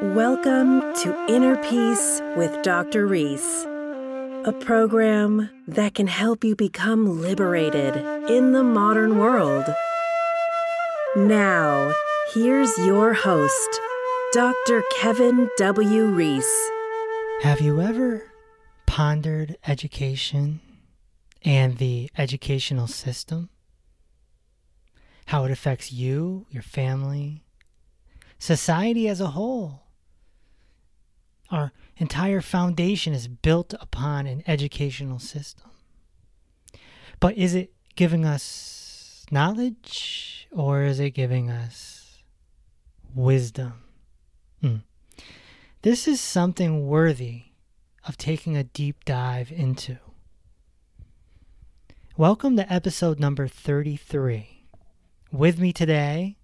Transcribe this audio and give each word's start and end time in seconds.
Welcome 0.00 0.94
to 1.02 1.26
Inner 1.28 1.56
Peace 1.56 2.22
with 2.36 2.62
Dr. 2.62 3.04
Reese, 3.04 3.64
a 4.44 4.54
program 4.60 5.50
that 5.66 5.96
can 5.96 6.06
help 6.06 6.44
you 6.44 6.54
become 6.54 7.20
liberated 7.20 7.96
in 8.30 8.52
the 8.52 8.62
modern 8.62 9.18
world. 9.18 9.64
Now, 11.16 11.92
here's 12.32 12.78
your 12.78 13.12
host, 13.12 13.80
Dr. 14.32 14.84
Kevin 15.00 15.50
W. 15.56 16.04
Reese. 16.06 16.70
Have 17.42 17.60
you 17.60 17.80
ever 17.80 18.22
pondered 18.86 19.56
education 19.66 20.60
and 21.44 21.78
the 21.78 22.08
educational 22.16 22.86
system? 22.86 23.48
How 25.26 25.44
it 25.44 25.50
affects 25.50 25.90
you, 25.90 26.46
your 26.50 26.62
family, 26.62 27.42
society 28.38 29.08
as 29.08 29.20
a 29.20 29.28
whole? 29.28 29.82
Our 31.50 31.72
entire 31.96 32.42
foundation 32.42 33.14
is 33.14 33.26
built 33.26 33.74
upon 33.80 34.26
an 34.26 34.42
educational 34.46 35.18
system. 35.18 35.70
But 37.20 37.36
is 37.36 37.54
it 37.54 37.72
giving 37.96 38.24
us 38.24 39.24
knowledge 39.30 40.46
or 40.52 40.82
is 40.82 41.00
it 41.00 41.10
giving 41.10 41.50
us 41.50 42.22
wisdom? 43.14 43.72
Hmm. 44.60 44.76
This 45.82 46.06
is 46.06 46.20
something 46.20 46.86
worthy 46.86 47.44
of 48.06 48.18
taking 48.18 48.56
a 48.56 48.64
deep 48.64 49.04
dive 49.04 49.50
into. 49.50 49.98
Welcome 52.16 52.56
to 52.56 52.70
episode 52.72 53.18
number 53.18 53.48
33. 53.48 54.64
With 55.30 55.58
me 55.58 55.72
today, 55.72 56.36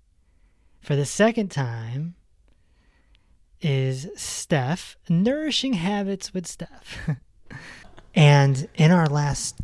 for 0.80 0.96
the 0.96 1.06
second 1.06 1.50
time, 1.50 2.14
is 3.64 4.08
Steph, 4.14 4.96
Nourishing 5.08 5.72
Habits 5.72 6.34
with 6.34 6.46
Steph. 6.46 7.08
and 8.14 8.68
in 8.74 8.90
our 8.90 9.06
last 9.06 9.58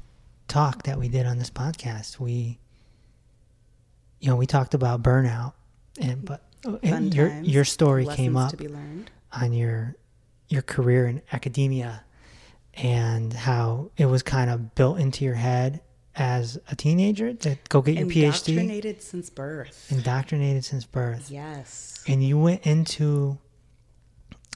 talk 0.48 0.84
that 0.84 0.98
we 0.98 1.08
did 1.08 1.26
on 1.26 1.38
this 1.38 1.50
podcast, 1.50 2.18
we 2.18 2.58
you 4.20 4.28
know, 4.28 4.36
we 4.36 4.46
talked 4.46 4.74
about 4.74 5.02
burnout 5.02 5.52
and 6.00 6.24
but 6.24 6.42
oh, 6.66 6.78
and 6.82 7.14
your 7.14 7.28
your 7.40 7.64
story 7.64 8.04
lessons 8.04 8.16
came 8.16 8.36
up 8.36 8.50
to 8.50 8.56
be 8.56 8.68
learned. 8.68 9.10
on 9.32 9.52
your 9.52 9.94
your 10.48 10.62
career 10.62 11.06
in 11.06 11.22
academia 11.32 12.02
and 12.74 13.32
how 13.32 13.90
it 13.96 14.06
was 14.06 14.22
kind 14.22 14.50
of 14.50 14.74
built 14.74 14.98
into 14.98 15.24
your 15.24 15.34
head 15.34 15.80
as 16.16 16.58
a 16.70 16.76
teenager 16.76 17.32
to 17.34 17.56
go 17.68 17.80
get 17.82 17.96
your 17.96 18.06
PhD 18.06 18.48
Indoctrinated 18.48 19.02
since 19.02 19.30
birth. 19.30 19.86
indoctrinated 19.90 20.64
since 20.64 20.84
birth 20.84 21.30
Yes. 21.30 22.02
and 22.08 22.22
you 22.24 22.38
went 22.38 22.66
into 22.66 23.38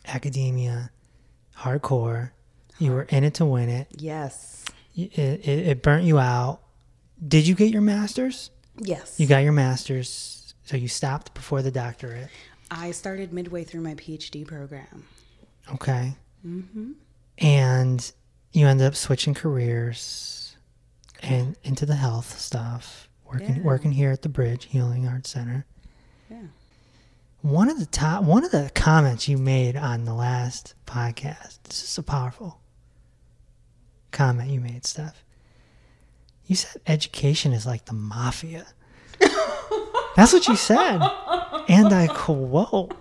academia 0.06 0.90
hardcore 1.56 2.30
you 2.78 2.90
were 2.92 3.02
in 3.04 3.24
it 3.24 3.34
to 3.34 3.44
win 3.44 3.68
it 3.68 3.86
Yes. 3.96 4.64
It, 4.96 5.18
it, 5.18 5.48
it 5.48 5.82
burnt 5.82 6.04
you 6.04 6.18
out 6.18 6.60
did 7.26 7.46
you 7.46 7.54
get 7.54 7.70
your 7.70 7.82
master's 7.82 8.50
Yes. 8.78 9.18
you 9.20 9.26
got 9.26 9.38
your 9.44 9.52
master's 9.52 10.54
so 10.64 10.76
you 10.76 10.88
stopped 10.88 11.34
before 11.34 11.62
the 11.62 11.70
doctorate 11.70 12.28
I 12.70 12.90
started 12.90 13.32
midway 13.32 13.62
through 13.64 13.82
my 13.82 13.94
PhD 13.94 14.46
program. 14.46 15.04
okay 15.74 16.16
Mm-hmm. 16.46 16.92
and 17.38 18.12
you 18.52 18.66
ended 18.66 18.86
up 18.86 18.94
switching 18.94 19.32
careers 19.34 20.56
and 21.22 21.56
into 21.64 21.86
the 21.86 21.94
health 21.96 22.38
stuff 22.38 23.08
working 23.24 23.56
Yeah. 23.56 23.62
working 23.62 23.92
here 23.92 24.10
at 24.10 24.22
the 24.22 24.28
bridge 24.28 24.66
healing 24.66 25.06
arts 25.08 25.30
center 25.30 25.64
Yeah. 26.30 26.42
One 27.44 27.68
of 27.68 27.78
the 27.78 27.84
top 27.84 28.24
one 28.24 28.42
of 28.42 28.50
the 28.50 28.70
comments 28.74 29.28
you 29.28 29.36
made 29.36 29.76
on 29.76 30.06
the 30.06 30.14
last 30.14 30.72
podcast 30.86 31.58
this 31.64 31.84
is 31.84 31.98
a 31.98 32.02
powerful 32.02 32.58
comment 34.12 34.48
you 34.48 34.58
made 34.60 34.86
steph 34.86 35.22
you 36.46 36.56
said 36.56 36.80
education 36.86 37.52
is 37.52 37.66
like 37.66 37.84
the 37.84 37.92
mafia 37.92 38.66
that's 40.16 40.32
what 40.32 40.48
you 40.48 40.56
said 40.56 40.98
and 41.68 41.92
i 41.92 42.06
quote 42.06 42.96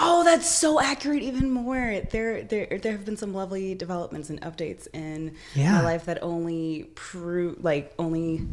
Oh, 0.00 0.22
that's 0.22 0.48
so 0.48 0.80
accurate. 0.80 1.22
Even 1.22 1.50
more. 1.50 2.02
There, 2.12 2.42
there, 2.44 2.78
there 2.80 2.92
have 2.92 3.04
been 3.04 3.16
some 3.16 3.34
lovely 3.34 3.74
developments 3.74 4.30
and 4.30 4.40
updates 4.42 4.86
in 4.92 5.34
Yeah. 5.54 5.72
my 5.72 5.82
life 5.82 6.04
that 6.04 6.22
only 6.22 6.84
prove, 6.94 7.64
like, 7.64 7.94
only 7.98 8.46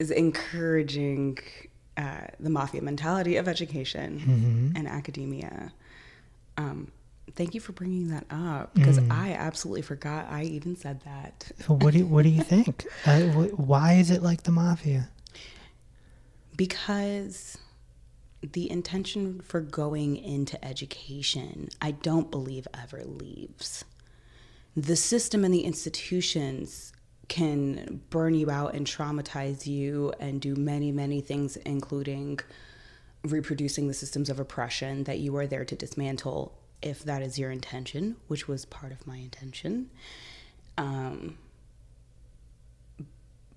is 0.00 0.10
encouraging 0.10 1.38
uh, 2.00 2.26
the 2.38 2.50
mafia 2.50 2.82
mentality 2.82 3.34
of 3.36 3.46
education 3.48 4.72
and 4.76 4.88
academia. 4.88 5.72
Um, 6.56 6.78
thank 7.38 7.54
you 7.54 7.60
for 7.60 7.72
bringing 7.72 8.08
that 8.08 8.24
up 8.30 8.74
because 8.74 8.98
I 9.10 9.26
absolutely 9.48 9.82
forgot 9.82 10.26
I 10.30 10.42
even 10.44 10.76
said 10.76 11.00
that. 11.04 11.34
so 11.64 11.74
what 11.74 11.92
do 11.92 11.98
you, 12.00 12.06
what 12.06 12.22
do 12.22 12.28
you 12.28 12.42
think 12.42 12.86
uh, 13.06 13.20
wh- 13.36 13.52
why 13.72 13.88
is 13.94 14.10
it 14.10 14.22
like 14.22 14.42
the 14.44 14.50
mafia 14.52 15.08
Because 16.56 17.58
the 18.42 18.70
intention 18.70 19.40
for 19.42 19.60
going 19.60 20.16
into 20.16 20.62
education, 20.64 21.68
I 21.80 21.90
don't 21.92 22.30
believe 22.30 22.66
ever 22.74 23.04
leaves. 23.04 23.84
The 24.76 24.96
system 24.96 25.44
and 25.44 25.52
the 25.52 25.64
institutions 25.64 26.89
can 27.30 28.02
burn 28.10 28.34
you 28.34 28.50
out 28.50 28.74
and 28.74 28.86
traumatize 28.86 29.66
you 29.66 30.12
and 30.18 30.40
do 30.40 30.54
many, 30.56 30.90
many 30.92 31.22
things, 31.22 31.56
including 31.58 32.40
reproducing 33.22 33.86
the 33.86 33.94
systems 33.94 34.28
of 34.28 34.40
oppression 34.40 35.04
that 35.04 35.20
you 35.20 35.34
are 35.36 35.46
there 35.46 35.64
to 35.64 35.76
dismantle 35.76 36.58
if 36.82 37.04
that 37.04 37.22
is 37.22 37.38
your 37.38 37.50
intention, 37.50 38.16
which 38.26 38.48
was 38.48 38.64
part 38.64 38.90
of 38.90 39.06
my 39.06 39.16
intention. 39.16 39.90
Um, 40.76 41.38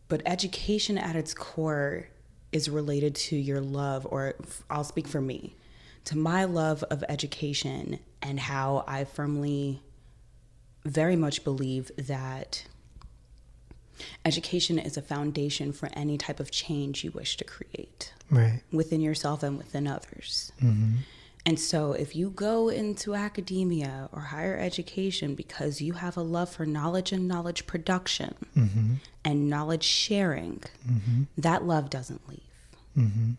but 0.08 0.22
education 0.26 0.98
at 0.98 1.16
its 1.16 1.34
core 1.34 2.10
is 2.52 2.70
related 2.70 3.16
to 3.16 3.36
your 3.36 3.60
love, 3.60 4.06
or 4.08 4.36
I'll 4.70 4.84
speak 4.84 5.08
for 5.08 5.22
me, 5.22 5.56
to 6.06 6.18
my 6.18 6.44
love 6.44 6.84
of 6.84 7.04
education 7.10 8.00
and 8.22 8.40
how 8.40 8.84
I 8.88 9.06
firmly, 9.06 9.82
very 10.86 11.16
much 11.16 11.44
believe 11.44 11.90
that 11.98 12.66
education 14.26 14.80
is 14.80 14.98
a 14.98 15.02
foundation 15.02 15.72
for 15.72 15.90
any 15.94 16.18
type 16.18 16.40
of 16.40 16.52
change 16.52 17.04
you 17.04 17.12
wish 17.12 17.38
to 17.38 17.44
create 17.44 18.14
right 18.30 18.62
within 18.72 19.02
yourself 19.02 19.44
and 19.44 19.58
within 19.58 19.88
others. 19.88 20.52
Mm-hmm. 20.62 20.98
And 21.46 21.60
so, 21.60 21.92
if 21.92 22.16
you 22.16 22.30
go 22.30 22.70
into 22.70 23.16
academia 23.16 24.08
or 24.14 24.22
higher 24.22 24.58
education 24.58 25.36
because 25.36 25.82
you 25.82 25.94
have 25.94 26.16
a 26.16 26.22
love 26.22 26.50
for 26.50 26.66
knowledge 26.66 27.12
and 27.12 27.28
knowledge 27.28 27.68
production 27.68 28.36
Mm-hmm. 28.56 28.94
and 29.26 29.50
knowledge 29.50 29.84
sharing, 29.84 30.62
that 31.38 31.66
love 31.66 31.90
doesn't 31.90 32.22
leave. 32.30 32.40
Mm-hmm. 32.98 33.32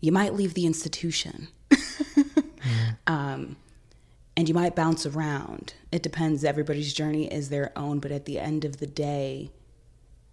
You 0.00 0.12
might 0.12 0.34
leave 0.34 0.54
the 0.54 0.64
institution. 0.66 1.48
um, 3.06 3.56
and 4.36 4.48
you 4.48 4.54
might 4.54 4.76
bounce 4.76 5.06
around. 5.06 5.74
It 5.90 6.02
depends. 6.02 6.44
Everybody's 6.44 6.92
journey 6.92 7.26
is 7.32 7.48
their 7.48 7.72
own, 7.76 8.00
but 8.00 8.12
at 8.12 8.26
the 8.26 8.38
end 8.38 8.64
of 8.64 8.78
the 8.78 8.86
day, 8.86 9.50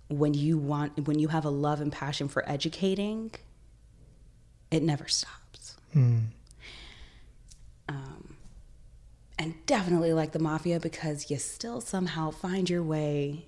when 0.09 0.33
you 0.33 0.57
want 0.57 1.07
when 1.07 1.19
you 1.19 1.29
have 1.29 1.45
a 1.45 1.49
love 1.49 1.79
and 1.79 1.91
passion 1.91 2.27
for 2.27 2.47
educating, 2.49 3.31
it 4.69 4.83
never 4.83 5.07
stops. 5.07 5.77
Mm. 5.95 6.25
Um, 7.87 8.35
and 9.39 9.53
definitely 9.65 10.13
like 10.13 10.31
the 10.31 10.39
mafia 10.39 10.79
because 10.79 11.31
you 11.31 11.37
still 11.37 11.79
somehow 11.79 12.31
find 12.31 12.69
your 12.69 12.83
way 12.83 13.45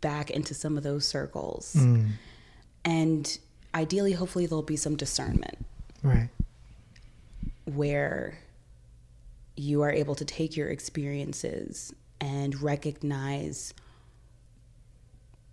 back 0.00 0.30
into 0.30 0.54
some 0.54 0.76
of 0.76 0.82
those 0.82 1.06
circles. 1.06 1.74
Mm. 1.76 2.12
And 2.84 3.38
ideally, 3.74 4.12
hopefully, 4.12 4.46
there'll 4.46 4.62
be 4.62 4.76
some 4.76 4.96
discernment 4.96 5.58
right 6.02 6.28
where 7.66 8.38
you 9.60 9.82
are 9.82 9.90
able 9.90 10.14
to 10.14 10.24
take 10.24 10.56
your 10.56 10.68
experiences 10.68 11.92
and 12.20 12.60
recognize 12.62 13.74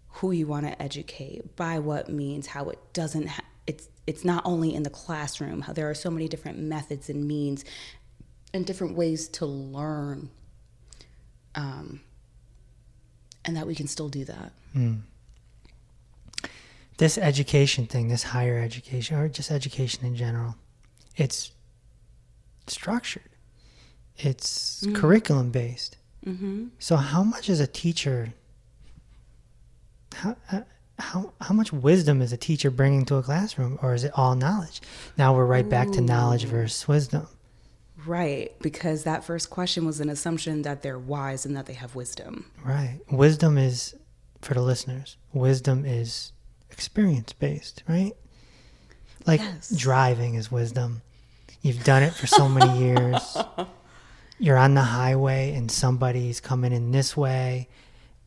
who 0.09 0.31
you 0.31 0.47
want 0.47 0.65
to 0.65 0.81
educate 0.81 1.55
by 1.55 1.79
what 1.79 2.09
means 2.09 2.47
how 2.47 2.69
it 2.69 2.79
doesn't 2.93 3.27
ha- 3.27 3.43
it's 3.65 3.89
it's 4.07 4.23
not 4.23 4.41
only 4.45 4.73
in 4.73 4.83
the 4.83 4.89
classroom 4.89 5.61
how 5.61 5.73
there 5.73 5.89
are 5.89 5.93
so 5.93 6.09
many 6.09 6.27
different 6.27 6.57
methods 6.57 7.09
and 7.09 7.27
means 7.27 7.63
and 8.53 8.65
different 8.65 8.95
ways 8.95 9.27
to 9.27 9.45
learn 9.45 10.29
um, 11.55 11.99
and 13.45 13.55
that 13.55 13.67
we 13.67 13.75
can 13.75 13.87
still 13.87 14.09
do 14.09 14.25
that 14.25 14.51
this 16.97 17.17
education 17.17 17.85
thing, 17.85 18.07
this 18.07 18.23
higher 18.23 18.57
education, 18.57 19.17
or 19.17 19.27
just 19.29 19.51
education 19.51 20.05
in 20.05 20.15
general, 20.15 20.55
it's 21.15 21.51
structured. 22.65 23.29
It's 24.17 24.85
curriculum 24.93 25.51
based. 25.51 25.97
mm-hmm. 26.25 26.67
So, 26.79 26.95
how 26.95 27.23
much 27.23 27.49
is 27.49 27.59
a 27.59 27.67
teacher? 27.67 28.33
How, 30.13 30.35
uh, 30.51 30.61
how 30.99 31.33
how 31.41 31.53
much 31.53 31.71
wisdom 31.71 32.21
is 32.21 32.33
a 32.33 32.37
teacher 32.37 32.71
bringing 32.71 33.05
to 33.05 33.15
a 33.15 33.23
classroom, 33.23 33.77
or 33.81 33.93
is 33.93 34.03
it 34.03 34.11
all 34.15 34.35
knowledge? 34.35 34.81
Now 35.17 35.35
we're 35.35 35.45
right 35.45 35.67
back 35.69 35.91
to 35.91 36.01
knowledge 36.01 36.45
versus 36.45 36.87
wisdom. 36.87 37.27
Right, 38.05 38.53
because 38.61 39.03
that 39.03 39.23
first 39.25 39.49
question 39.49 39.85
was 39.85 39.99
an 39.99 40.09
assumption 40.09 40.61
that 40.61 40.81
they're 40.81 40.97
wise 40.99 41.45
and 41.45 41.55
that 41.57 41.65
they 41.65 41.73
have 41.73 41.93
wisdom. 41.93 42.49
Right. 42.63 42.99
Wisdom 43.11 43.57
is 43.57 43.95
for 44.41 44.53
the 44.53 44.61
listeners. 44.61 45.17
Wisdom 45.33 45.83
is 45.83 46.31
experience 46.71 47.33
based, 47.33 47.83
right? 47.87 48.13
Like 49.25 49.41
Yes. 49.41 49.71
driving 49.75 50.35
is 50.35 50.49
wisdom. 50.51 51.01
You've 51.61 51.83
done 51.83 52.01
it 52.01 52.13
for 52.13 52.27
so 52.27 52.47
many 52.47 52.79
years. 52.79 53.37
You're 54.39 54.57
on 54.57 54.75
the 54.75 54.83
highway 54.83 55.53
and 55.55 55.71
somebody's 55.71 56.39
coming 56.39 56.71
in 56.71 56.91
this 56.91 57.17
way 57.17 57.69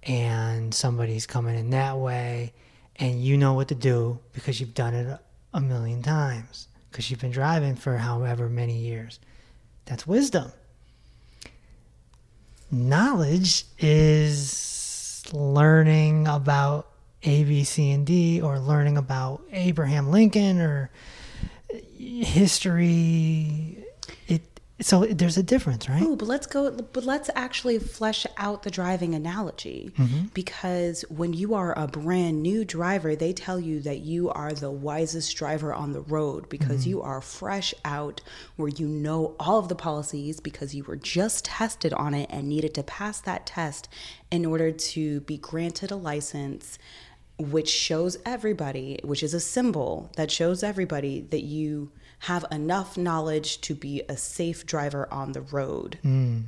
and 0.03 0.75
somebody's 0.75 1.25
coming 1.27 1.57
in 1.57 1.71
that 1.71 1.99
way 1.99 2.53
and 2.97 3.23
you 3.23 3.37
know 3.37 3.55
what 3.55 3.69
to 3.69 3.77
do 3.77 4.19
because 4.33 4.61
you've 4.61 4.75
done 4.75 4.95
it 4.95 5.21
a, 5.55 5.61
million 5.61 6.03
times 6.03 6.69
because 6.91 7.11
you've 7.11 7.21
been 7.21 7.31
driving 7.31 7.77
for 7.77 7.97
however 7.97 8.49
many 8.49 8.77
years. 8.77 9.21
That's 9.85 10.07
wisdom. 10.07 10.53
Knowledge 12.73 13.65
is 13.79 15.23
learning 15.33 16.27
about 16.27 16.89
A, 17.23 17.45
B, 17.45 17.65
C, 17.65 17.91
and 17.93 18.05
D, 18.07 18.41
or 18.41 18.59
learning 18.59 18.97
about 18.97 19.43
Abraham 19.53 20.11
Lincoln 20.11 20.61
or 20.61 20.91
history. 21.97 23.85
So 24.83 25.05
there's 25.05 25.37
a 25.37 25.43
difference, 25.43 25.89
right? 25.89 26.03
Oh, 26.03 26.17
but 26.17 26.27
let's 26.27 26.47
go. 26.47 26.71
But 26.71 27.05
let's 27.05 27.29
actually 27.35 27.79
flesh 27.79 28.27
out 28.39 28.63
the 28.63 28.71
driving 28.71 29.15
analogy 29.15 29.93
mm-hmm. 29.97 30.27
because 30.33 31.03
when 31.11 31.35
you 31.35 31.55
are 31.55 31.79
a 31.79 31.87
brand 31.87 32.43
new 32.43 32.65
driver, 32.65 33.15
they 33.15 33.33
tell 33.33 33.61
you 33.61 33.81
that 33.81 34.01
you 34.01 34.31
are 34.31 34.53
the 34.53 34.71
wisest 34.71 35.37
driver 35.37 35.75
on 35.75 35.93
the 35.93 36.01
road 36.01 36.49
because 36.49 36.83
mm-hmm. 36.83 36.91
you 36.91 37.03
are 37.03 37.21
fresh 37.21 37.75
out, 37.85 38.23
where 38.57 38.69
you 38.69 38.89
know 38.89 39.37
all 39.39 39.59
of 39.59 39.69
the 39.69 39.75
policies 39.75 40.41
because 40.41 40.75
you 40.75 40.85
were 40.85 40.97
just 40.97 41.45
tested 41.45 41.93
on 41.93 42.15
it 42.15 42.31
and 42.31 42.49
needed 42.49 42.73
to 42.75 42.83
pass 42.83 43.21
that 43.21 43.45
test 43.45 43.89
in 44.31 44.47
order 44.47 44.73
to 44.73 45.21
be 45.21 45.37
granted 45.37 45.91
a 45.91 45.97
license. 45.97 46.79
Which 47.39 47.71
shows 47.71 48.19
everybody, 48.27 49.01
which 49.03 49.23
is 49.23 49.33
a 49.33 49.41
symbol 49.41 50.11
that 50.17 50.31
shows 50.31 50.63
everybody 50.63 51.23
that 51.31 51.41
you 51.41 51.91
have 52.21 52.45
enough 52.51 52.99
knowledge 52.99 53.61
to 53.63 53.75
be 53.75 54.03
a 54.09 54.17
safe 54.17 54.67
driver 54.67 55.09
on 55.11 55.33
the 55.33 55.41
road 55.41 55.99
hmm. 56.03 56.41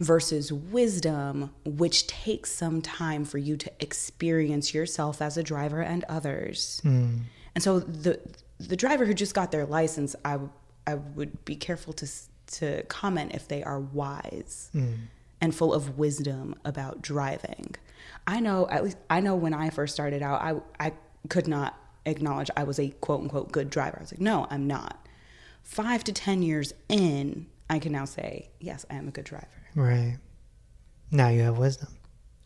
versus 0.00 0.52
wisdom, 0.52 1.54
which 1.64 2.08
takes 2.08 2.50
some 2.50 2.82
time 2.82 3.24
for 3.24 3.38
you 3.38 3.56
to 3.56 3.70
experience 3.78 4.74
yourself 4.74 5.22
as 5.22 5.36
a 5.36 5.44
driver 5.44 5.80
and 5.80 6.02
others. 6.04 6.80
Hmm. 6.82 7.18
And 7.54 7.62
so 7.62 7.80
the 7.80 8.20
the 8.58 8.76
driver 8.76 9.04
who 9.04 9.14
just 9.14 9.34
got 9.34 9.52
their 9.52 9.64
license, 9.64 10.16
I 10.24 10.38
I 10.86 10.96
would 10.96 11.44
be 11.44 11.54
careful 11.54 11.92
to 11.94 12.08
to 12.46 12.82
comment 12.84 13.32
if 13.32 13.46
they 13.46 13.62
are 13.62 13.78
wise 13.78 14.70
hmm. 14.72 14.94
and 15.40 15.54
full 15.54 15.72
of 15.72 15.98
wisdom 15.98 16.56
about 16.64 17.00
driving. 17.00 17.76
I 18.26 18.40
know 18.40 18.68
at 18.70 18.82
least 18.82 18.96
I 19.08 19.20
know 19.20 19.36
when 19.36 19.54
I 19.54 19.70
first 19.70 19.94
started 19.94 20.20
out, 20.20 20.42
I 20.42 20.84
I 20.84 20.94
could 21.28 21.46
not 21.46 21.78
acknowledge 22.06 22.50
I 22.56 22.64
was 22.64 22.78
a 22.78 22.90
quote 23.00 23.20
unquote 23.22 23.52
good 23.52 23.70
driver. 23.70 23.96
I 23.98 24.02
was 24.02 24.12
like, 24.12 24.20
no, 24.20 24.46
I'm 24.50 24.66
not. 24.66 25.06
Five 25.62 26.04
to 26.04 26.12
ten 26.12 26.42
years 26.42 26.72
in, 26.88 27.46
I 27.70 27.78
can 27.78 27.92
now 27.92 28.04
say, 28.04 28.50
yes, 28.60 28.84
I 28.90 28.94
am 28.96 29.08
a 29.08 29.10
good 29.10 29.24
driver. 29.24 29.46
Right. 29.74 30.18
Now 31.10 31.28
you 31.28 31.42
have 31.42 31.58
wisdom. 31.58 31.88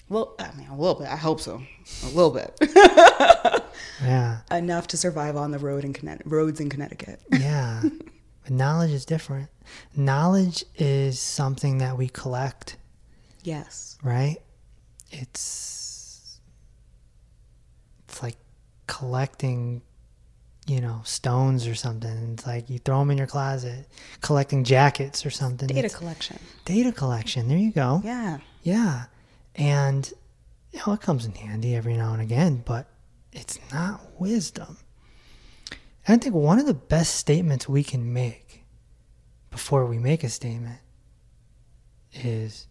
Well, 0.08 0.34
I 0.38 0.50
mean, 0.56 0.68
a 0.68 0.76
little 0.76 0.94
bit. 0.94 1.08
I 1.08 1.16
hope 1.16 1.40
so. 1.40 1.60
A 2.04 2.06
little 2.08 2.30
bit. 2.30 2.58
Yeah. 4.02 4.38
Enough 4.50 4.88
to 4.88 4.96
survive 4.96 5.36
on 5.36 5.50
the 5.50 5.58
road 5.58 5.84
in 5.84 5.92
Connecticut, 5.92 6.30
roads 6.30 6.60
in 6.60 6.68
Connecticut. 6.68 7.20
Yeah. 7.38 7.82
but 7.82 8.50
knowledge 8.50 8.90
is 8.90 9.04
different. 9.04 9.48
Knowledge 9.94 10.64
is 10.76 11.20
something 11.20 11.78
that 11.78 11.96
we 11.96 12.08
collect, 12.08 12.76
yes. 13.42 13.98
right? 14.02 14.36
It's 15.10 16.40
it's 18.08 18.22
like 18.22 18.36
collecting, 18.88 19.82
you 20.66 20.80
know, 20.80 21.02
stones 21.04 21.68
or 21.68 21.76
something. 21.76 22.32
It's 22.32 22.46
like 22.46 22.68
you 22.68 22.80
throw 22.80 22.98
them 22.98 23.12
in 23.12 23.18
your 23.18 23.28
closet, 23.28 23.86
collecting 24.20 24.64
jackets 24.64 25.24
or 25.24 25.30
something. 25.30 25.68
Data 25.68 25.86
It's 25.86 25.94
collection. 25.94 26.40
data 26.64 26.90
collection. 26.90 27.46
There 27.46 27.56
you 27.58 27.70
go. 27.70 28.02
Yeah. 28.04 28.38
Yeah. 28.64 29.04
And 29.54 30.12
you 30.72 30.80
know, 30.84 30.92
it 30.94 31.00
comes 31.00 31.24
in 31.24 31.32
handy 31.32 31.76
every 31.76 31.96
now 31.96 32.12
and 32.12 32.22
again, 32.22 32.62
but 32.66 32.88
it's 33.32 33.58
not 33.72 34.00
wisdom. 34.18 34.78
And 36.06 36.20
I 36.20 36.22
think 36.22 36.34
one 36.34 36.58
of 36.58 36.66
the 36.66 36.74
best 36.74 37.14
statements 37.14 37.68
we 37.68 37.84
can 37.84 38.12
make 38.12 38.64
before 39.50 39.86
we 39.86 39.98
make 39.98 40.24
a 40.24 40.28
statement 40.28 40.80
is 42.12 42.66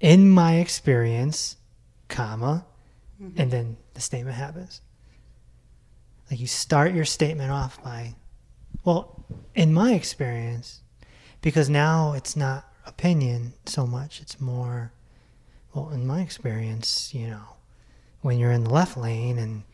in 0.00 0.30
my 0.30 0.56
experience, 0.56 1.56
comma, 2.08 2.64
mm-hmm. 3.20 3.40
and 3.40 3.50
then 3.50 3.76
the 3.98 4.02
statement 4.02 4.36
happens. 4.36 4.80
Like 6.30 6.38
you 6.38 6.46
start 6.46 6.94
your 6.94 7.04
statement 7.04 7.50
off 7.50 7.82
by, 7.82 8.14
well, 8.84 9.24
in 9.56 9.74
my 9.74 9.94
experience, 9.94 10.82
because 11.40 11.68
now 11.68 12.12
it's 12.12 12.36
not 12.36 12.72
opinion 12.86 13.54
so 13.66 13.88
much, 13.88 14.20
it's 14.20 14.40
more, 14.40 14.92
well, 15.74 15.90
in 15.90 16.06
my 16.06 16.20
experience, 16.20 17.12
you 17.12 17.26
know, 17.26 17.42
when 18.20 18.38
you're 18.38 18.52
in 18.52 18.64
the 18.64 18.70
left 18.70 18.96
lane 18.96 19.36
and 19.36 19.64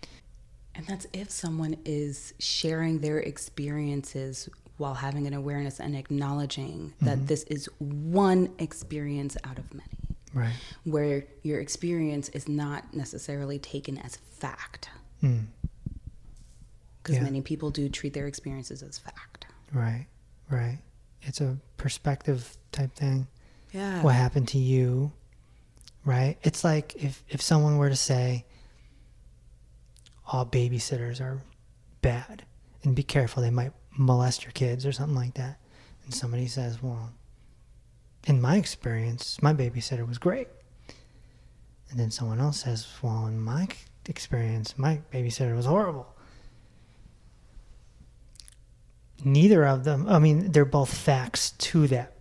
And 0.75 0.87
that's 0.87 1.06
if 1.12 1.31
someone 1.31 1.77
is 1.85 2.32
sharing 2.38 3.00
their 3.00 3.19
experiences 3.19 4.49
while 4.79 4.94
having 4.94 5.27
an 5.27 5.35
awareness 5.35 5.81
and 5.81 5.94
acknowledging 5.94 6.94
that 7.03 7.19
mm-hmm. 7.19 7.27
this 7.27 7.43
is 7.44 7.69
one 7.79 8.49
experience 8.59 9.37
out 9.44 9.59
of 9.59 9.73
many, 9.75 9.99
right, 10.35 10.53
where 10.85 11.25
your 11.43 11.61
experience 11.61 12.29
is 12.31 12.49
not 12.49 12.93
necessarily 12.95 13.59
taken 13.59 13.97
as 13.99 14.17
fact. 14.17 14.91
Mm. 15.23 15.47
Because 17.03 17.17
Yeah. 17.17 17.23
many 17.23 17.41
people 17.41 17.71
do 17.71 17.89
treat 17.89 18.13
their 18.15 18.27
experiences 18.27 18.83
as 18.83 18.99
fact. 18.99 19.47
right, 19.73 20.07
right. 20.51 20.79
It's 21.23 21.41
a 21.41 21.57
perspective 21.79 22.57
type 22.73 22.95
thing. 22.95 23.27
Yeah. 23.73 24.03
what 24.03 24.15
happened 24.15 24.47
to 24.49 24.59
you, 24.59 25.11
right? 26.05 26.37
It's 26.43 26.63
like 26.63 26.95
if 26.97 27.25
if 27.29 27.41
someone 27.43 27.77
were 27.79 27.89
to 27.89 27.97
say 27.97 28.45
all 30.27 30.47
babysitters 30.47 31.21
are 31.21 31.43
bad 32.03 32.45
and 32.83 32.95
be 32.95 33.03
careful 33.03 33.43
they 33.43 33.51
might 33.51 33.73
molest 33.97 34.44
your 34.44 34.53
kids 34.53 34.87
or 34.87 34.93
something 34.93 35.17
like 35.17 35.35
that. 35.35 35.58
And 36.05 36.15
somebody 36.15 36.47
says, 36.47 36.82
"Well, 36.82 37.13
in 38.27 38.41
my 38.41 38.57
experience, 38.57 39.41
my 39.43 39.53
babysitter 39.53 40.07
was 40.07 40.19
great." 40.19 40.49
And 41.91 41.99
then 41.99 42.11
someone 42.11 42.41
else 42.41 42.61
says, 42.61 42.87
"Well, 43.03 43.27
in 43.27 43.41
my 43.41 43.69
experience, 44.07 44.77
my 44.77 45.01
babysitter 45.13 45.55
was 45.55 45.67
horrible." 45.67 46.15
Neither 49.23 49.65
of 49.65 49.85
them, 49.85 50.09
I 50.09 50.19
mean, 50.19 50.53
they're 50.53 50.65
both 50.65 50.93
facts 50.93 51.53
to 51.53 51.87
that 51.89 52.15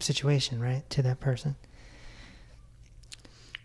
situation, 0.00 0.60
right? 0.60 0.88
To 0.90 1.02
that 1.02 1.20
person. 1.20 1.56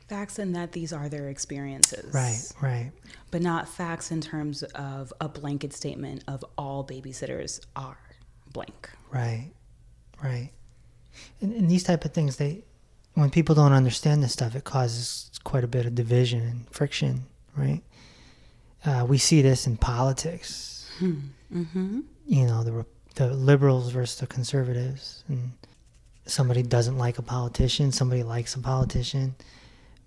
Facts 0.08 0.40
in 0.40 0.52
that 0.54 0.74
these 0.74 0.92
are 0.92 1.08
their 1.08 1.30
experiences. 1.30 2.14
Right, 2.14 2.42
right. 2.62 2.92
But 3.30 3.42
not 3.42 3.70
facts 3.70 4.12
in 4.12 4.20
terms 4.20 4.62
of 4.64 5.14
a 5.22 5.30
blanket 5.30 5.72
statement 5.72 6.26
of 6.28 6.44
all 6.58 6.86
babysitters 6.86 7.62
are 7.78 7.98
blank. 8.52 8.90
Right, 9.10 9.52
right. 10.22 10.50
And, 11.42 11.54
and 11.54 11.70
these 11.70 11.84
type 11.84 12.06
of 12.06 12.14
things, 12.14 12.38
they, 12.38 12.64
when 13.14 13.30
people 13.30 13.56
don't 13.56 13.74
understand 13.74 14.24
this 14.24 14.34
stuff, 14.34 14.56
it 14.56 14.64
causes 14.64 15.32
quite 15.44 15.64
a 15.64 15.68
bit 15.68 15.86
of 15.86 15.96
division 15.96 16.42
and 16.42 16.70
friction, 16.70 17.24
right? 17.56 17.82
Uh, 18.86 19.06
we 19.08 19.18
see 19.18 19.42
this 19.42 19.68
in 19.68 19.78
politics. 19.78 20.90
Mm-hmm. 21.00 22.02
You 22.26 22.46
know, 22.46 22.64
the 22.64 22.86
the 23.16 23.28
liberals 23.34 23.92
versus 23.92 24.20
the 24.20 24.28
conservatives, 24.28 25.24
and 25.28 25.52
somebody 26.26 26.64
doesn't 26.64 26.98
like 26.98 27.18
a 27.18 27.22
politician, 27.22 27.92
somebody 27.92 28.24
likes 28.24 28.56
a 28.56 28.60
politician, 28.60 29.36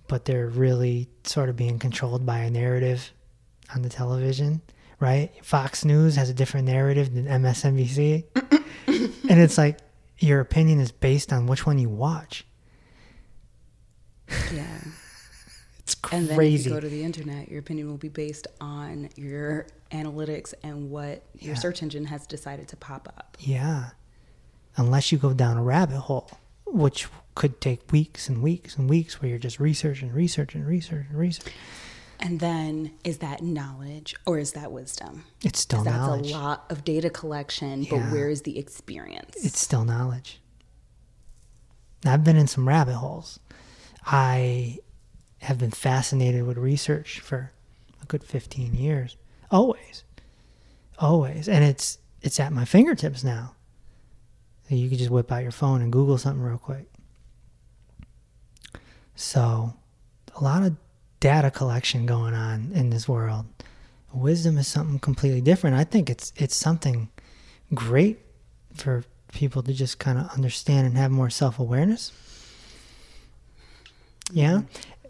but 0.08 0.25
they're 0.25 0.49
really 0.49 1.08
sort 1.25 1.49
of 1.49 1.56
being 1.56 1.78
controlled 1.78 2.25
by 2.25 2.38
a 2.38 2.50
narrative 2.50 3.12
on 3.75 3.82
the 3.82 3.88
television, 3.88 4.62
right? 5.00 5.30
Fox 5.42 5.84
News 5.84 6.16
has 6.16 6.30
a 6.30 6.34
different 6.34 6.66
narrative 6.66 7.14
than 7.14 7.26
MSNBC. 7.26 8.25
and 8.87 9.40
it's 9.40 9.58
like 9.58 9.78
your 10.18 10.40
opinion 10.40 10.80
is 10.80 10.92
based 10.92 11.33
on 11.33 11.47
which 11.47 11.66
one 11.66 11.78
you 11.78 11.88
watch. 11.88 12.44
Yeah. 14.52 14.66
It's 15.87 15.94
crazy. 15.97 16.16
And 16.16 16.28
then 16.30 16.40
if 16.40 16.64
you 16.64 16.71
go 16.71 16.80
to 16.80 16.88
the 16.88 17.04
internet, 17.04 17.50
your 17.50 17.59
opinion 17.61 17.88
will 17.90 17.99
be 17.99 18.09
based 18.09 18.47
on 18.59 19.11
your 19.16 19.66
analytics 19.90 20.54
and 20.62 20.90
what 20.90 21.23
your 21.38 21.54
search 21.56 21.83
engine 21.83 22.06
has 22.06 22.26
decided 22.26 22.68
to 22.68 22.76
pop 22.76 23.06
up. 23.18 23.37
yeah. 23.38 23.90
Unless 24.78 25.12
you 25.12 25.18
go 25.18 25.35
down 25.35 25.59
a 25.59 25.62
rabbit 25.62 25.99
hole, 25.99 26.30
which 26.64 27.06
could 27.35 27.61
take 27.61 27.92
weeks 27.92 28.30
and 28.30 28.42
weeks 28.42 28.78
and 28.78 28.88
weeks 28.88 29.21
where 29.21 29.28
you're 29.28 29.38
just 29.38 29.61
researching, 29.61 30.11
researching, 30.11 30.64
researching, 30.64 31.14
researching. 31.14 31.52
And 32.21 32.40
then 32.40 32.92
is 33.04 33.18
that 33.18 33.42
knowledge 33.42 34.14
or 34.26 34.38
is 34.38 34.52
that 34.52 34.73
wisdom? 34.73 35.25
It's 35.42 35.61
still 35.61 35.83
that's 35.83 35.97
knowledge. 35.97 36.30
a 36.30 36.35
lot 36.35 36.64
of 36.71 36.85
data 36.85 37.11
collection, 37.11 37.87
but 37.88 37.99
where 38.11 38.28
is 38.28 38.42
the 38.42 38.59
experience? 38.59 39.44
It's 39.44 39.61
still 39.61 39.85
knowledge. 39.85 40.40
I've 42.06 42.25
been 42.25 42.37
in 42.37 42.47
some 42.47 42.68
rabbit 42.68 42.94
holes. 42.94 43.40
I 44.06 44.78
have 45.38 45.59
been 45.59 45.71
fascinated 45.71 46.47
with 46.47 46.56
research 46.56 47.21
for 47.21 47.52
a 48.02 48.06
good 48.06 48.25
15 48.25 48.75
years. 48.75 49.16
Always. 49.50 50.04
Always. 50.99 51.49
And 51.49 51.64
it's 51.64 51.99
it's 52.23 52.40
at 52.40 52.52
my 52.52 52.64
fingertips 52.64 53.23
now. 53.23 53.54
So 54.68 54.75
you 54.75 54.88
can 54.88 54.97
just 54.97 55.11
whip 55.11 55.30
out 55.30 55.42
your 55.42 55.52
phone 55.52 55.83
and 55.83 55.92
Google 55.92 56.16
something 56.16 56.42
real 56.42 56.59
quick. 56.59 56.87
So, 59.14 59.75
a 60.35 60.42
lot 60.42 60.62
of 60.62 60.76
data 61.25 61.50
collection 61.50 62.04
going 62.04 62.35
on 62.35 62.71
in 62.75 62.90
this 62.90 63.09
world. 63.09 63.47
Wisdom 64.12 64.59
is 64.59 64.69
something 64.69 64.99
completely 64.99 65.40
different. 65.40 65.75
I 65.75 65.85
think 65.85 66.11
it's 66.11 66.35
it's 66.37 66.54
something 66.54 67.09
great 67.73 68.19
for 68.75 69.04
people 69.33 69.62
to 69.62 69.73
just 69.73 69.99
kind 69.99 70.19
of 70.19 70.31
understand 70.35 70.87
and 70.87 70.97
have 70.99 71.11
more 71.11 71.31
self-awareness. 71.31 72.12
Yeah. 74.33 74.62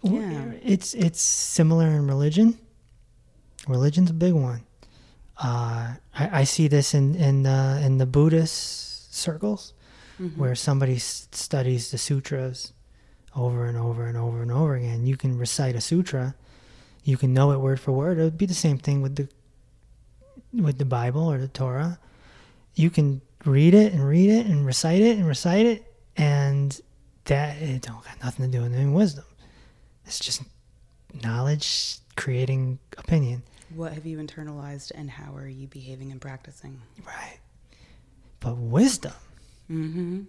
Yeah. 0.02 0.52
It's 0.62 0.94
it's 0.94 1.21
similar 1.21 1.87
in 1.88 2.06
religion. 2.06 2.59
Religion's 3.66 4.11
a 4.11 4.14
big 4.14 4.35
one. 4.35 4.61
Uh, 5.37 5.94
I, 6.14 6.40
I 6.40 6.44
see 6.44 6.68
this 6.68 6.94
in 6.94 7.16
in 7.16 7.44
uh, 7.47 7.80
in 7.85 7.99
the 7.99 8.06
Buddhist 8.06 9.12
circles, 9.14 9.75
where 10.37 10.54
somebody 10.54 10.94
s- 10.97 11.28
studies 11.33 11.90
the 11.90 11.99
sutras 11.99 12.73
over 13.36 13.66
and 13.66 13.76
over 13.76 14.06
and 14.06 14.16
over 14.16 14.42
and 14.42 14.50
over 14.52 14.74
again. 14.76 15.06
You 15.06 15.16
can 15.16 15.36
recite 15.38 15.74
a 15.74 15.80
sutra, 15.80 16.34
you 17.04 17.16
can 17.16 17.34
know 17.34 17.52
it 17.52 17.58
word 17.60 17.80
for 17.80 17.92
word. 17.92 18.18
It 18.18 18.22
would 18.22 18.38
be 18.38 18.46
the 18.46 18.54
same 18.54 18.78
thing 18.78 19.02
with 19.02 19.16
the 19.16 19.28
with 20.52 20.78
the 20.78 20.84
Bible 20.84 21.30
or 21.30 21.38
the 21.38 21.48
Torah. 21.48 21.98
You 22.74 22.90
can 22.90 23.20
read 23.44 23.74
it 23.74 23.92
and 23.92 24.06
read 24.06 24.30
it 24.30 24.46
and 24.46 24.64
recite 24.64 25.00
it 25.02 25.16
and 25.18 25.26
recite 25.26 25.66
it, 25.66 25.92
and 26.16 26.80
that 27.24 27.60
it 27.60 27.82
don't 27.82 28.04
got 28.04 28.22
nothing 28.22 28.50
to 28.50 28.56
do 28.58 28.62
with 28.62 28.74
any 28.74 28.90
wisdom. 28.90 29.24
It's 30.06 30.18
just 30.20 30.42
knowledge 31.22 31.96
creating 32.16 32.78
opinion. 32.98 33.42
what 33.74 33.92
have 33.92 34.06
you 34.06 34.18
internalized 34.18 34.92
and 34.94 35.10
how 35.10 35.34
are 35.34 35.48
you 35.48 35.66
behaving 35.66 36.12
and 36.12 36.20
practicing? 36.20 36.80
Right. 37.06 37.38
But 38.40 38.56
wisdom, 38.56 39.12
Mm-hmm. 39.70 40.22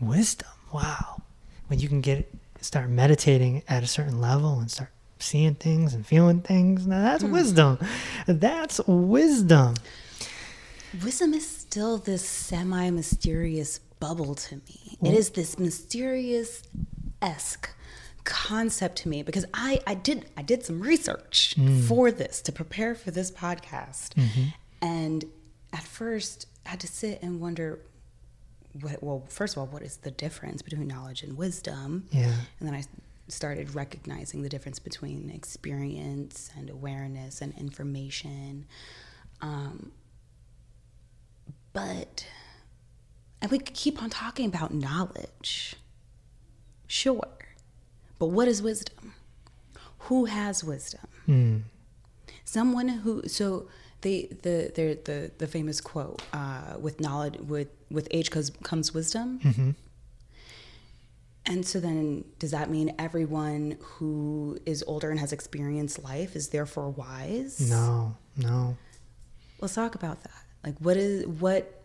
wisdom, 0.00 0.48
wow. 0.72 1.22
When 1.68 1.78
you 1.78 1.88
can 1.88 2.00
get 2.00 2.32
start 2.60 2.88
meditating 2.88 3.62
at 3.68 3.82
a 3.82 3.86
certain 3.86 4.20
level 4.20 4.58
and 4.58 4.70
start 4.70 4.90
seeing 5.18 5.54
things 5.54 5.94
and 5.94 6.06
feeling 6.06 6.40
things, 6.40 6.86
now 6.86 7.02
that's 7.02 7.22
hmm. 7.22 7.32
wisdom. 7.32 7.78
That's 8.26 8.80
wisdom. 8.86 9.74
Wisdom 11.02 11.34
is 11.34 11.48
still 11.48 11.98
this 11.98 12.26
semi 12.26 12.90
mysterious 12.90 13.78
bubble 14.00 14.34
to 14.34 14.56
me. 14.56 14.98
It 15.02 15.14
is 15.14 15.30
this 15.30 15.58
mysterious 15.58 16.62
esque 17.20 17.70
concept 18.24 18.98
to 18.98 19.08
me 19.08 19.22
because 19.22 19.46
I, 19.54 19.80
I 19.86 19.94
did 19.94 20.26
I 20.36 20.42
did 20.42 20.64
some 20.64 20.80
research 20.80 21.54
hmm. 21.56 21.80
for 21.82 22.10
this 22.10 22.42
to 22.42 22.52
prepare 22.52 22.94
for 22.94 23.10
this 23.10 23.30
podcast. 23.30 24.14
Mm-hmm. 24.14 24.48
And 24.82 25.24
at 25.72 25.82
first 25.82 26.46
I 26.66 26.70
had 26.70 26.80
to 26.80 26.88
sit 26.88 27.22
and 27.22 27.40
wonder 27.40 27.80
what 28.82 29.02
well, 29.02 29.24
first 29.28 29.54
of 29.54 29.58
all, 29.60 29.66
what 29.66 29.82
is 29.82 29.98
the 29.98 30.10
difference 30.10 30.62
between 30.62 30.86
knowledge 30.86 31.22
and 31.22 31.36
wisdom? 31.36 32.08
Yeah. 32.10 32.32
And 32.60 32.68
then 32.68 32.74
I 32.74 32.84
started 33.28 33.74
recognizing 33.74 34.42
the 34.42 34.48
difference 34.48 34.78
between 34.78 35.30
experience 35.30 36.50
and 36.56 36.70
awareness 36.70 37.40
and 37.40 37.56
information. 37.58 38.66
Um, 39.40 39.92
but, 41.72 42.26
and 43.42 43.50
we 43.50 43.58
could 43.58 43.74
keep 43.74 44.02
on 44.02 44.10
talking 44.10 44.46
about 44.46 44.72
knowledge. 44.72 45.74
Sure. 46.86 47.36
But 48.18 48.26
what 48.28 48.48
is 48.48 48.62
wisdom? 48.62 49.14
Who 50.00 50.26
has 50.26 50.62
wisdom? 50.62 51.08
Mm. 51.28 51.62
Someone 52.44 52.88
who, 52.88 53.26
so 53.28 53.68
they, 54.06 54.28
the, 54.42 54.70
the, 54.72 54.98
the, 55.04 55.30
the 55.38 55.46
famous 55.48 55.80
quote, 55.80 56.22
uh, 56.32 56.76
with 56.78 57.00
knowledge, 57.00 57.36
with, 57.40 57.68
with 57.90 58.06
age 58.12 58.30
comes, 58.30 58.50
comes 58.62 58.94
wisdom. 58.94 59.40
Mm-hmm. 59.40 59.70
And 61.46 61.66
so 61.66 61.80
then, 61.80 62.24
does 62.38 62.52
that 62.52 62.70
mean 62.70 62.94
everyone 63.00 63.78
who 63.80 64.58
is 64.64 64.84
older 64.86 65.10
and 65.10 65.18
has 65.18 65.32
experienced 65.32 66.02
life 66.04 66.36
is 66.36 66.48
therefore 66.48 66.90
wise? 66.90 67.68
No, 67.68 68.16
no. 68.36 68.76
Let's 69.60 69.74
talk 69.74 69.94
about 69.96 70.22
that. 70.22 70.42
Like, 70.64 70.76
what 70.78 70.96
is 70.96 71.26
what 71.26 71.82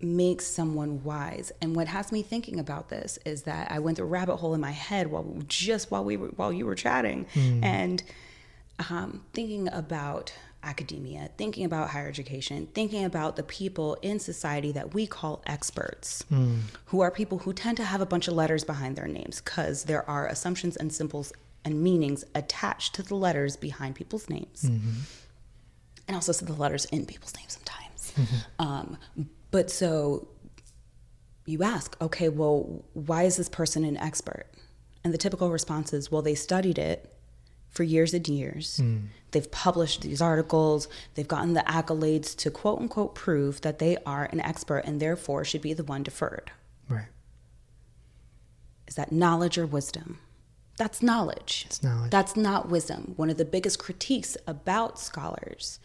makes 0.00 0.46
someone 0.46 1.02
wise? 1.04 1.52
And 1.62 1.74
what 1.74 1.88
has 1.88 2.12
me 2.12 2.22
thinking 2.22 2.58
about 2.60 2.88
this 2.88 3.18
is 3.24 3.42
that 3.42 3.70
I 3.70 3.78
went 3.78 3.96
through 3.96 4.06
a 4.06 4.10
rabbit 4.10 4.36
hole 4.36 4.54
in 4.54 4.60
my 4.60 4.70
head 4.70 5.06
while 5.08 5.42
just 5.48 5.90
while 5.90 6.04
we 6.04 6.16
were 6.18 6.28
while 6.28 6.52
you 6.52 6.66
were 6.66 6.74
chatting, 6.74 7.26
and 7.62 8.02
um, 8.90 9.24
thinking 9.32 9.68
about 9.72 10.34
academia, 10.62 11.30
thinking 11.36 11.64
about 11.64 11.90
higher 11.90 12.08
education, 12.08 12.68
thinking 12.74 13.04
about 13.04 13.36
the 13.36 13.42
people 13.42 13.96
in 14.02 14.18
society 14.18 14.72
that 14.72 14.94
we 14.94 15.06
call 15.06 15.42
experts, 15.46 16.22
hmm. 16.28 16.58
who 16.86 17.00
are 17.00 17.10
people 17.10 17.38
who 17.38 17.52
tend 17.52 17.76
to 17.76 17.84
have 17.84 18.00
a 18.00 18.06
bunch 18.06 18.28
of 18.28 18.34
letters 18.34 18.64
behind 18.64 18.96
their 18.96 19.08
names 19.08 19.40
because 19.40 19.84
there 19.84 20.08
are 20.08 20.26
assumptions 20.28 20.76
and 20.76 20.92
symbols 20.92 21.32
and 21.64 21.82
meanings 21.82 22.24
attached 22.34 22.94
to 22.94 23.02
the 23.02 23.14
letters 23.14 23.56
behind 23.56 23.94
people's 23.94 24.28
names 24.28 24.64
mm-hmm. 24.64 25.00
and 26.08 26.14
also 26.14 26.32
to 26.32 26.44
the 26.44 26.52
letters 26.52 26.84
in 26.86 27.06
people's 27.06 27.34
names 27.36 27.52
sometimes. 27.52 28.12
Mm-hmm. 28.16 28.66
Um, 28.66 28.98
but 29.50 29.70
so 29.70 30.28
you 31.46 31.62
ask, 31.62 31.96
okay, 32.00 32.28
well, 32.28 32.84
why 32.94 33.24
is 33.24 33.36
this 33.36 33.48
person 33.48 33.84
an 33.84 33.96
expert? 33.96 34.46
And 35.04 35.12
the 35.12 35.18
typical 35.18 35.50
response 35.50 35.92
is, 35.92 36.10
well, 36.10 36.22
they 36.22 36.34
studied 36.34 36.78
it 36.78 37.11
for 37.72 37.82
years 37.82 38.14
and 38.14 38.28
years. 38.28 38.80
They've 39.32 39.50
published 39.50 40.02
these 40.02 40.20
articles. 40.20 40.88
They've 41.14 41.26
gotten 41.26 41.54
the 41.54 41.62
accolades 41.62 42.36
to 42.36 42.50
quote 42.50 42.80
unquote 42.80 43.14
prove 43.14 43.62
that 43.62 43.78
they 43.78 43.96
are 44.06 44.26
an 44.26 44.40
expert 44.40 44.84
and 44.84 45.00
therefore 45.00 45.44
should 45.44 45.62
be 45.62 45.72
the 45.72 45.84
one 45.84 46.02
deferred. 46.02 46.52
Right. 46.88 47.08
Is 48.86 48.94
that 48.96 49.10
knowledge 49.10 49.56
or 49.56 49.66
wisdom? 49.66 50.18
That's 50.76 51.02
knowledge. 51.02 51.64
It's 51.66 51.82
knowledge. 51.82 52.10
That's 52.10 52.36
not 52.36 52.68
wisdom. 52.68 53.14
One 53.16 53.30
of 53.30 53.38
the 53.38 53.44
biggest 53.44 53.78
critiques 53.78 54.36
about 54.46 54.98
scholars 54.98 55.80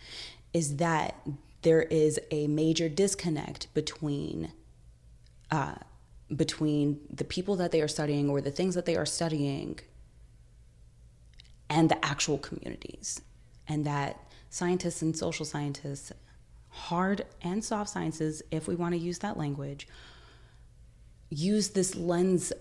is 0.53 0.77
that 0.77 1.15
there 1.62 1.84
is 1.84 2.20
a 2.32 2.48
major 2.48 2.89
disconnect 2.89 3.74
between 3.74 4.51
uh, 5.51 5.75
between 6.36 7.00
the 7.10 7.24
people 7.24 7.56
that 7.56 7.72
they 7.72 7.82
are 7.82 7.88
studying 7.88 8.29
or 8.29 8.41
the 8.41 8.51
things 8.51 8.75
that 8.75 8.86
they 8.86 8.98
are 8.98 9.06
studying 9.06 9.79
and 11.69 11.89
the 11.89 12.05
actual 12.05 12.38
communities, 12.38 13.21
and 13.67 13.86
that 13.86 14.19
scientists 14.50 15.01
and 15.01 15.15
social 15.15 15.45
scientists, 15.45 16.12
hard 16.69 17.25
and 17.41 17.63
soft 17.63 17.89
sciences, 17.89 18.41
if 18.51 18.67
we 18.67 18.75
want 18.75 18.93
to 18.93 19.00
use 19.00 19.19
that 19.19 19.38
language, 19.38 19.88
use 21.29 21.69
this 21.69 21.95
lens 21.95 22.53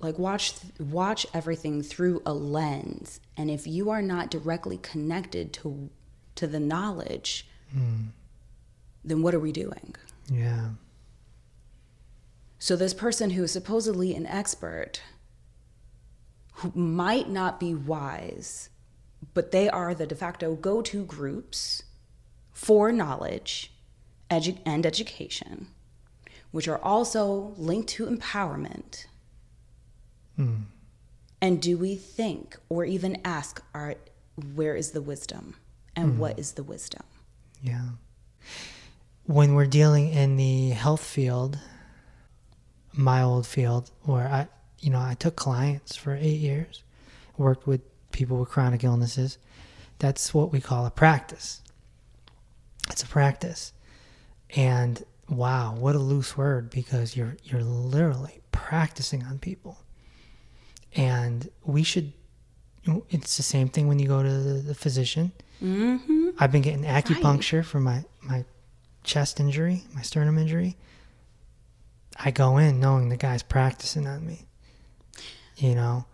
like 0.00 0.18
watch 0.18 0.54
watch 0.78 1.26
everything 1.34 1.82
through 1.82 2.22
a 2.24 2.32
lens. 2.32 3.20
And 3.36 3.50
if 3.50 3.66
you 3.66 3.90
are 3.90 4.02
not 4.02 4.30
directly 4.30 4.78
connected 4.78 5.52
to 5.54 5.90
to 6.36 6.46
the 6.46 6.60
knowledge 6.60 7.48
hmm. 7.72 8.06
then 9.04 9.22
what 9.22 9.34
are 9.34 9.40
we 9.40 9.52
doing? 9.52 9.94
Yeah. 10.30 10.68
so 12.58 12.76
this 12.76 12.94
person 12.94 13.30
who 13.30 13.42
is 13.44 13.50
supposedly 13.50 14.14
an 14.14 14.26
expert 14.26 15.00
who 16.58 16.72
might 16.74 17.28
not 17.28 17.60
be 17.60 17.74
wise 17.74 18.70
but 19.34 19.50
they 19.50 19.68
are 19.68 19.94
the 19.94 20.06
de 20.06 20.14
facto 20.14 20.54
go-to 20.54 21.04
groups 21.04 21.82
for 22.52 22.92
knowledge 22.92 23.72
edu- 24.30 24.58
and 24.64 24.86
education 24.86 25.68
which 26.50 26.68
are 26.68 26.82
also 26.82 27.52
linked 27.56 27.88
to 27.88 28.06
empowerment 28.06 29.06
hmm. 30.36 30.62
And 31.40 31.62
do 31.62 31.78
we 31.78 31.94
think 31.94 32.56
or 32.68 32.84
even 32.84 33.20
ask, 33.24 33.62
are, 33.74 33.94
where 34.54 34.74
is 34.74 34.90
the 34.90 35.02
wisdom? 35.02 35.54
And 35.94 36.14
hmm. 36.14 36.18
what 36.18 36.38
is 36.38 36.52
the 36.52 36.62
wisdom? 36.62 37.02
Yeah. 37.62 37.90
When 39.24 39.54
we're 39.54 39.66
dealing 39.66 40.12
in 40.12 40.36
the 40.36 40.70
health 40.70 41.04
field, 41.04 41.58
my 42.92 43.22
old 43.22 43.46
field, 43.46 43.90
where 44.02 44.26
I, 44.26 44.48
you 44.80 44.90
know, 44.90 45.00
I 45.00 45.14
took 45.14 45.36
clients 45.36 45.96
for 45.96 46.14
eight 46.14 46.40
years, 46.40 46.82
worked 47.36 47.66
with 47.66 47.80
people 48.12 48.38
with 48.38 48.48
chronic 48.48 48.84
illnesses. 48.84 49.38
That's 49.98 50.32
what 50.32 50.52
we 50.52 50.60
call 50.60 50.86
a 50.86 50.90
practice. 50.90 51.62
It's 52.90 53.02
a 53.02 53.06
practice. 53.06 53.72
And 54.54 55.04
wow, 55.28 55.74
what 55.74 55.94
a 55.94 55.98
loose 55.98 56.36
word 56.36 56.70
because 56.70 57.16
you're 57.16 57.36
you're 57.44 57.62
literally 57.62 58.40
practicing 58.52 59.24
on 59.24 59.38
people. 59.38 59.78
And 60.94 61.48
we 61.64 61.82
should 61.82 62.12
it's 63.10 63.36
the 63.36 63.42
same 63.42 63.68
thing 63.68 63.88
when 63.88 63.98
you 63.98 64.08
go 64.08 64.22
to 64.22 64.28
the, 64.28 64.54
the 64.60 64.74
physician. 64.74 65.32
Mm-hmm. 65.62 66.30
I've 66.38 66.52
been 66.52 66.62
getting 66.62 66.84
acupuncture 66.84 67.64
for 67.64 67.80
my 67.80 68.04
my 68.22 68.44
chest 69.04 69.40
injury, 69.40 69.82
my 69.94 70.02
sternum 70.02 70.38
injury. 70.38 70.76
I 72.16 72.30
go 72.30 72.58
in 72.58 72.80
knowing 72.80 73.10
the 73.10 73.16
guy's 73.16 73.42
practicing 73.42 74.06
on 74.06 74.26
me, 74.26 74.47
you 75.58 75.74
know, 75.74 76.06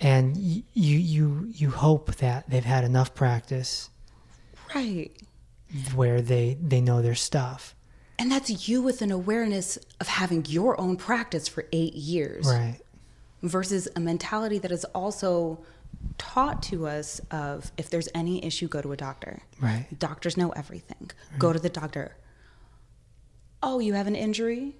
and 0.00 0.36
you 0.36 0.62
you 0.74 1.50
you 1.54 1.70
hope 1.70 2.14
that 2.16 2.48
they've 2.48 2.64
had 2.64 2.84
enough 2.84 3.14
practice 3.14 3.90
Right. 4.74 5.10
where 5.94 6.20
they 6.22 6.56
they 6.62 6.80
know 6.80 7.02
their 7.02 7.14
stuff, 7.14 7.74
And 8.18 8.30
that's 8.32 8.68
you 8.68 8.80
with 8.82 9.02
an 9.02 9.10
awareness 9.10 9.78
of 10.00 10.06
having 10.08 10.44
your 10.46 10.80
own 10.80 10.96
practice 10.96 11.48
for 11.48 11.64
eight 11.72 11.94
years 11.94 12.46
right? 12.46 12.78
versus 13.42 13.88
a 13.96 14.00
mentality 14.00 14.58
that 14.58 14.70
is 14.72 14.84
also 14.94 15.58
taught 16.18 16.62
to 16.64 16.86
us 16.86 17.20
of 17.30 17.72
if 17.76 17.88
there's 17.90 18.08
any 18.14 18.44
issue, 18.44 18.68
go 18.68 18.80
to 18.82 18.92
a 18.92 18.96
doctor. 18.96 19.40
Right. 19.60 19.86
Doctors 19.98 20.36
know 20.36 20.50
everything. 20.50 21.10
Go 21.38 21.52
to 21.52 21.58
the 21.58 21.70
doctor. 21.70 22.16
Oh, 23.62 23.78
you 23.80 23.94
have 23.94 24.06
an 24.06 24.14
injury? 24.14 24.76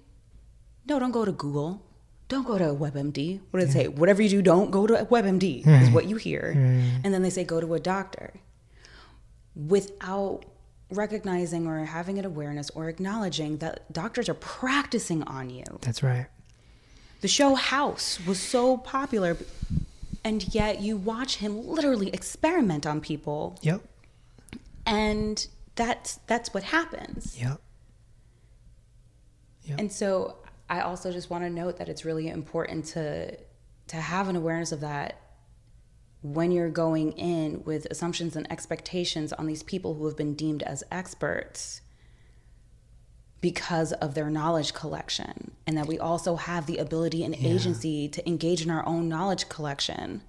No, 0.87 0.99
don't 0.99 1.11
go 1.11 1.25
to 1.25 1.31
Google. 1.31 1.81
Don't 2.29 2.45
go 2.45 2.59
to 2.59 2.65
WebMD. 2.65 3.41
What 3.49 3.59
do 3.59 3.65
they 3.65 3.71
say? 3.71 3.87
Whatever 3.87 4.21
you 4.21 4.29
do, 4.29 4.41
don't 4.43 4.69
go 4.69 4.85
to 4.85 4.93
WebMD, 5.05 5.67
is 5.67 5.87
hmm. 5.87 5.93
what 5.93 6.05
you 6.05 6.15
hear. 6.15 6.53
Hmm. 6.53 7.01
And 7.03 7.13
then 7.13 7.23
they 7.23 7.31
say, 7.31 7.43
go 7.43 7.59
to 7.59 7.73
a 7.73 7.79
doctor. 7.79 8.33
Without 9.55 10.45
recognizing 10.91 11.67
or 11.67 11.85
having 11.85 12.19
an 12.19 12.25
awareness 12.25 12.69
or 12.71 12.87
acknowledging 12.87 13.57
that 13.57 13.91
doctors 13.91 14.29
are 14.29 14.35
practicing 14.35 15.23
on 15.23 15.49
you. 15.49 15.63
That's 15.81 16.03
right. 16.03 16.27
The 17.21 17.27
show 17.27 17.55
House 17.55 18.19
was 18.25 18.39
so 18.39 18.77
popular, 18.77 19.35
and 20.23 20.53
yet 20.53 20.81
you 20.81 20.97
watch 20.97 21.37
him 21.37 21.67
literally 21.67 22.09
experiment 22.11 22.85
on 22.85 23.01
people, 23.01 23.57
Yep. 23.61 23.81
and 24.85 25.47
that's 25.75 26.19
that's 26.27 26.53
what 26.53 26.63
happens. 26.63 27.37
Yep. 27.39 27.59
Yep. 29.65 29.79
And 29.79 29.91
so 29.91 30.37
I 30.69 30.81
also 30.81 31.11
just 31.11 31.29
want 31.29 31.43
to 31.43 31.49
note 31.49 31.77
that 31.77 31.89
it's 31.89 32.05
really 32.05 32.27
important 32.27 32.85
to 32.87 33.37
to 33.87 33.97
have 33.97 34.29
an 34.29 34.35
awareness 34.35 34.71
of 34.71 34.81
that 34.81 35.19
when 36.21 36.51
you're 36.51 36.69
going 36.69 37.13
in 37.13 37.63
with 37.63 37.87
assumptions 37.87 38.35
and 38.35 38.49
expectations 38.51 39.33
on 39.33 39.47
these 39.47 39.63
people 39.63 39.95
who 39.95 40.05
have 40.05 40.15
been 40.15 40.35
deemed 40.35 40.61
as 40.61 40.83
experts 40.91 41.81
because 43.41 43.93
of 43.93 44.13
their 44.13 44.29
knowledge 44.29 44.73
collection 44.73 45.51
and 45.65 45.77
that 45.77 45.87
we 45.87 45.97
also 45.97 46.35
have 46.35 46.67
the 46.67 46.77
ability 46.77 47.23
and 47.23 47.33
agency 47.35 48.07
to 48.09 48.27
engage 48.27 48.61
in 48.61 48.69
our 48.69 48.85
own 48.85 49.07
knowledge 49.09 49.49
collection 49.49 50.21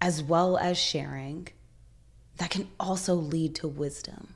as 0.00 0.22
well 0.22 0.58
as 0.58 0.76
sharing 0.76 1.48
that 2.36 2.50
can 2.50 2.68
also 2.78 3.14
lead 3.14 3.54
to 3.54 3.68
wisdom. 3.68 4.34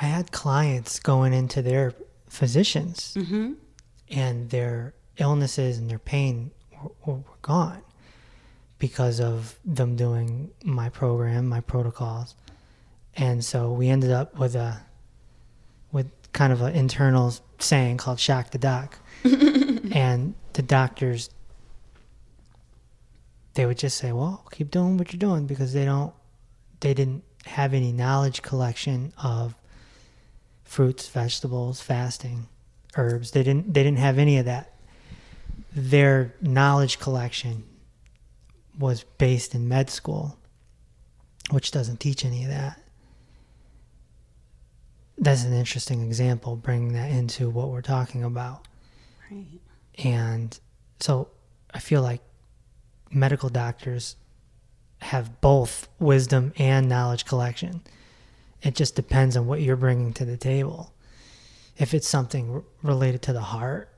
I 0.00 0.04
had 0.04 0.30
clients 0.30 1.00
going 1.00 1.32
into 1.32 1.62
their 1.62 1.94
physicians 2.28 3.14
Mm-hmm. 3.16 3.54
And 4.10 4.50
their 4.50 4.94
illnesses 5.18 5.78
and 5.78 5.90
their 5.90 5.98
pain 5.98 6.50
were, 7.04 7.14
were 7.14 7.22
gone 7.42 7.82
because 8.78 9.20
of 9.20 9.58
them 9.64 9.96
doing 9.96 10.50
my 10.64 10.88
program, 10.88 11.46
my 11.48 11.60
protocols. 11.60 12.34
And 13.16 13.44
so 13.44 13.72
we 13.72 13.88
ended 13.88 14.10
up 14.10 14.38
with 14.38 14.54
a 14.54 14.82
with 15.92 16.10
kind 16.32 16.52
of 16.52 16.60
an 16.60 16.74
internal 16.74 17.32
saying 17.58 17.96
called 17.98 18.18
shock 18.18 18.50
the 18.50 18.58
doc. 18.58 18.98
and 19.24 20.34
the 20.52 20.62
doctors 20.62 21.30
they 23.54 23.66
would 23.66 23.78
just 23.78 23.96
say, 23.96 24.12
"Well, 24.12 24.44
keep 24.50 24.70
doing 24.70 24.96
what 24.98 25.12
you're 25.12 25.18
doing 25.18 25.46
because 25.46 25.72
they 25.72 25.84
don't 25.84 26.12
they 26.80 26.92
didn't 26.92 27.22
have 27.46 27.72
any 27.72 27.92
knowledge 27.92 28.42
collection 28.42 29.12
of 29.22 29.54
fruits, 30.64 31.08
vegetables, 31.08 31.80
fasting, 31.80 32.48
herbs. 32.96 33.30
They 33.32 33.42
didn't 33.42 33.72
they 33.72 33.82
didn't 33.82 33.98
have 33.98 34.18
any 34.18 34.38
of 34.38 34.46
that. 34.46 34.72
Their 35.72 36.34
knowledge 36.40 36.98
collection 36.98 37.64
was 38.78 39.04
based 39.18 39.54
in 39.54 39.68
med 39.68 39.90
school, 39.90 40.38
which 41.50 41.70
doesn't 41.70 42.00
teach 42.00 42.24
any 42.24 42.44
of 42.44 42.50
that. 42.50 42.80
That's 45.16 45.44
an 45.44 45.52
interesting 45.52 46.02
example, 46.02 46.56
bringing 46.56 46.94
that 46.94 47.10
into 47.10 47.48
what 47.48 47.68
we're 47.68 47.82
talking 47.82 48.24
about. 48.24 48.66
Right. 49.30 49.60
And 50.02 50.58
so 51.00 51.28
I 51.72 51.78
feel 51.78 52.02
like 52.02 52.20
medical 53.10 53.48
doctors 53.48 54.16
have 55.02 55.40
both 55.40 55.88
wisdom 55.98 56.52
and 56.56 56.88
knowledge 56.88 57.24
collection. 57.26 57.82
It 58.62 58.74
just 58.74 58.96
depends 58.96 59.36
on 59.36 59.46
what 59.46 59.60
you're 59.60 59.76
bringing 59.76 60.12
to 60.14 60.24
the 60.24 60.36
table. 60.36 60.93
If 61.76 61.94
it's 61.94 62.08
something 62.08 62.62
related 62.82 63.22
to 63.22 63.32
the 63.32 63.40
heart, 63.40 63.88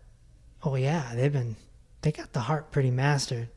oh 0.63 0.75
yeah, 0.77 1.13
they've 1.15 1.33
been 1.33 1.57
they 2.03 2.13
got 2.13 2.33
the 2.33 2.41
heart 2.41 2.71
pretty 2.71 2.91
mastered 2.91 3.49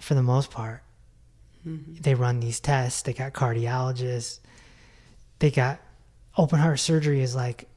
for 0.00 0.14
the 0.14 0.22
most 0.22 0.50
part. 0.50 0.82
Mm-hmm. 1.66 2.00
They 2.00 2.14
run 2.14 2.40
these 2.40 2.60
tests, 2.60 3.02
they 3.02 3.12
got 3.12 3.32
cardiologists. 3.32 4.40
They 5.38 5.50
got 5.50 5.80
open 6.36 6.58
heart 6.58 6.78
surgery 6.78 7.20
is 7.20 7.34
like 7.34 7.68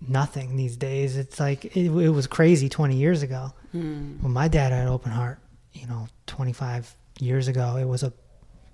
nothing 0.00 0.56
these 0.56 0.76
days. 0.76 1.16
It's 1.16 1.40
like 1.40 1.64
it, 1.76 1.86
it 1.86 2.10
was 2.10 2.26
crazy 2.26 2.68
20 2.68 2.96
years 2.96 3.22
ago. 3.22 3.52
Mm. 3.74 4.22
When 4.22 4.32
my 4.32 4.48
dad 4.48 4.72
had 4.72 4.88
open 4.88 5.12
heart, 5.12 5.38
you 5.72 5.86
know, 5.86 6.08
25 6.26 6.94
years 7.20 7.48
ago, 7.48 7.76
it 7.76 7.84
was 7.84 8.02
a 8.02 8.12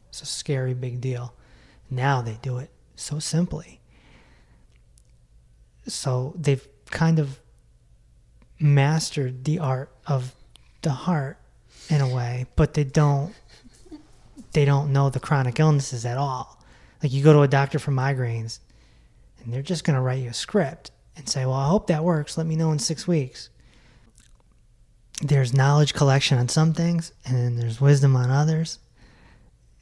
it's 0.09 0.23
a 0.23 0.27
scary 0.27 0.75
big 0.75 1.01
deal. 1.01 1.35
Now 1.91 2.21
they 2.21 2.39
do 2.43 2.59
it 2.59 2.71
so 2.97 3.19
simply. 3.19 3.80
So 5.87 6.35
they've 6.37 6.67
kind 6.91 7.19
of 7.19 7.41
mastered 8.59 9.45
the 9.45 9.59
art 9.59 9.91
of 10.07 10.35
the 10.83 10.91
heart 10.91 11.39
in 11.89 12.01
a 12.01 12.09
way, 12.09 12.47
but 12.57 12.75
they 12.75 12.85
don't 12.85 13.35
they 14.53 14.65
don't 14.65 14.93
know 14.93 15.11
the 15.11 15.21
chronic 15.21 15.61
illnesses 15.61 16.05
at 16.05 16.19
all. 16.19 16.63
Like 17.03 17.13
you 17.13 17.23
go 17.23 17.33
to 17.33 17.43
a 17.43 17.49
doctor 17.49 17.79
for 17.79 17.93
migraines 17.93 18.59
and 19.43 19.53
they're 19.53 19.63
just 19.63 19.85
going 19.85 19.95
to 19.95 20.01
write 20.01 20.23
you 20.23 20.31
a 20.31 20.35
script 20.35 20.91
and 21.17 21.29
say, 21.29 21.47
"Well, 21.47 21.55
I 21.55 21.69
hope 21.69 21.87
that 21.87 22.05
works. 22.05 22.37
Let 22.37 22.47
me 22.47 22.57
know 22.57 22.73
in 22.73 22.79
6 22.79 23.07
weeks." 23.07 23.49
There's 25.23 25.55
knowledge 25.55 25.95
collection 25.95 26.39
on 26.39 26.49
some 26.49 26.73
things 26.73 27.13
and 27.25 27.37
then 27.37 27.57
there's 27.57 27.81
wisdom 27.81 28.17
on 28.17 28.31
others. 28.31 28.79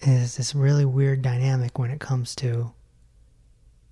It's 0.00 0.37
this 0.37 0.54
really 0.54 0.84
weird 0.84 1.22
dynamic 1.22 1.78
when 1.78 1.90
it 1.90 2.00
comes 2.00 2.34
to 2.37 2.72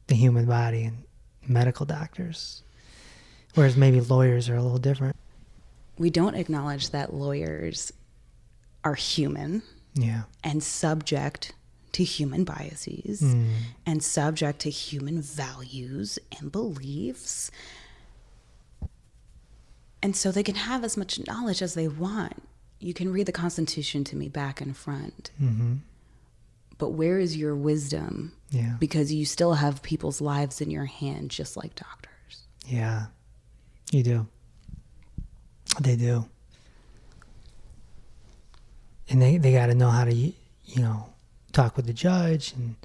the 0.09 0.15
human 0.15 0.47
body 0.47 0.85
and 0.85 1.06
medical 1.49 1.87
doctors. 1.87 2.63
Whereas 3.55 3.77
maybe 3.77 4.01
lawyers 4.01 4.49
are 4.49 4.57
a 4.57 4.63
little 4.63 4.79
different. 4.79 5.17
We 5.99 6.11
don't 6.11 6.35
acknowledge 6.35 6.91
that 6.91 7.15
lawyers 7.15 7.93
are 8.85 8.95
human 8.95 9.63
Yeah. 9.95 10.25
and 10.45 10.63
subject 10.63 11.53
to 11.93 12.05
human 12.05 12.45
biases 12.45 13.23
and 13.87 14.03
subject 14.03 14.59
to 14.61 14.71
human 14.71 15.23
values 15.23 16.19
and 16.39 16.53
beliefs. 16.53 17.51
And 20.03 20.15
so 20.15 20.31
they 20.31 20.43
can 20.43 20.57
have 20.57 20.85
as 20.85 20.97
much 20.97 21.19
knowledge 21.27 21.63
as 21.63 21.73
they 21.75 21.89
want. 21.89 22.43
You 22.79 22.93
can 22.93 23.11
read 23.13 23.25
the 23.27 23.33
Constitution 23.33 24.05
to 24.05 24.17
me 24.17 24.29
back 24.29 24.61
and 24.61 24.77
front. 24.77 25.31
Mhm. 25.41 25.79
But 26.79 26.91
where 26.91 27.19
is 27.19 27.37
your 27.37 27.55
wisdom? 27.55 28.33
Yeah. 28.51 28.77
Because 28.79 29.13
you 29.13 29.25
still 29.25 29.55
have 29.55 29.83
people's 29.83 30.21
lives 30.21 30.61
in 30.61 30.71
your 30.71 30.85
hand, 30.85 31.31
just 31.31 31.57
like 31.57 31.75
doctors. 31.75 32.43
Yeah, 32.67 33.07
you 33.91 34.03
do. 34.03 34.27
They 35.81 35.97
do. 35.97 36.27
And 39.09 39.23
they, 39.23 39.39
they 39.39 39.53
got 39.53 39.67
to 39.67 39.75
know 39.75 39.91
how 39.91 40.05
to, 40.05 40.15
you 40.15 40.35
know, 40.77 41.11
talk 41.53 41.77
with 41.77 41.87
the 41.87 41.93
judge 41.93 42.53
and 42.53 42.77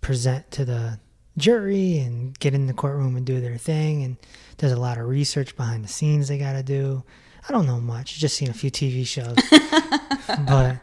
present 0.00 0.50
to 0.52 0.64
the 0.64 0.98
jury 1.36 1.98
and 1.98 2.38
get 2.38 2.54
in 2.54 2.66
the 2.66 2.74
courtroom 2.74 3.16
and 3.16 3.24
do 3.24 3.40
their 3.40 3.56
thing. 3.56 4.04
And 4.04 4.16
there's 4.58 4.72
a 4.72 4.80
lot 4.80 4.98
of 4.98 5.08
research 5.08 5.56
behind 5.56 5.84
the 5.84 5.88
scenes 5.88 6.28
they 6.28 6.38
got 6.38 6.52
to 6.52 6.62
do. 6.62 7.02
I 7.48 7.52
don't 7.52 7.66
know 7.66 7.80
much, 7.80 8.18
just 8.18 8.36
seen 8.36 8.48
a 8.48 8.54
few 8.54 8.70
TV 8.70 9.06
shows. 9.06 9.36
but, 10.46 10.78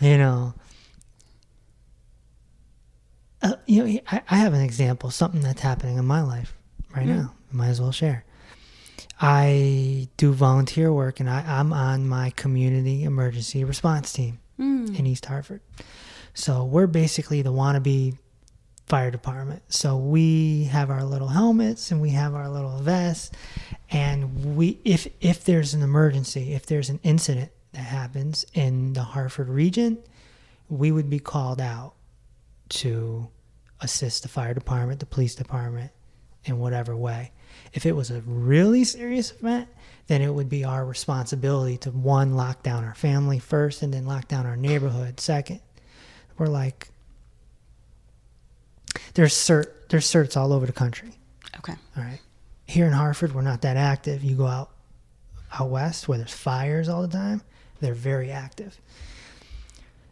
you 0.00 0.18
know, 0.18 0.54
uh, 3.44 3.56
you 3.66 3.84
know, 3.84 4.00
I, 4.10 4.22
I 4.28 4.36
have 4.36 4.54
an 4.54 4.62
example, 4.62 5.10
something 5.10 5.40
that's 5.40 5.60
happening 5.60 5.98
in 5.98 6.04
my 6.04 6.22
life 6.22 6.56
right 6.96 7.06
now. 7.06 7.34
Might 7.52 7.68
as 7.68 7.80
well 7.80 7.92
share. 7.92 8.24
I 9.20 10.08
do 10.16 10.32
volunteer 10.32 10.92
work, 10.92 11.20
and 11.20 11.30
I, 11.30 11.44
I'm 11.46 11.72
on 11.72 12.08
my 12.08 12.30
community 12.30 13.04
emergency 13.04 13.62
response 13.62 14.12
team 14.12 14.40
in 14.96 15.06
East 15.06 15.26
Hartford. 15.26 15.60
So 16.32 16.64
we're 16.64 16.88
basically 16.88 17.42
the 17.42 17.52
wannabe 17.52 18.18
fire 18.86 19.10
department. 19.10 19.62
So 19.68 19.96
we 19.96 20.64
have 20.64 20.90
our 20.90 21.04
little 21.04 21.28
helmets 21.28 21.90
and 21.90 22.00
we 22.00 22.10
have 22.10 22.34
our 22.34 22.48
little 22.48 22.78
vests, 22.78 23.30
and 23.90 24.56
we 24.56 24.80
if 24.84 25.06
if 25.20 25.44
there's 25.44 25.74
an 25.74 25.82
emergency, 25.82 26.54
if 26.54 26.66
there's 26.66 26.88
an 26.90 26.98
incident 27.02 27.50
that 27.72 27.82
happens 27.82 28.44
in 28.54 28.94
the 28.94 29.02
Hartford 29.02 29.48
region, 29.48 29.98
we 30.68 30.90
would 30.90 31.08
be 31.08 31.18
called 31.18 31.60
out 31.60 31.94
to 32.70 33.28
assist 33.84 34.22
the 34.22 34.28
fire 34.28 34.54
department, 34.54 35.00
the 35.00 35.06
police 35.06 35.34
department, 35.34 35.92
in 36.44 36.58
whatever 36.58 36.96
way. 36.96 37.30
If 37.72 37.86
it 37.86 37.92
was 37.92 38.10
a 38.10 38.20
really 38.22 38.84
serious 38.84 39.32
event, 39.32 39.68
then 40.06 40.22
it 40.22 40.32
would 40.32 40.48
be 40.48 40.64
our 40.64 40.84
responsibility 40.84 41.76
to 41.78 41.90
one, 41.90 42.34
lock 42.34 42.62
down 42.62 42.84
our 42.84 42.94
family 42.94 43.38
first 43.38 43.82
and 43.82 43.94
then 43.94 44.06
lock 44.06 44.28
down 44.28 44.46
our 44.46 44.56
neighborhood 44.56 45.20
second. 45.20 45.60
We're 46.36 46.46
like, 46.46 46.88
there's 49.14 49.34
CERT, 49.34 49.88
there's 49.88 50.06
CERTs 50.06 50.36
all 50.36 50.52
over 50.52 50.66
the 50.66 50.72
country. 50.72 51.12
Okay. 51.58 51.74
All 51.96 52.02
right. 52.02 52.20
Here 52.66 52.86
in 52.86 52.92
Hartford, 52.92 53.34
we're 53.34 53.42
not 53.42 53.62
that 53.62 53.76
active. 53.76 54.24
You 54.24 54.36
go 54.36 54.46
out 54.46 54.70
out 55.58 55.70
west 55.70 56.08
where 56.08 56.18
there's 56.18 56.32
fires 56.32 56.88
all 56.88 57.02
the 57.02 57.08
time, 57.08 57.42
they're 57.80 57.94
very 57.94 58.30
active. 58.30 58.78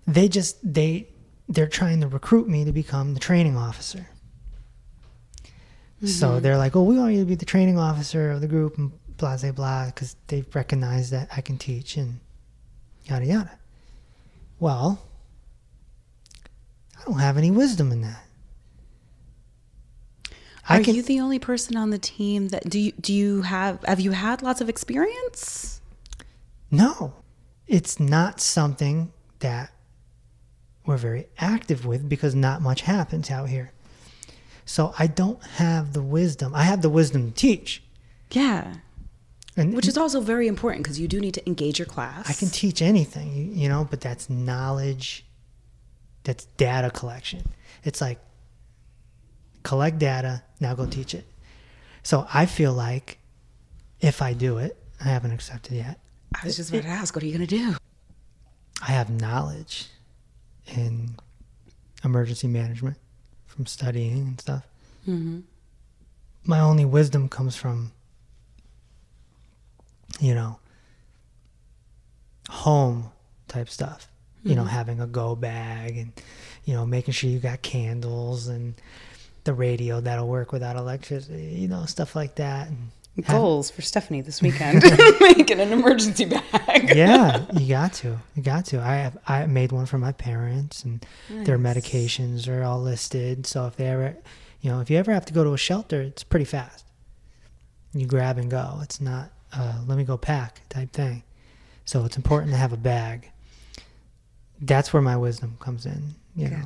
They 0.06 0.28
just 0.28 0.58
they 0.62 1.08
they're 1.48 1.66
trying 1.66 2.00
to 2.00 2.08
recruit 2.08 2.48
me 2.48 2.64
to 2.64 2.72
become 2.72 3.14
the 3.14 3.20
training 3.20 3.56
officer. 3.56 4.08
So 6.04 6.30
mm-hmm. 6.30 6.42
they're 6.42 6.56
like, 6.56 6.74
"Oh, 6.74 6.82
we 6.82 6.98
want 6.98 7.14
you 7.14 7.20
to 7.20 7.26
be 7.26 7.36
the 7.36 7.44
training 7.44 7.78
officer 7.78 8.30
of 8.32 8.40
the 8.40 8.48
group," 8.48 8.76
and 8.76 8.92
blah 9.16 9.36
blah 9.36 9.52
blah, 9.52 9.86
because 9.86 10.16
they 10.26 10.44
recognize 10.52 11.10
that 11.10 11.28
I 11.36 11.40
can 11.40 11.58
teach 11.58 11.96
and 11.96 12.18
yada 13.04 13.24
yada. 13.24 13.58
Well, 14.58 15.00
I 17.00 17.04
don't 17.04 17.20
have 17.20 17.36
any 17.38 17.50
wisdom 17.50 17.92
in 17.92 18.02
that. 18.02 18.24
Are 20.68 20.76
I 20.76 20.82
can, 20.82 20.94
you 20.94 21.02
the 21.02 21.20
only 21.20 21.38
person 21.38 21.76
on 21.76 21.90
the 21.90 21.98
team 21.98 22.48
that 22.48 22.68
do 22.68 22.78
you 22.78 22.92
do 22.92 23.12
you 23.12 23.42
have 23.42 23.82
have 23.84 24.00
you 24.00 24.12
had 24.12 24.42
lots 24.42 24.60
of 24.60 24.68
experience? 24.68 25.80
No, 26.70 27.14
it's 27.66 28.00
not 28.00 28.40
something 28.40 29.12
that 29.40 29.72
we're 30.84 30.96
very 30.96 31.26
active 31.38 31.86
with 31.86 32.08
because 32.08 32.34
not 32.34 32.60
much 32.60 32.82
happens 32.82 33.30
out 33.30 33.48
here. 33.48 33.72
So 34.64 34.94
I 34.98 35.06
don't 35.06 35.42
have 35.42 35.92
the 35.92 36.02
wisdom. 36.02 36.54
I 36.54 36.64
have 36.64 36.82
the 36.82 36.90
wisdom 36.90 37.30
to 37.30 37.34
teach. 37.34 37.82
Yeah. 38.30 38.74
And 39.56 39.74
Which 39.74 39.86
is 39.86 39.98
also 39.98 40.20
very 40.20 40.48
important 40.48 40.82
because 40.82 40.98
you 40.98 41.06
do 41.08 41.20
need 41.20 41.34
to 41.34 41.46
engage 41.46 41.78
your 41.78 41.86
class. 41.86 42.28
I 42.28 42.32
can 42.32 42.48
teach 42.48 42.80
anything, 42.80 43.34
you, 43.34 43.44
you 43.44 43.68
know, 43.68 43.86
but 43.88 44.00
that's 44.00 44.30
knowledge, 44.30 45.26
that's 46.24 46.46
data 46.56 46.90
collection. 46.90 47.42
It's 47.84 48.00
like 48.00 48.18
collect 49.62 49.98
data, 49.98 50.42
now 50.58 50.74
go 50.74 50.86
teach 50.86 51.14
it. 51.14 51.26
So 52.02 52.26
I 52.32 52.46
feel 52.46 52.72
like 52.72 53.18
if 54.00 54.22
I 54.22 54.32
do 54.32 54.58
it, 54.58 54.76
I 55.00 55.08
haven't 55.08 55.32
accepted 55.32 55.74
yet. 55.74 56.00
I 56.34 56.46
was 56.46 56.56
just 56.56 56.70
about 56.70 56.82
to 56.84 56.88
ask, 56.88 57.14
what 57.14 57.22
are 57.22 57.26
you 57.26 57.36
going 57.36 57.46
to 57.46 57.56
do? 57.56 57.76
I 58.80 58.92
have 58.92 59.10
knowledge 59.10 59.88
in 60.66 61.16
emergency 62.04 62.48
management 62.48 62.96
from 63.46 63.66
studying 63.66 64.18
and 64.18 64.40
stuff. 64.40 64.66
Mm-hmm. 65.08 65.40
My 66.44 66.60
only 66.60 66.84
wisdom 66.84 67.28
comes 67.28 67.54
from, 67.56 67.92
you 70.20 70.34
know, 70.34 70.58
home 72.48 73.10
type 73.48 73.68
stuff. 73.68 74.08
You 74.44 74.56
know, 74.56 74.64
having 74.64 74.98
a 74.98 75.06
go 75.06 75.36
bag 75.36 75.96
and, 75.96 76.12
you 76.64 76.74
know, 76.74 76.84
making 76.84 77.14
sure 77.14 77.30
you 77.30 77.38
got 77.38 77.62
candles 77.62 78.48
and 78.48 78.74
the 79.44 79.54
radio 79.54 80.00
that'll 80.00 80.26
work 80.26 80.50
without 80.50 80.74
electricity, 80.74 81.54
you 81.60 81.68
know, 81.68 81.84
stuff 81.84 82.16
like 82.16 82.34
that. 82.34 82.66
And 82.66 82.90
Goals 83.20 83.70
for 83.70 83.82
Stefanie 83.82 84.24
this 84.24 84.40
weekend: 84.42 84.82
making 85.20 85.60
an 85.60 85.70
emergency 85.72 86.24
bag. 86.24 86.96
yeah, 86.96 87.44
you 87.52 87.68
got 87.68 87.92
to. 87.94 88.18
You 88.34 88.42
got 88.42 88.64
to. 88.66 88.80
I 88.80 88.94
have 88.96 89.18
I 89.28 89.44
made 89.46 89.70
one 89.70 89.84
for 89.86 89.98
my 89.98 90.12
parents, 90.12 90.82
and 90.84 91.04
their 91.28 91.58
medications 91.58 92.48
are 92.48 92.62
all 92.64 92.80
listed. 92.80 93.46
So 93.46 93.66
if 93.66 93.76
they 93.76 93.86
ever, 93.88 94.16
you 94.62 94.70
know, 94.70 94.80
if 94.80 94.88
you 94.88 94.96
ever 94.96 95.12
have 95.12 95.26
to 95.26 95.34
go 95.34 95.44
to 95.44 95.52
a 95.52 95.58
shelter, 95.58 96.00
it's 96.00 96.24
pretty 96.24 96.46
fast. 96.46 96.86
You 97.92 98.06
grab 98.06 98.38
and 98.38 98.50
go. 98.50 98.78
It's 98.82 98.98
not 99.00 99.30
uh, 99.52 99.74
let 99.86 99.98
me 99.98 100.04
go 100.04 100.16
pack 100.16 100.62
type 100.70 100.92
thing. 100.92 101.22
So 101.84 102.06
it's 102.06 102.16
important 102.16 102.52
to 102.52 102.58
have 102.58 102.72
a 102.72 102.78
bag. 102.78 103.30
That's 104.60 104.92
where 104.92 105.02
my 105.02 105.16
wisdom 105.18 105.56
comes 105.60 105.84
in. 105.84 106.14
You 106.34 106.48
know. 106.48 106.62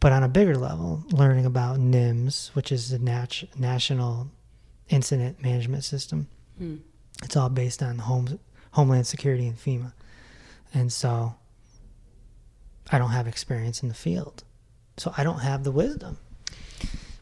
But 0.00 0.12
on 0.12 0.22
a 0.22 0.28
bigger 0.28 0.56
level, 0.56 1.04
learning 1.10 1.44
about 1.44 1.78
NIMS, 1.78 2.48
which 2.54 2.72
is 2.72 2.88
the 2.90 2.98
nat- 2.98 3.44
National 3.58 4.28
Incident 4.92 5.42
Management 5.42 5.84
System, 5.84 6.28
Hmm. 6.58 6.76
it's 7.22 7.36
all 7.36 7.48
based 7.48 7.82
on 7.82 7.98
home, 7.98 8.38
Homeland 8.72 9.06
Security 9.06 9.46
and 9.46 9.56
FEMA. 9.58 9.92
And 10.74 10.92
so 10.92 11.34
I 12.90 12.98
don't 12.98 13.10
have 13.10 13.26
experience 13.26 13.82
in 13.82 13.88
the 13.88 13.94
field. 13.94 14.44
So 14.98 15.12
I 15.16 15.24
don't 15.24 15.40
have 15.40 15.64
the 15.64 15.72
wisdom. 15.72 16.18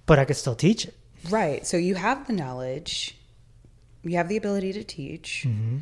But 0.07 0.19
I 0.19 0.25
could 0.25 0.37
still 0.37 0.57
teach 0.57 0.85
it. 0.87 0.95
Right. 1.29 1.65
So 1.67 1.77
you 1.77 1.95
have 1.95 2.27
the 2.27 2.33
knowledge, 2.33 3.17
you 4.03 4.17
have 4.17 4.29
the 4.29 4.37
ability 4.37 4.73
to 4.73 4.83
teach. 4.85 5.43
hmm 5.45 5.79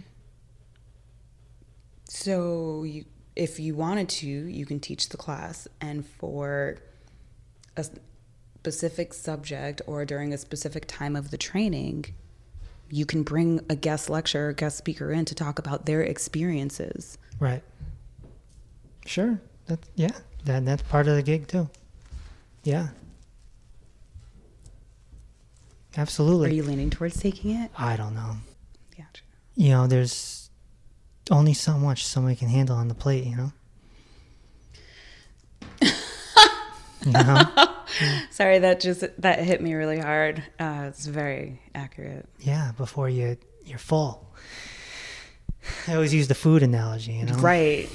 So 2.04 2.82
you, 2.84 3.04
if 3.36 3.58
you 3.60 3.74
wanted 3.74 4.08
to, 4.10 4.26
you 4.28 4.66
can 4.66 4.80
teach 4.80 5.08
the 5.10 5.16
class, 5.16 5.68
and 5.80 6.04
for 6.04 6.76
a 7.76 7.84
specific 8.60 9.14
subject 9.14 9.80
or 9.86 10.04
during 10.04 10.32
a 10.32 10.38
specific 10.38 10.86
time 10.88 11.14
of 11.14 11.30
the 11.30 11.38
training, 11.38 12.06
you 12.90 13.06
can 13.06 13.22
bring 13.22 13.60
a 13.68 13.76
guest 13.76 14.10
lecturer, 14.10 14.52
guest 14.52 14.76
speaker 14.76 15.12
in 15.12 15.24
to 15.26 15.34
talk 15.34 15.58
about 15.58 15.86
their 15.86 16.02
experiences. 16.02 17.18
Right. 17.38 17.62
Sure. 19.06 19.40
That's, 19.66 19.88
yeah. 19.94 20.10
That, 20.44 20.64
that's 20.64 20.82
part 20.82 21.06
of 21.06 21.14
the 21.14 21.22
gig 21.22 21.46
too. 21.46 21.70
Yeah. 22.64 22.88
Absolutely. 25.96 26.50
Are 26.50 26.54
you 26.54 26.62
leaning 26.64 26.90
towards 26.90 27.20
taking 27.20 27.52
it? 27.52 27.70
I 27.78 27.96
don't 27.96 28.14
know. 28.14 28.36
Gotcha. 28.96 29.22
you 29.54 29.70
know, 29.70 29.86
there's 29.86 30.50
only 31.30 31.54
so 31.54 31.74
much 31.78 32.04
somebody 32.04 32.36
can 32.36 32.48
handle 32.48 32.76
on 32.76 32.88
the 32.88 32.94
plate, 32.94 33.24
you 33.24 33.36
know? 33.36 33.52
Know? 37.06 37.42
Sorry, 38.30 38.58
that 38.58 38.80
just 38.80 39.04
that 39.18 39.38
hit 39.40 39.60
me 39.60 39.74
really 39.74 39.98
hard. 39.98 40.42
Uh, 40.58 40.86
it's 40.88 41.06
very 41.06 41.60
accurate. 41.74 42.28
Yeah, 42.40 42.72
before 42.76 43.08
you 43.08 43.36
you're 43.64 43.78
full. 43.78 44.34
I 45.86 45.94
always 45.94 46.14
use 46.14 46.28
the 46.28 46.34
food 46.34 46.62
analogy, 46.62 47.12
you 47.12 47.24
know? 47.26 47.34
Right. 47.34 47.88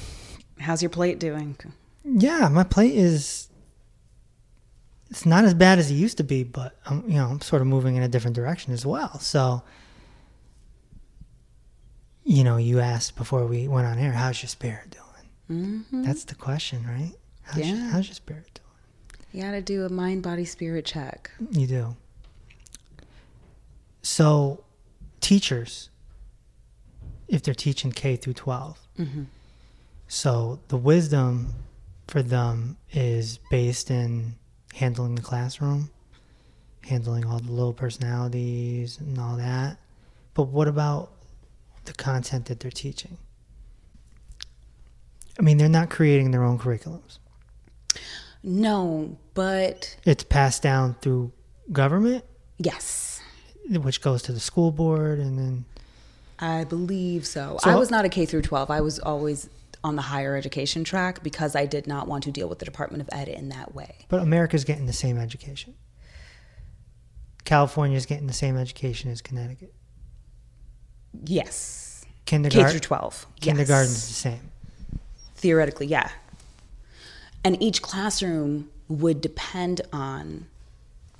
How's 0.60 0.82
your 0.82 0.90
plate 0.90 1.18
doing? 1.18 1.56
Yeah, 2.04 2.48
my 2.48 2.62
plate 2.64 2.94
is 2.94 3.48
it's 5.10 5.26
not 5.26 5.44
as 5.44 5.54
bad 5.54 5.78
as 5.78 5.90
it 5.90 5.94
used 5.94 6.16
to 6.18 6.24
be, 6.24 6.44
but 6.44 6.76
I'm 6.86 7.08
you 7.08 7.16
know, 7.16 7.26
I'm 7.28 7.40
sort 7.40 7.62
of 7.62 7.68
moving 7.68 7.96
in 7.96 8.02
a 8.02 8.08
different 8.08 8.36
direction 8.36 8.72
as 8.72 8.84
well. 8.86 9.18
So 9.20 9.62
you 12.24 12.42
know, 12.44 12.56
you 12.56 12.80
asked 12.80 13.16
before 13.16 13.46
we 13.46 13.68
went 13.68 13.86
on 13.86 13.98
air, 13.98 14.12
how's 14.12 14.42
your 14.42 14.48
spirit 14.48 14.90
doing? 14.90 15.82
hmm 15.90 16.02
That's 16.02 16.24
the 16.24 16.34
question, 16.34 16.86
right? 16.86 17.12
How's, 17.42 17.58
your, 17.68 17.76
Yeah. 17.76 17.90
how's 17.90 18.06
your 18.06 18.14
spirit 18.14 18.48
doing? 18.54 18.63
You 19.34 19.42
got 19.42 19.50
to 19.50 19.60
do 19.62 19.84
a 19.84 19.88
mind, 19.88 20.22
body, 20.22 20.44
spirit 20.44 20.84
check. 20.84 21.28
You 21.50 21.66
do. 21.66 21.96
So, 24.00 24.62
teachers, 25.20 25.90
if 27.26 27.42
they're 27.42 27.52
teaching 27.52 27.90
K 27.90 28.14
through 28.14 28.34
12, 28.34 28.78
Mhm. 28.96 29.26
so 30.06 30.60
the 30.68 30.76
wisdom 30.76 31.52
for 32.06 32.22
them 32.22 32.76
is 32.92 33.40
based 33.50 33.90
in 33.90 34.36
handling 34.74 35.16
the 35.16 35.22
classroom, 35.22 35.90
handling 36.82 37.24
all 37.26 37.40
the 37.40 37.50
low 37.50 37.72
personalities 37.72 39.00
and 39.00 39.18
all 39.18 39.36
that. 39.36 39.78
But 40.34 40.44
what 40.44 40.68
about 40.68 41.10
the 41.86 41.92
content 41.92 42.44
that 42.46 42.60
they're 42.60 42.70
teaching? 42.70 43.18
I 45.36 45.42
mean, 45.42 45.58
they're 45.58 45.68
not 45.68 45.90
creating 45.90 46.30
their 46.30 46.44
own 46.44 46.56
curriculums. 46.56 47.18
No, 48.46 49.16
but 49.32 49.96
It's 50.04 50.22
passed 50.22 50.62
down 50.62 50.96
through 51.00 51.32
government, 51.72 52.24
yes, 52.58 53.20
which 53.70 54.02
goes 54.02 54.20
to 54.24 54.32
the 54.32 54.40
school 54.40 54.70
board, 54.70 55.18
and 55.18 55.38
then 55.38 55.64
I 56.38 56.64
believe 56.64 57.26
so. 57.26 57.56
So- 57.62 57.70
I 57.70 57.74
was 57.76 57.90
not 57.90 58.04
a 58.04 58.10
K 58.10 58.26
through 58.26 58.42
12. 58.42 58.70
I 58.70 58.82
was 58.82 58.98
always 58.98 59.48
on 59.82 59.96
the 59.96 60.02
higher 60.02 60.36
education 60.36 60.84
track 60.84 61.22
because 61.22 61.56
I 61.56 61.64
did 61.66 61.86
not 61.86 62.06
want 62.06 62.24
to 62.24 62.30
deal 62.30 62.48
with 62.48 62.58
the 62.58 62.64
Department 62.66 63.00
of 63.02 63.08
Ed 63.12 63.28
in 63.28 63.48
that 63.48 63.74
way. 63.74 63.94
But 64.08 64.20
America's 64.20 64.64
getting 64.64 64.84
the 64.86 64.92
same 64.92 65.16
education. 65.18 65.74
California's 67.44 68.04
getting 68.06 68.26
the 68.26 68.32
same 68.34 68.56
education 68.58 69.10
as 69.10 69.20
Connecticut. 69.22 69.72
Yes. 71.24 72.04
K 72.04 72.36
Kindergarten, 72.36 72.70
through 72.70 72.80
12. 72.80 73.26
kindergarten's 73.40 73.94
Yes. 73.94 74.08
the 74.08 74.14
same. 74.14 74.50
Theoretically, 75.36 75.86
yeah. 75.86 76.10
And 77.44 77.62
each 77.62 77.82
classroom 77.82 78.70
would 78.88 79.20
depend 79.20 79.82
on 79.92 80.46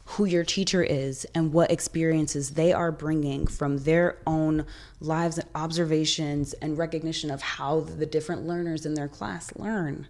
who 0.07 0.25
your 0.25 0.45
teacher 0.45 0.83
is 0.83 1.27
and 1.35 1.53
what 1.53 1.71
experiences 1.71 2.51
they 2.51 2.73
are 2.73 2.93
bringing 2.93 3.47
from 3.47 3.79
their 3.79 4.19
own 4.27 4.67
lives 5.01 5.39
and 5.39 5.49
observations 5.55 6.53
and 6.55 6.77
recognition 6.77 7.31
of 7.31 7.41
how 7.41 7.81
the 7.81 8.07
different 8.07 8.47
learners 8.47 8.85
in 8.85 8.95
their 8.95 9.09
class 9.09 9.55
learn. 9.57 10.09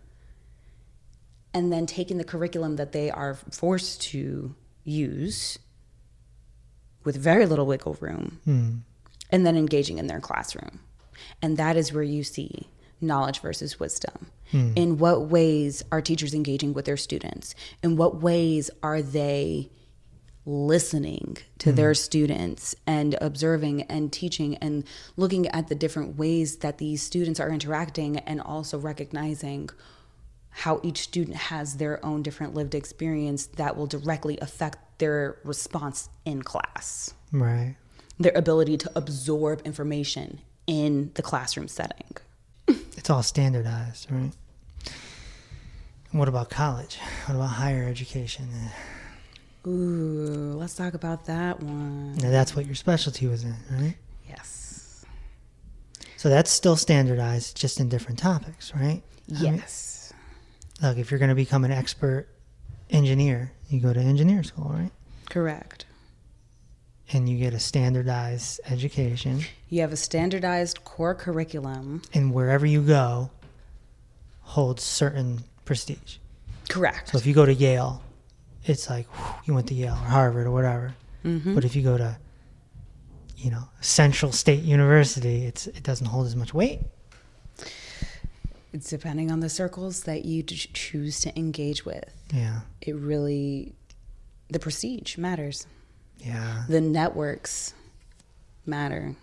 And 1.53 1.73
then 1.73 1.87
taking 1.87 2.19
the 2.19 2.25
curriculum 2.25 2.77
that 2.77 2.91
they 2.93 3.11
are 3.11 3.35
forced 3.35 4.03
to 4.03 4.55
use 4.83 5.59
with 7.05 7.17
very 7.17 7.47
little 7.47 7.67
wiggle 7.67 7.97
room 8.01 8.41
Hmm. 8.45 8.71
and 9.31 9.47
then 9.47 9.57
engaging 9.57 9.99
in 9.99 10.09
their 10.09 10.21
classroom. 10.21 10.81
And 11.41 11.57
that 11.57 11.77
is 11.77 11.93
where 11.93 12.03
you 12.03 12.25
see 12.25 12.67
knowledge 13.07 13.41
versus 13.41 13.81
wisdom. 13.81 14.31
Hmm. 14.51 14.73
In 14.77 14.99
what 14.99 15.29
ways 15.29 15.83
are 15.91 16.01
teachers 16.01 16.35
engaging 16.35 16.75
with 16.75 16.85
their 16.85 16.97
students? 16.97 17.55
In 17.83 17.97
what 17.97 18.21
ways 18.21 18.71
are 18.83 19.03
they 19.03 19.71
listening 20.47 21.39
to 21.59 21.71
hmm. 21.71 21.77
their 21.77 21.95
students 21.95 22.75
and 22.87 23.17
observing 23.21 23.83
and 23.83 24.13
teaching 24.13 24.57
and 24.57 24.85
looking 25.17 25.49
at 25.49 25.69
the 25.69 25.75
different 25.75 26.19
ways 26.19 26.59
that 26.59 26.79
these 26.79 27.03
students 27.03 27.41
are 27.41 27.51
interacting 27.51 28.19
and 28.19 28.41
also 28.41 28.79
recognizing 28.79 29.71
how 30.51 30.81
each 30.85 30.99
student 30.99 31.37
has 31.37 31.79
their 31.79 32.05
own 32.05 32.23
different 32.23 32.55
lived 32.55 32.75
experience 32.75 33.47
that 33.47 33.77
will 33.77 33.87
directly 33.87 34.39
affect 34.39 34.79
their 34.99 35.39
response 35.45 36.09
in 36.25 36.43
class 36.43 37.13
Right. 37.33 37.75
their 38.21 38.33
ability 38.37 38.77
to 38.77 38.93
absorb 38.95 39.63
information 39.65 40.41
in 40.67 41.11
the 41.15 41.23
classroom 41.23 41.67
setting. 41.67 42.17
It's 43.05 43.11
all 43.11 43.23
standardized, 43.23 44.11
right? 44.11 44.33
And 46.11 46.19
what 46.19 46.27
about 46.27 46.49
college? 46.49 46.99
What 47.27 47.35
about 47.35 47.51
higher 47.51 47.87
education? 47.87 48.49
Ooh, 49.67 50.55
let's 50.57 50.75
talk 50.75 50.95
about 50.95 51.27
that 51.27 51.61
one. 51.63 52.15
Now, 52.15 52.31
that's 52.31 52.57
what 52.57 52.65
your 52.65 52.75
specialty 52.75 53.27
was 53.27 53.45
in, 53.45 53.57
right? 53.71 53.97
Yes. 54.27 55.05
So 56.17 56.31
that's 56.31 56.51
still 56.51 56.77
standardized, 56.77 57.59
just 57.59 57.79
in 57.79 57.91
different 57.91 58.19
topics, 58.21 58.75
right? 58.75 59.03
I 59.37 59.43
mean, 59.43 59.55
Yes. 59.57 60.15
look, 60.81 60.97
if 60.97 61.11
you're 61.11 61.19
going 61.21 61.29
to 61.29 61.35
become 61.35 61.67
an 61.67 61.73
expert 61.73 62.27
engineer, 62.89 63.53
you 63.69 63.81
go 63.81 63.93
to 63.93 64.01
engineer 64.01 64.43
school, 64.45 64.71
right? 64.71 64.93
Correct. 65.29 65.85
And 67.13 67.29
you 67.29 67.39
get 67.39 67.53
a 67.53 67.59
standardized 67.61 68.61
education, 68.67 69.43
You 69.69 69.83
have 69.83 69.93
a 69.93 69.97
standardized 69.97 70.85
core 70.85 71.15
curriculum. 71.15 72.01
and 72.15 72.33
wherever 72.33 72.65
you 72.65 72.81
go, 72.83 73.31
holds 74.41 74.83
certain 74.83 75.45
prestige. 75.65 76.17
Correct. 76.69 77.11
So 77.11 77.19
if 77.19 77.27
you 77.27 77.35
go 77.35 77.45
to 77.45 77.53
Yale, 77.53 78.03
it's 78.65 78.89
like 78.89 79.07
whew, 79.09 79.35
you 79.45 79.55
went 79.55 79.69
to 79.69 79.75
Yale 79.75 79.93
or 79.93 80.09
Harvard 80.09 80.47
or 80.47 80.51
whatever. 80.51 80.95
Mm-hmm. 81.25 81.55
But 81.55 81.65
if 81.67 81.77
you 81.77 81.83
go 81.83 81.99
to, 81.99 82.17
you 83.37 83.51
know, 83.51 83.65
Central 83.83 84.33
State 84.33 84.63
University, 84.63 85.45
it's 85.45 85.67
it 85.67 85.83
doesn't 85.83 86.07
hold 86.07 86.27
as 86.27 86.35
much 86.37 86.55
weight. 86.55 86.81
It's 88.73 88.89
depending 88.91 89.31
on 89.31 89.41
the 89.41 89.49
circles 89.49 90.05
that 90.05 90.25
you 90.25 90.43
choose 90.43 91.21
to 91.21 91.39
engage 91.39 91.85
with. 91.85 92.05
Yeah, 92.33 92.61
It 92.81 92.97
really, 92.97 93.75
the 94.49 94.59
prestige 94.59 95.17
matters. 95.17 95.67
Yeah, 96.19 96.65
The 96.69 96.81
networks 96.81 97.75
matter. 98.67 99.15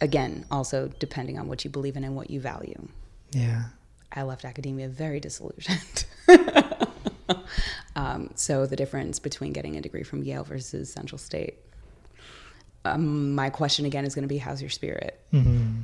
Again, 0.00 0.44
also 0.50 0.90
depending 0.98 1.38
on 1.38 1.48
what 1.48 1.64
you 1.64 1.70
believe 1.70 1.96
in 1.96 2.04
and 2.04 2.14
what 2.16 2.30
you 2.30 2.40
value. 2.40 2.88
yeah. 3.32 3.64
I 4.12 4.22
left 4.22 4.44
academia 4.46 4.88
very 4.88 5.20
disillusioned. 5.20 6.06
um, 7.96 8.30
so 8.34 8.64
the 8.64 8.76
difference 8.76 9.18
between 9.18 9.52
getting 9.52 9.76
a 9.76 9.80
degree 9.82 10.04
from 10.04 10.22
Yale 10.22 10.44
versus 10.44 10.90
Central 10.90 11.18
State. 11.18 11.56
Um, 12.86 13.34
my 13.34 13.50
question 13.50 13.84
again 13.84 14.04
is 14.06 14.14
going 14.14 14.22
to 14.22 14.28
be, 14.28 14.38
how's 14.38 14.62
your 14.62 14.70
spirit? 14.70 15.20
hmm 15.32 15.80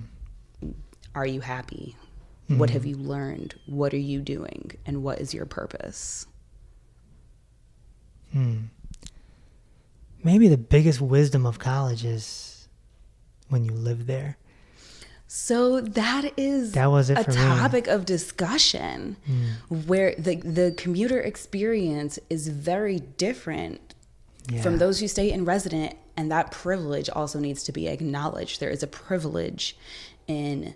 Are 1.14 1.26
you 1.26 1.40
happy? 1.40 1.96
What 2.48 2.70
have 2.70 2.84
you 2.86 2.96
learned? 2.96 3.54
What 3.66 3.92
are 3.94 3.98
you 3.98 4.20
doing? 4.20 4.72
And 4.86 5.02
what 5.02 5.20
is 5.20 5.32
your 5.34 5.46
purpose? 5.46 6.26
Hmm. 8.32 8.56
Maybe 10.24 10.48
the 10.48 10.58
biggest 10.58 11.00
wisdom 11.00 11.46
of 11.46 11.58
college 11.58 12.04
is 12.04 12.68
when 13.48 13.64
you 13.64 13.72
live 13.72 14.06
there. 14.06 14.38
So 15.26 15.80
that 15.80 16.32
is 16.36 16.72
That 16.72 16.90
was 16.90 17.08
a 17.08 17.24
for 17.24 17.30
me. 17.30 17.36
topic 17.36 17.86
of 17.86 18.04
discussion 18.04 19.16
hmm. 19.24 19.76
where 19.86 20.14
the 20.16 20.36
the 20.36 20.74
commuter 20.76 21.18
experience 21.20 22.18
is 22.28 22.48
very 22.48 23.00
different 23.00 23.94
Yeah. 24.50 24.60
from 24.60 24.78
those 24.78 25.00
who 25.00 25.08
stay 25.08 25.30
in 25.30 25.44
resident 25.44 25.94
and 26.16 26.30
that 26.30 26.50
privilege 26.50 27.08
also 27.08 27.38
needs 27.38 27.62
to 27.62 27.72
be 27.72 27.86
acknowledged 27.88 28.60
there 28.60 28.68
is 28.68 28.82
a 28.82 28.86
privilege 28.86 29.76
in 30.26 30.74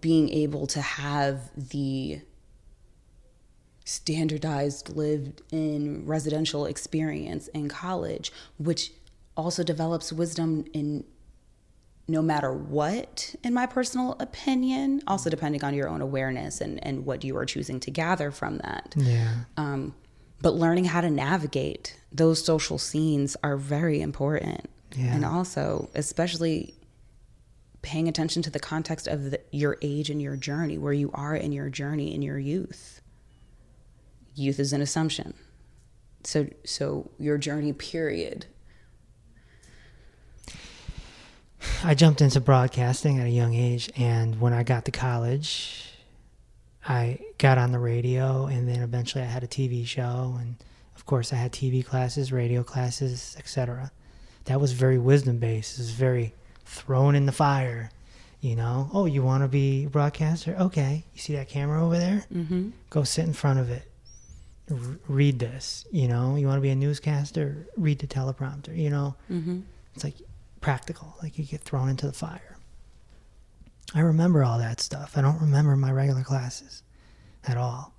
being 0.00 0.28
able 0.30 0.66
to 0.68 0.80
have 0.80 1.50
the 1.56 2.20
standardized 3.84 4.96
lived 4.96 5.42
in 5.50 6.06
residential 6.06 6.66
experience 6.66 7.48
in 7.48 7.68
college 7.68 8.32
which 8.58 8.92
also 9.36 9.62
develops 9.62 10.12
wisdom 10.12 10.64
in 10.72 11.04
no 12.08 12.20
matter 12.20 12.52
what, 12.52 13.34
in 13.44 13.54
my 13.54 13.64
personal 13.64 14.16
opinion, 14.18 15.00
also 15.06 15.30
depending 15.30 15.62
on 15.64 15.72
your 15.72 15.88
own 15.88 16.00
awareness 16.00 16.60
and, 16.60 16.84
and 16.84 17.06
what 17.06 17.22
you 17.24 17.36
are 17.36 17.46
choosing 17.46 17.78
to 17.80 17.90
gather 17.90 18.30
from 18.30 18.58
that. 18.58 18.92
Yeah. 18.96 19.32
Um, 19.56 19.94
but 20.40 20.54
learning 20.54 20.86
how 20.86 21.00
to 21.00 21.10
navigate 21.10 21.96
those 22.10 22.44
social 22.44 22.76
scenes 22.76 23.36
are 23.44 23.56
very 23.56 24.00
important. 24.00 24.68
Yeah. 24.96 25.14
And 25.14 25.24
also, 25.24 25.88
especially 25.94 26.74
paying 27.82 28.08
attention 28.08 28.42
to 28.42 28.50
the 28.50 28.60
context 28.60 29.06
of 29.06 29.30
the, 29.30 29.40
your 29.52 29.78
age 29.80 30.10
and 30.10 30.20
your 30.20 30.36
journey, 30.36 30.78
where 30.78 30.92
you 30.92 31.10
are 31.14 31.34
in 31.36 31.52
your 31.52 31.70
journey 31.70 32.14
in 32.14 32.22
your 32.22 32.38
youth. 32.38 33.00
Youth 34.34 34.58
is 34.58 34.72
an 34.72 34.80
assumption. 34.80 35.34
So, 36.24 36.46
so 36.64 37.10
your 37.18 37.38
journey, 37.38 37.72
period. 37.72 38.46
I 41.84 41.94
jumped 41.94 42.20
into 42.20 42.40
broadcasting 42.40 43.18
at 43.18 43.26
a 43.26 43.30
young 43.30 43.54
age, 43.54 43.90
and 43.96 44.40
when 44.40 44.52
I 44.52 44.62
got 44.62 44.84
to 44.86 44.90
college, 44.90 45.92
I 46.86 47.18
got 47.38 47.58
on 47.58 47.72
the 47.72 47.78
radio, 47.78 48.46
and 48.46 48.68
then 48.68 48.82
eventually 48.82 49.22
I 49.22 49.26
had 49.26 49.44
a 49.44 49.48
TV 49.48 49.86
show, 49.86 50.36
and 50.40 50.56
of 50.96 51.06
course 51.06 51.32
I 51.32 51.36
had 51.36 51.52
TV 51.52 51.84
classes, 51.84 52.32
radio 52.32 52.62
classes, 52.62 53.36
etc. 53.38 53.92
That 54.46 54.60
was 54.60 54.72
very 54.72 54.98
wisdom 54.98 55.38
based. 55.38 55.78
It 55.78 55.82
was 55.82 55.90
very 55.90 56.34
thrown 56.64 57.14
in 57.14 57.26
the 57.26 57.32
fire. 57.32 57.90
You 58.40 58.56
know, 58.56 58.90
oh, 58.92 59.06
you 59.06 59.22
want 59.22 59.44
to 59.44 59.48
be 59.48 59.84
a 59.84 59.88
broadcaster? 59.88 60.56
Okay, 60.58 61.04
you 61.14 61.20
see 61.20 61.34
that 61.36 61.48
camera 61.48 61.84
over 61.84 61.96
there? 61.96 62.24
Mm-hmm. 62.34 62.70
Go 62.90 63.04
sit 63.04 63.24
in 63.24 63.32
front 63.32 63.60
of 63.60 63.70
it. 63.70 63.88
R- 64.70 64.98
read 65.08 65.38
this. 65.38 65.84
You 65.90 66.08
know, 66.08 66.36
you 66.36 66.46
want 66.46 66.58
to 66.58 66.62
be 66.62 66.70
a 66.70 66.74
newscaster? 66.76 67.66
Read 67.76 67.98
the 67.98 68.06
teleprompter. 68.06 68.76
You 68.76 68.90
know, 68.90 69.14
Mm-hmm. 69.30 69.60
it's 69.94 70.04
like 70.04 70.14
practical, 70.60 71.16
like 71.22 71.38
you 71.38 71.44
get 71.44 71.60
thrown 71.62 71.88
into 71.88 72.06
the 72.06 72.12
fire. 72.12 72.56
I 73.94 74.00
remember 74.00 74.42
all 74.44 74.58
that 74.58 74.80
stuff. 74.80 75.18
I 75.18 75.20
don't 75.20 75.40
remember 75.40 75.76
my 75.76 75.90
regular 75.92 76.22
classes 76.22 76.82
at 77.46 77.56
all. 77.56 77.92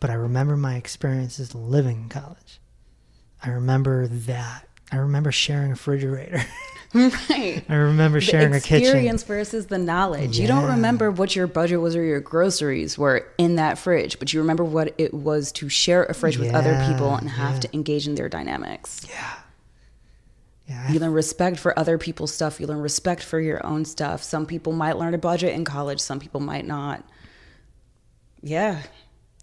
But 0.00 0.10
I 0.10 0.14
remember 0.14 0.56
my 0.56 0.74
experiences 0.76 1.54
living 1.54 2.02
in 2.02 2.08
college. 2.08 2.58
I 3.42 3.50
remember 3.50 4.08
that. 4.08 4.66
I 4.90 4.96
remember 4.96 5.30
sharing 5.30 5.68
a 5.68 5.70
refrigerator. 5.74 6.42
Right. 6.92 7.62
I 7.68 7.74
remember 7.74 8.20
sharing 8.20 8.50
the 8.50 8.58
a 8.58 8.60
kitchen. 8.60 8.82
experience 8.82 9.22
versus 9.22 9.66
the 9.66 9.78
knowledge. 9.78 10.38
You 10.40 10.48
don't 10.48 10.66
remember 10.66 11.10
what 11.10 11.36
your 11.36 11.46
budget 11.46 11.80
was 11.80 11.94
or 11.94 12.02
your 12.02 12.20
groceries 12.20 12.98
were 12.98 13.26
in 13.38 13.56
that 13.56 13.78
fridge, 13.78 14.18
but 14.18 14.32
you 14.32 14.40
remember 14.40 14.64
what 14.64 14.94
it 14.98 15.14
was 15.14 15.52
to 15.52 15.68
share 15.68 16.04
a 16.04 16.14
fridge 16.14 16.36
with 16.36 16.52
other 16.52 16.84
people 16.88 17.14
and 17.14 17.30
have 17.30 17.54
yeah. 17.54 17.60
to 17.60 17.74
engage 17.74 18.08
in 18.08 18.16
their 18.16 18.28
dynamics. 18.28 19.06
Yeah. 19.08 19.34
Yeah. 20.66 20.92
You 20.92 21.00
learn 21.00 21.12
respect 21.12 21.58
for 21.58 21.76
other 21.78 21.98
people's 21.98 22.32
stuff. 22.32 22.60
You 22.60 22.66
learn 22.66 22.80
respect 22.80 23.22
for 23.22 23.40
your 23.40 23.64
own 23.66 23.84
stuff. 23.84 24.22
Some 24.22 24.46
people 24.46 24.72
might 24.72 24.98
learn 24.98 25.14
a 25.14 25.18
budget 25.18 25.54
in 25.54 25.64
college, 25.64 26.00
some 26.00 26.20
people 26.20 26.40
might 26.40 26.66
not. 26.66 27.04
Yeah. 28.42 28.82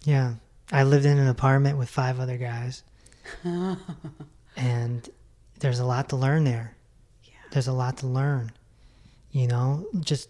Yeah. 0.04 0.34
I 0.72 0.84
lived 0.84 1.06
in 1.06 1.18
an 1.18 1.28
apartment 1.28 1.78
with 1.78 1.88
five 1.88 2.20
other 2.20 2.36
guys. 2.36 2.82
and 4.56 5.08
there's 5.60 5.78
a 5.78 5.84
lot 5.84 6.10
to 6.10 6.16
learn 6.16 6.44
there. 6.44 6.74
Yeah. 7.48 7.54
There's 7.54 7.68
a 7.68 7.72
lot 7.72 7.98
to 7.98 8.06
learn. 8.06 8.52
You 9.32 9.46
know, 9.46 9.86
just 10.00 10.28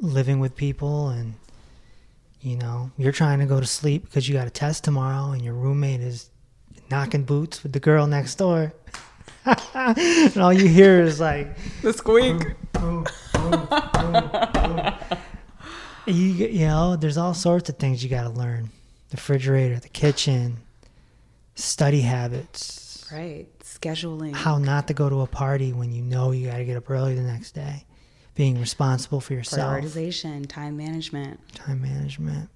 living 0.00 0.40
with 0.40 0.56
people 0.56 1.08
and 1.08 1.34
you 2.40 2.56
know, 2.56 2.90
you're 2.98 3.12
trying 3.12 3.38
to 3.38 3.46
go 3.46 3.58
to 3.58 3.64
sleep 3.66 4.04
because 4.04 4.28
you 4.28 4.34
got 4.34 4.46
a 4.46 4.50
test 4.50 4.84
tomorrow 4.84 5.30
and 5.32 5.42
your 5.42 5.54
roommate 5.54 6.00
is 6.00 6.28
knocking 6.90 7.24
boots 7.24 7.62
with 7.62 7.72
the 7.72 7.80
girl 7.80 8.06
next 8.06 8.34
door. 8.34 8.74
and 9.74 10.36
all 10.36 10.52
you 10.52 10.68
hear 10.68 11.00
is 11.00 11.20
like 11.20 11.56
The 11.80 11.92
squeak. 11.92 12.38
boom, 12.72 13.06
boom, 13.32 13.68
boom, 13.70 14.30
boom. 14.52 14.94
You 16.06 16.14
you 16.14 16.66
know, 16.66 16.96
there's 16.96 17.16
all 17.16 17.32
sorts 17.32 17.70
of 17.70 17.78
things 17.78 18.04
you 18.04 18.10
got 18.10 18.24
to 18.24 18.28
learn. 18.30 18.68
The 19.08 19.16
refrigerator, 19.16 19.78
the 19.78 19.88
kitchen, 19.88 20.58
study 21.54 22.02
habits, 22.02 23.06
Right. 23.12 23.46
Scheduling. 23.80 24.34
how 24.34 24.58
not 24.58 24.88
to 24.88 24.94
go 24.94 25.08
to 25.08 25.22
a 25.22 25.26
party 25.26 25.72
when 25.72 25.92
you 25.92 26.02
know 26.02 26.30
you 26.30 26.48
got 26.48 26.58
to 26.58 26.64
get 26.64 26.76
up 26.76 26.88
early 26.90 27.14
the 27.14 27.22
next 27.22 27.52
day, 27.52 27.84
being 28.34 28.60
responsible 28.60 29.20
for 29.20 29.34
yourself, 29.34 29.82
Prioritization, 29.82 30.48
time 30.48 30.76
management. 30.76 31.40
time 31.54 31.82
management. 31.82 32.50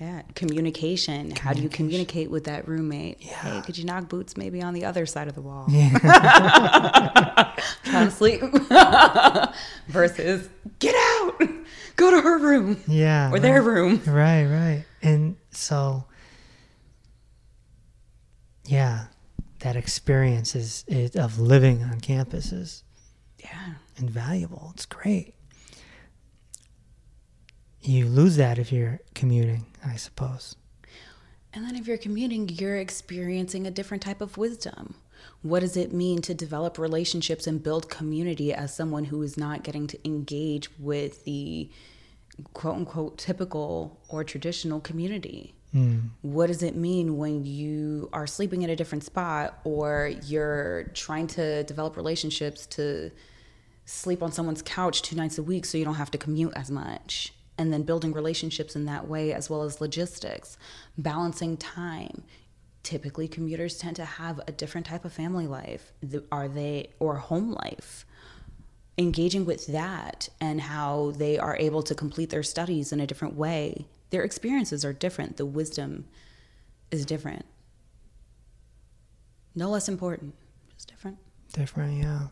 Yeah. 0.00 0.22
Communication. 0.34 1.32
How 1.32 1.52
do 1.52 1.60
you 1.60 1.68
communicate 1.68 2.30
with 2.30 2.44
that 2.44 2.66
roommate? 2.66 3.18
Yeah. 3.20 3.34
Hey, 3.34 3.60
could 3.60 3.76
you 3.76 3.84
knock 3.84 4.08
boots 4.08 4.34
maybe 4.34 4.62
on 4.62 4.72
the 4.72 4.86
other 4.86 5.04
side 5.04 5.28
of 5.28 5.34
the 5.34 5.42
wall? 5.42 5.66
Yeah. 5.68 5.90
Trying 7.84 8.06
to 8.06 8.10
sleep. 8.10 8.40
Versus 9.88 10.48
get 10.78 10.94
out. 10.94 11.42
Go 11.96 12.10
to 12.12 12.20
her 12.22 12.38
room 12.38 12.82
yeah. 12.88 13.30
or 13.30 13.38
their 13.40 13.60
room. 13.60 14.00
Right, 14.06 14.46
right. 14.46 14.84
And 15.02 15.36
so, 15.50 16.06
yeah, 18.64 19.06
that 19.60 19.76
experience 19.76 20.54
is, 20.54 20.84
is 20.88 21.14
of 21.16 21.38
living 21.38 21.82
on 21.82 22.00
campus 22.00 22.52
is 22.52 22.82
Yeah. 23.38 23.74
invaluable. 23.96 24.70
It's 24.74 24.86
great. 24.86 25.34
You 27.82 28.06
lose 28.06 28.36
that 28.36 28.58
if 28.58 28.72
you're 28.72 29.00
commuting, 29.14 29.66
I 29.84 29.96
suppose. 29.96 30.56
And 31.52 31.64
then 31.64 31.74
if 31.76 31.86
you're 31.86 31.96
commuting, 31.98 32.48
you're 32.48 32.76
experiencing 32.76 33.66
a 33.66 33.70
different 33.70 34.02
type 34.02 34.20
of 34.20 34.36
wisdom. 34.36 34.94
What 35.42 35.60
does 35.60 35.76
it 35.76 35.92
mean 35.92 36.20
to 36.22 36.34
develop 36.34 36.78
relationships 36.78 37.46
and 37.46 37.62
build 37.62 37.88
community 37.90 38.52
as 38.52 38.74
someone 38.74 39.04
who 39.06 39.22
is 39.22 39.36
not 39.36 39.64
getting 39.64 39.86
to 39.88 40.06
engage 40.06 40.68
with 40.78 41.24
the 41.24 41.70
quote 42.52 42.76
unquote 42.76 43.18
typical 43.18 43.98
or 44.08 44.22
traditional 44.24 44.80
community? 44.80 45.54
Hmm. 45.72 45.98
What 46.22 46.48
does 46.48 46.62
it 46.62 46.74
mean 46.74 47.16
when 47.16 47.44
you 47.44 48.08
are 48.12 48.26
sleeping 48.26 48.62
in 48.62 48.70
a 48.70 48.76
different 48.76 49.04
spot 49.04 49.60
or 49.64 50.12
you're 50.24 50.90
trying 50.94 51.28
to 51.28 51.62
develop 51.64 51.96
relationships 51.96 52.66
to 52.66 53.12
sleep 53.84 54.22
on 54.22 54.32
someone's 54.32 54.62
couch 54.62 55.02
two 55.02 55.16
nights 55.16 55.38
a 55.38 55.42
week 55.42 55.64
so 55.64 55.78
you 55.78 55.84
don't 55.84 55.94
have 55.94 56.10
to 56.10 56.18
commute 56.18 56.52
as 56.56 56.70
much? 56.70 57.32
And 57.56 57.72
then 57.72 57.82
building 57.82 58.12
relationships 58.12 58.74
in 58.74 58.86
that 58.86 59.06
way, 59.06 59.32
as 59.34 59.50
well 59.50 59.62
as 59.62 59.80
logistics, 59.80 60.56
balancing 60.96 61.56
time. 61.56 62.24
Typically, 62.82 63.28
commuters 63.28 63.76
tend 63.76 63.96
to 63.96 64.04
have 64.04 64.40
a 64.48 64.52
different 64.52 64.86
type 64.86 65.04
of 65.04 65.12
family 65.12 65.46
life. 65.46 65.92
Are 66.32 66.48
they, 66.48 66.90
or 66.98 67.16
home 67.16 67.52
life? 67.52 68.06
engaging 68.98 69.46
with 69.46 69.66
that 69.68 70.28
and 70.40 70.60
how 70.60 71.12
they 71.16 71.38
are 71.38 71.56
able 71.56 71.82
to 71.82 71.94
complete 71.94 72.28
their 72.28 72.42
studies 72.42 72.92
in 72.92 73.00
a 73.00 73.06
different 73.06 73.34
way. 73.34 73.86
Their 74.10 74.22
experiences 74.22 74.84
are 74.84 74.92
different. 74.92 75.36
The 75.36 75.46
wisdom 75.46 76.06
is 76.90 77.06
different. 77.06 77.44
No 79.54 79.68
less 79.70 79.88
important, 79.88 80.34
just 80.74 80.88
different. 80.88 81.18
Different, 81.52 82.02
yeah. 82.02 82.28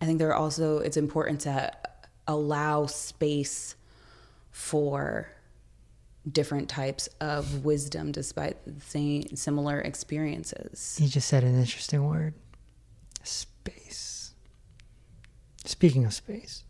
I 0.00 0.04
think 0.06 0.18
there 0.18 0.28
are 0.28 0.34
also 0.34 0.78
it's 0.78 0.96
important 0.96 1.40
to 1.42 1.72
allow 2.26 2.86
space 2.86 3.74
for 4.50 5.28
different 6.30 6.68
types 6.68 7.08
of 7.20 7.64
wisdom 7.64 8.10
despite 8.12 8.64
the 8.64 8.80
same 8.80 9.36
similar 9.36 9.80
experiences. 9.80 10.98
You 11.00 11.08
just 11.08 11.28
said 11.28 11.44
an 11.44 11.58
interesting 11.58 12.04
word 12.06 12.34
space. 13.22 14.32
Speaking 15.64 16.04
of 16.04 16.12
space, 16.14 16.64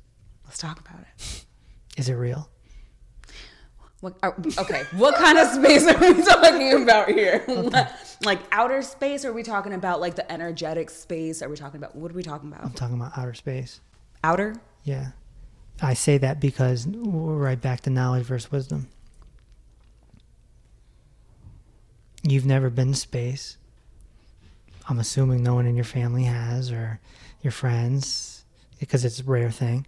Let's 0.44 0.58
talk 0.58 0.78
about 0.80 1.00
it. 1.00 1.44
is 1.96 2.08
it 2.08 2.14
real? 2.14 2.48
What, 4.00 4.18
are, 4.22 4.37
okay, 4.59 4.82
what 4.96 5.14
kind 5.14 5.38
of 5.38 5.48
space 5.48 5.87
are 5.87 5.98
we 5.98 6.22
talking 6.22 6.82
about 6.82 7.09
here? 7.09 7.44
like 8.24 8.40
outer 8.52 8.82
space? 8.82 9.24
Or 9.24 9.30
are 9.30 9.32
we 9.32 9.42
talking 9.42 9.72
about 9.72 10.00
like 10.00 10.16
the 10.16 10.30
energetic 10.30 10.90
space? 10.90 11.40
Are 11.42 11.48
we 11.48 11.56
talking 11.56 11.78
about 11.78 11.96
what 11.96 12.11
are 12.11 12.14
we 12.14 12.22
talking 12.22 12.52
about? 12.52 12.62
I'm 12.64 12.72
talking 12.72 12.96
about 12.96 13.16
outer 13.16 13.35
space. 13.35 13.80
Outer? 14.22 14.56
Yeah. 14.85 15.12
I 15.80 15.94
say 15.94 16.18
that 16.18 16.40
because 16.40 16.87
we're 16.87 17.37
right 17.37 17.61
back 17.61 17.82
to 17.82 17.90
knowledge 17.90 18.24
versus 18.26 18.50
wisdom. 18.50 18.88
You've 22.22 22.46
never 22.46 22.70
been 22.70 22.92
to 22.92 22.98
space. 22.98 23.56
I'm 24.88 24.98
assuming 24.98 25.42
no 25.42 25.54
one 25.54 25.66
in 25.66 25.74
your 25.74 25.85
family 25.85 26.24
has 26.24 26.70
or 26.70 27.00
your 27.42 27.50
friends 27.50 28.44
because 28.78 29.04
it's 29.04 29.20
a 29.20 29.24
rare 29.24 29.50
thing. 29.50 29.87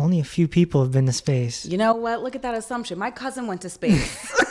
Only 0.00 0.18
a 0.18 0.24
few 0.24 0.48
people 0.48 0.82
have 0.82 0.92
been 0.92 1.04
to 1.06 1.12
space. 1.12 1.66
You 1.66 1.76
know 1.76 1.92
what? 1.92 2.22
Look 2.22 2.34
at 2.34 2.40
that 2.42 2.54
assumption. 2.54 2.98
My 2.98 3.10
cousin 3.10 3.46
went 3.46 3.60
to 3.60 3.68
space. 3.68 4.32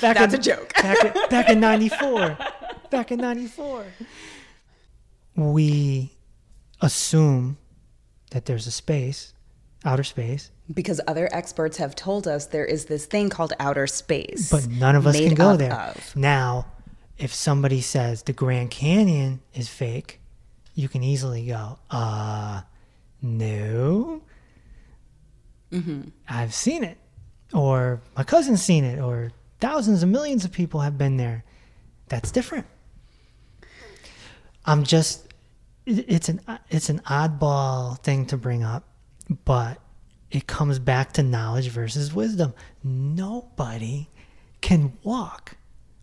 Back 0.00 0.16
That's 0.16 0.34
in, 0.34 0.40
a 0.40 0.42
joke. 0.42 0.72
back, 0.74 1.04
in, 1.04 1.12
back 1.30 1.48
in 1.48 1.60
94. 1.60 2.38
Back 2.90 3.10
in 3.12 3.18
94. 3.18 3.84
We 5.36 6.12
assume 6.80 7.58
that 8.30 8.44
there's 8.46 8.66
a 8.66 8.70
space, 8.70 9.32
outer 9.84 10.02
space, 10.04 10.50
because 10.72 11.00
other 11.06 11.28
experts 11.32 11.76
have 11.78 11.94
told 11.94 12.28
us 12.28 12.46
there 12.46 12.64
is 12.64 12.86
this 12.86 13.06
thing 13.06 13.30
called 13.30 13.52
outer 13.58 13.86
space. 13.86 14.50
but 14.50 14.66
none 14.68 14.94
of 14.96 15.06
us 15.06 15.16
can 15.16 15.34
go 15.34 15.56
there. 15.56 15.72
of- 15.72 16.14
Now, 16.16 16.66
if 17.16 17.32
somebody 17.32 17.80
says 17.80 18.22
the 18.24 18.32
Grand 18.32 18.70
Canyon 18.70 19.40
is 19.54 19.68
fake, 19.68 20.20
you 20.74 20.88
can 20.88 21.02
easily 21.02 21.46
go, 21.46 21.78
uh, 21.90 22.62
no. 23.22 24.22
Mm-hmm. 25.72 26.02
I've 26.28 26.54
seen 26.54 26.84
it. 26.84 26.98
Or 27.52 28.00
my 28.16 28.24
cousin's 28.24 28.62
seen 28.62 28.84
it. 28.84 29.00
Or 29.00 29.32
thousands 29.60 30.02
and 30.02 30.12
millions 30.12 30.44
of 30.44 30.52
people 30.52 30.80
have 30.80 30.98
been 30.98 31.16
there. 31.16 31.44
That's 32.08 32.30
different. 32.30 32.66
I'm 34.64 34.84
just 34.84 35.28
it's 35.86 36.28
an, 36.28 36.40
it's 36.68 36.90
an 36.90 37.00
oddball 37.00 37.98
thing 38.00 38.26
to 38.26 38.36
bring 38.36 38.62
up, 38.62 38.84
but 39.44 39.78
it 40.30 40.46
comes 40.46 40.78
back 40.78 41.12
to 41.14 41.22
knowledge 41.22 41.68
versus 41.68 42.12
wisdom. 42.12 42.52
Nobody 42.84 44.08
can 44.60 44.92
walk 45.02 45.56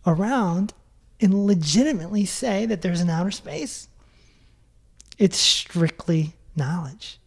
around 0.04 0.74
and 1.20 1.46
legitimately 1.46 2.24
say 2.24 2.66
that 2.66 2.82
there's 2.82 3.00
an 3.00 3.10
outer 3.10 3.30
space. 3.30 3.88
It's 5.18 5.38
strictly 5.38 6.34
knowledge. 6.56 7.18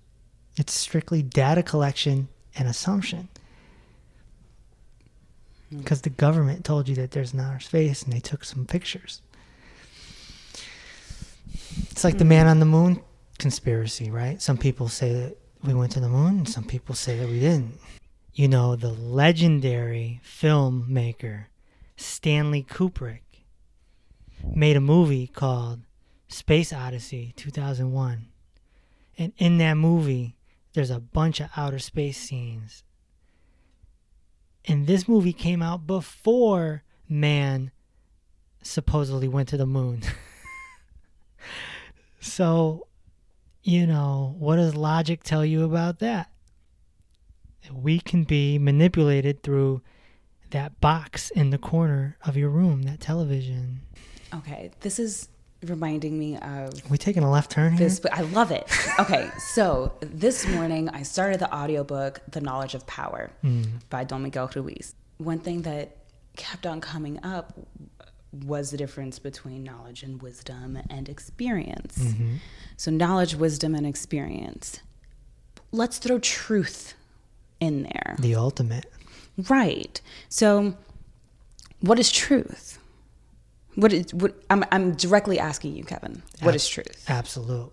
It's 0.58 0.74
strictly 0.74 1.22
data 1.22 1.64
collection 1.64 2.28
and 2.56 2.68
assumption. 2.68 3.30
Hmm. 5.70 5.80
Because 5.80 6.02
the 6.02 6.10
government 6.10 6.66
told 6.66 6.88
you 6.90 6.96
that 6.96 7.12
there's 7.12 7.34
an 7.34 7.40
outer 7.40 7.60
space 7.60 8.04
and 8.04 8.12
they 8.12 8.20
took 8.20 8.44
some 8.44 8.66
pictures. 8.66 9.22
It's 11.92 12.04
like 12.04 12.18
the 12.18 12.24
hmm. 12.24 12.30
man 12.30 12.48
on 12.48 12.60
the 12.60 12.66
moon 12.66 13.02
conspiracy, 13.38 14.12
right? 14.12 14.42
Some 14.42 14.58
people 14.58 14.90
say 14.90 15.14
that 15.14 15.38
we 15.64 15.74
went 15.74 15.92
to 15.94 16.00
the 16.00 16.10
moon, 16.10 16.38
and 16.40 16.50
some 16.50 16.64
people 16.64 16.96
say 16.96 17.18
that 17.18 17.28
we 17.28 17.40
didn't. 17.40 17.80
You 18.34 18.48
know, 18.48 18.76
the 18.76 18.90
legendary 18.90 20.22
filmmaker 20.24 21.46
Stanley 21.98 22.64
Kubrick 22.64 23.22
made 24.56 24.78
a 24.78 24.82
movie 24.82 25.28
called 25.28 25.82
Space 26.28 26.72
Odyssey 26.72 27.34
2001. 27.36 28.29
And 29.20 29.34
in 29.38 29.58
that 29.58 29.74
movie, 29.74 30.38
there's 30.74 30.90
a 30.90 31.00
bunch 31.02 31.42
of 31.42 31.50
outer 31.58 31.78
space 31.78 32.18
scenes. 32.18 32.86
And 34.64 34.88
this 34.88 35.10
movie 35.10 35.34
came 35.34 35.62
out 35.62 35.86
before 35.86 36.84
man 37.10 37.72
supposedly 38.62 39.28
went 39.28 39.50
to 39.50 39.58
the 39.58 39.66
moon. 39.66 40.04
so, 42.22 42.88
you 43.62 43.86
know, 43.86 44.36
what 44.40 44.56
does 44.56 44.76
logic 44.76 45.24
tell 45.24 45.44
you 45.44 45.66
about 45.66 46.00
that? 46.00 46.32
We 47.74 48.00
can 48.00 48.24
be 48.24 48.58
manipulated 48.58 49.44
through 49.44 49.82
that 50.52 50.80
box 50.80 51.30
in 51.32 51.50
the 51.50 51.58
corner 51.58 52.18
of 52.26 52.38
your 52.38 52.50
room, 52.50 52.84
that 52.84 53.02
television. 53.02 53.82
okay, 54.34 54.72
this 54.80 54.98
is 54.98 55.28
reminding 55.64 56.18
me 56.18 56.38
of 56.38 56.90
we 56.90 56.98
taking 56.98 57.24
a 57.24 57.32
left 57.32 57.52
turn 57.52 57.74
here? 57.74 57.88
this 57.88 58.00
but 58.00 58.14
I 58.14 58.22
love 58.22 58.52
it. 58.52 58.68
Okay, 59.00 59.30
so 59.54 59.94
this 60.02 60.48
morning 60.48 60.90
I 60.90 61.04
started 61.04 61.40
the 61.40 61.54
audiobook 61.54 62.22
The 62.32 62.42
Knowledge 62.42 62.76
of 62.76 62.86
Power 62.88 63.32
mm. 63.44 63.68
by 63.90 64.04
Don 64.04 64.24
Miguel 64.24 64.50
Ruiz. 64.56 64.96
One 65.18 65.40
thing 65.40 65.64
that 65.64 65.98
kept 66.36 66.66
on 66.66 66.80
coming 66.82 67.24
up 67.24 67.54
was 68.46 68.72
the 68.72 68.78
difference 68.78 69.20
between 69.20 69.64
knowledge 69.64 70.04
and 70.04 70.22
wisdom 70.22 70.80
and 70.90 71.10
experience. 71.10 71.98
Mm-hmm. 71.98 72.36
So 72.78 72.92
knowledge, 72.92 73.36
wisdom 73.36 73.76
and 73.76 73.86
experience. 73.86 74.82
Let's 75.72 75.98
throw 75.98 76.20
truth 76.20 76.94
in 77.60 77.84
there. 77.84 78.16
the 78.20 78.36
ultimate. 78.36 78.86
Right. 79.50 80.02
So, 80.28 80.76
what 81.80 82.00
is 82.00 82.12
truth? 82.12 82.79
What 83.80 83.94
is 83.94 84.14
what? 84.14 84.36
I'm 84.50 84.64
I'm 84.72 84.94
directly 84.96 85.40
asking 85.40 85.76
you, 85.76 85.84
Kevin. 85.86 86.22
What 86.42 86.54
is 86.56 86.68
truth? 86.68 87.06
Absolute. 87.08 87.72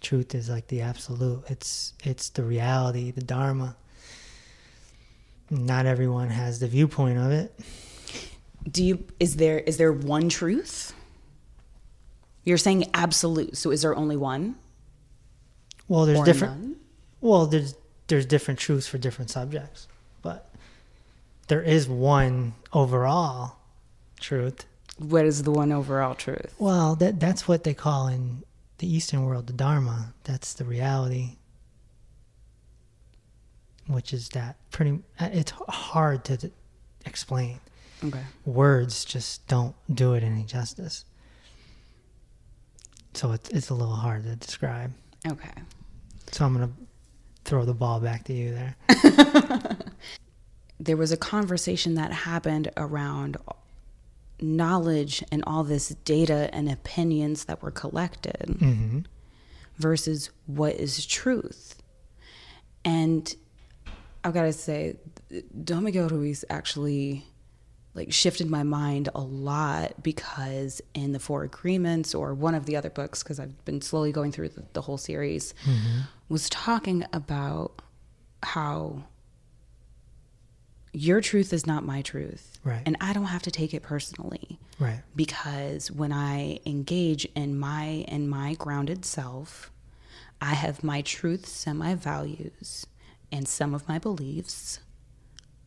Truth 0.00 0.34
is 0.34 0.48
like 0.48 0.66
the 0.68 0.80
absolute. 0.80 1.44
It's 1.48 1.92
it's 2.04 2.30
the 2.30 2.42
reality, 2.42 3.10
the 3.10 3.22
dharma. 3.22 3.76
Not 5.50 5.84
everyone 5.86 6.30
has 6.30 6.58
the 6.60 6.66
viewpoint 6.68 7.18
of 7.18 7.30
it. 7.30 7.58
do 8.70 8.82
you 8.82 9.04
is 9.20 9.36
there 9.36 9.58
is 9.58 9.76
there 9.76 9.92
one 9.92 10.28
truth? 10.30 10.94
You're 12.44 12.58
saying 12.58 12.90
absolute. 12.94 13.56
So 13.56 13.70
is 13.70 13.82
there 13.82 13.94
only 13.94 14.16
one? 14.16 14.56
Well, 15.88 16.06
there's 16.06 16.18
Or 16.20 16.24
different. 16.24 16.60
none? 16.60 16.76
Well, 17.20 17.46
there's 17.46 17.74
there's 18.06 18.24
different 18.26 18.58
truths 18.60 18.86
for 18.86 18.96
different 18.98 19.30
subjects, 19.30 19.86
but 20.22 20.50
there 21.48 21.62
is 21.62 21.88
one 21.88 22.54
overall 22.72 23.56
truth. 24.18 24.64
What 24.98 25.24
is 25.24 25.42
the 25.42 25.50
one 25.50 25.72
overall 25.72 26.14
truth? 26.14 26.54
Well, 26.58 26.94
that 26.96 27.18
that's 27.18 27.48
what 27.48 27.64
they 27.64 27.74
call 27.74 28.06
in 28.08 28.42
the 28.78 28.86
Eastern 28.92 29.24
world 29.24 29.46
the 29.46 29.52
Dharma. 29.52 30.14
That's 30.24 30.52
the 30.54 30.64
reality, 30.64 31.36
which 33.86 34.12
is 34.12 34.28
that 34.30 34.56
pretty. 34.70 35.00
uh, 35.20 35.30
It's 35.32 35.52
hard 35.68 36.24
to 36.26 36.50
explain. 37.06 37.60
Okay. 38.04 38.22
Words 38.44 39.04
just 39.04 39.46
don't 39.48 39.74
do 39.92 40.14
it 40.14 40.22
any 40.22 40.44
justice. 40.44 41.04
So 43.14 43.32
it's 43.32 43.48
it's 43.50 43.70
a 43.70 43.74
little 43.74 43.94
hard 43.96 44.24
to 44.24 44.36
describe. 44.36 44.92
Okay. 45.26 45.50
So 46.32 46.44
I'm 46.44 46.52
gonna 46.52 46.70
throw 47.44 47.64
the 47.64 47.74
ball 47.74 48.00
back 48.00 48.24
to 48.24 48.32
you 48.32 48.52
there. 48.54 48.76
there 50.80 50.96
was 50.96 51.12
a 51.12 51.16
conversation 51.16 51.94
that 51.94 52.12
happened 52.12 52.70
around 52.76 53.36
knowledge 54.40 55.22
and 55.30 55.42
all 55.46 55.64
this 55.64 55.88
data 56.04 56.50
and 56.52 56.68
opinions 56.70 57.44
that 57.44 57.62
were 57.62 57.70
collected 57.70 58.56
hmm 58.58 58.98
versus 59.76 60.30
what 60.46 60.74
is 60.74 61.04
truth. 61.04 61.82
And 62.84 63.34
I've 64.22 64.32
got 64.32 64.42
to 64.42 64.52
say, 64.52 64.96
Don 65.64 65.82
Miguel 65.84 66.08
Ruiz 66.08 66.44
actually 66.48 67.24
like 67.94 68.12
shifted 68.12 68.50
my 68.50 68.62
mind 68.62 69.08
a 69.14 69.20
lot 69.20 70.02
because 70.02 70.80
in 70.94 71.12
the 71.12 71.18
Four 71.20 71.44
Agreements 71.44 72.14
or 72.14 72.34
one 72.34 72.54
of 72.54 72.66
the 72.66 72.76
other 72.76 72.90
books, 72.90 73.22
because 73.22 73.38
I've 73.38 73.64
been 73.64 73.80
slowly 73.80 74.12
going 74.12 74.32
through 74.32 74.50
the, 74.50 74.64
the 74.72 74.82
whole 74.82 74.98
series, 74.98 75.54
was 76.28 76.48
talking 76.50 77.04
about 77.12 77.82
how 78.42 79.04
your 80.94 81.20
truth 81.20 81.52
is 81.52 81.66
not 81.66 81.84
my 81.84 82.02
truth. 82.02 82.58
Right. 82.62 82.82
And 82.86 82.96
I 83.00 83.12
don't 83.12 83.24
have 83.26 83.42
to 83.42 83.50
take 83.50 83.74
it 83.74 83.82
personally 83.82 84.58
Right. 84.78 85.00
because 85.16 85.90
when 85.90 86.12
I 86.12 86.60
engage 86.64 87.24
in 87.34 87.58
my 87.58 88.04
in 88.08 88.28
my 88.28 88.54
grounded 88.54 89.04
self, 89.04 89.70
I 90.40 90.54
have 90.54 90.84
my 90.84 91.02
truths 91.02 91.66
and 91.66 91.78
my 91.78 91.94
values 91.94 92.86
and 93.32 93.46
some 93.48 93.74
of 93.74 93.88
my 93.88 93.98
beliefs. 93.98 94.78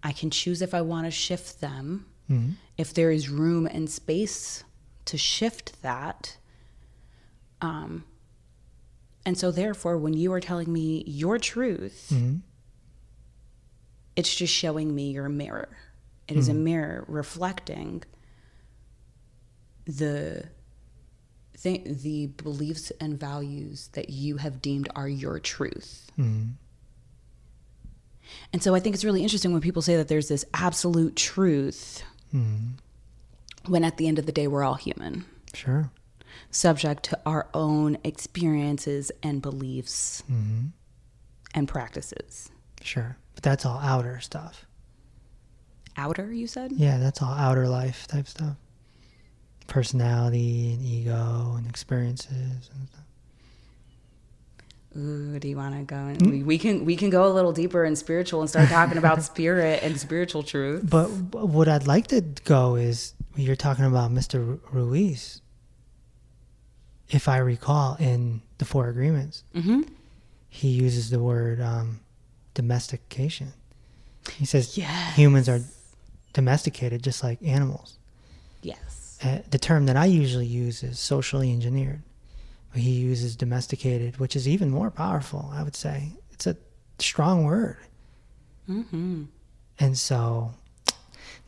I 0.01 0.11
can 0.13 0.29
choose 0.29 0.61
if 0.61 0.73
I 0.73 0.81
want 0.81 1.05
to 1.05 1.11
shift 1.11 1.59
them. 1.61 2.05
hmm 2.27 2.51
If 2.77 2.93
there 2.93 3.11
is 3.11 3.29
room 3.29 3.67
and 3.67 3.89
space 3.89 4.63
to 5.05 5.17
shift 5.17 5.81
that. 5.81 6.37
Um 7.61 8.05
and 9.25 9.37
so 9.37 9.51
therefore 9.51 9.97
when 9.97 10.13
you 10.13 10.31
are 10.31 10.39
telling 10.39 10.71
me 10.71 11.03
your 11.05 11.37
truth, 11.37 12.07
hmm 12.09 12.35
it's 14.17 14.35
just 14.35 14.53
showing 14.53 14.93
me 14.93 15.11
your 15.11 15.29
mirror. 15.29 15.69
It 16.27 16.35
is 16.35 16.49
a 16.49 16.53
mirror 16.53 17.05
reflecting 17.07 18.03
the 19.85 20.49
th- 21.61 21.83
the 22.03 22.27
beliefs 22.27 22.91
and 22.99 23.17
values 23.17 23.89
that 23.93 24.09
you 24.09 24.35
have 24.37 24.61
deemed 24.61 24.89
are 24.95 25.07
your 25.07 25.39
truth. 25.39 26.11
hmm 26.17 26.43
And 28.51 28.61
so 28.61 28.75
I 28.75 28.79
think 28.81 28.93
it's 28.95 29.05
really 29.05 29.23
interesting 29.23 29.53
when 29.53 29.61
people 29.61 29.81
say 29.81 29.95
that 29.95 30.09
there's 30.09 30.27
this 30.27 30.43
absolute 30.53 31.15
truth 31.15 32.03
hmm 32.31 32.71
when 33.67 33.83
at 33.83 33.97
the 33.97 34.07
end 34.07 34.17
of 34.17 34.25
the 34.25 34.31
day 34.31 34.47
we're 34.47 34.63
all 34.63 34.75
human, 34.75 35.25
Sure. 35.53 35.91
subject 36.51 37.03
to 37.03 37.19
our 37.25 37.49
own 37.53 37.97
experiences 38.03 39.11
and 39.23 39.41
beliefs 39.41 40.23
hmm 40.27 40.67
and 41.53 41.67
practices. 41.67 42.49
Sure. 42.81 43.17
But 43.37 43.43
that's 43.43 43.67
all 43.67 43.77
outer 43.83 44.19
stuff. 44.19 44.65
Outer, 45.95 46.33
you 46.33 46.47
said? 46.47 46.71
Yeah, 46.71 46.97
that's 46.97 47.21
all 47.21 47.31
outer 47.31 47.67
life 47.67 48.07
type 48.07 48.25
stuff. 48.25 48.55
Personality 49.67 50.73
and 50.73 50.81
ego 50.81 51.53
and 51.55 51.69
experiences 51.69 52.31
and 52.73 52.87
stuff. 52.89 53.03
Ooh, 54.97 55.37
do 55.37 55.47
you 55.47 55.55
want 55.55 55.75
to 55.75 55.83
go? 55.83 55.97
In? 55.97 56.31
We, 56.31 56.41
we 56.41 56.57
can 56.57 56.83
we 56.83 56.95
can 56.95 57.11
go 57.11 57.27
a 57.27 57.31
little 57.31 57.51
deeper 57.51 57.85
in 57.85 57.95
spiritual 57.95 58.41
and 58.41 58.49
start 58.49 58.69
talking 58.69 58.97
about 58.97 59.21
spirit 59.31 59.83
and 59.83 59.99
spiritual 59.99 60.41
truth. 60.41 60.89
But 60.89 61.05
what 61.09 61.67
I'd 61.67 61.85
like 61.85 62.07
to 62.07 62.21
go 62.43 62.73
is 62.73 63.13
you're 63.35 63.55
talking 63.55 63.85
about 63.85 64.09
Mr. 64.09 64.59
Ruiz. 64.71 65.43
If 67.07 67.27
I 67.29 67.37
recall, 67.37 67.97
in 67.99 68.41
the 68.57 68.65
Four 68.65 68.89
Agreements, 68.89 69.43
hmm 69.53 69.83
he 70.49 70.69
uses 70.69 71.11
the 71.11 71.19
word 71.19 71.61
um, 71.61 71.99
domestication. 72.57 73.53
He 74.33 74.45
says 74.45 74.77
Yes. 74.77 75.15
humans 75.15 75.47
are 75.47 75.61
domesticated 76.33 77.03
just 77.03 77.23
like 77.23 77.37
animals. 77.43 77.97
Yes. 78.61 79.19
Uh, 79.23 79.39
the 79.51 79.59
term 79.59 79.85
that 79.85 79.95
I 79.95 80.05
usually 80.05 80.47
use 80.47 80.83
is 80.83 80.99
socially 80.99 81.51
engineered. 81.53 82.01
But 82.73 82.81
he 82.81 82.91
uses 82.91 83.35
domesticated, 83.35 84.17
which 84.17 84.35
is 84.35 84.47
even 84.47 84.69
more 84.71 84.89
powerful, 84.91 85.49
I 85.53 85.61
would 85.63 85.75
say. 85.75 86.13
It's 86.31 86.47
a 86.47 86.57
strong 86.99 87.45
word. 87.45 87.77
hmm 88.65 89.25
And 89.79 89.97
so 89.97 90.51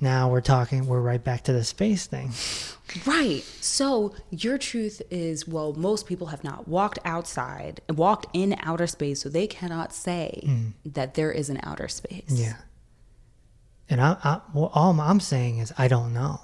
now 0.01 0.29
we're 0.29 0.41
talking, 0.41 0.87
we're 0.87 1.01
right 1.01 1.23
back 1.23 1.43
to 1.45 1.53
the 1.53 1.63
space 1.63 2.07
thing. 2.07 2.31
Right. 3.05 3.43
So 3.61 4.15
your 4.31 4.57
truth 4.57 5.01
is 5.11 5.47
well, 5.47 5.73
most 5.73 6.07
people 6.07 6.27
have 6.27 6.43
not 6.43 6.67
walked 6.67 6.97
outside, 7.05 7.81
walked 7.87 8.25
in 8.33 8.55
outer 8.63 8.87
space, 8.87 9.21
so 9.21 9.29
they 9.29 9.45
cannot 9.45 9.93
say 9.93 10.41
mm. 10.43 10.73
that 10.85 11.13
there 11.13 11.31
is 11.31 11.51
an 11.51 11.59
outer 11.61 11.87
space. 11.87 12.29
Yeah. 12.29 12.55
And 13.89 14.01
I, 14.01 14.17
I 14.23 14.41
well, 14.53 14.71
all 14.73 14.99
I'm 14.99 15.19
saying 15.19 15.59
is 15.59 15.71
I 15.77 15.87
don't 15.87 16.13
know. 16.13 16.41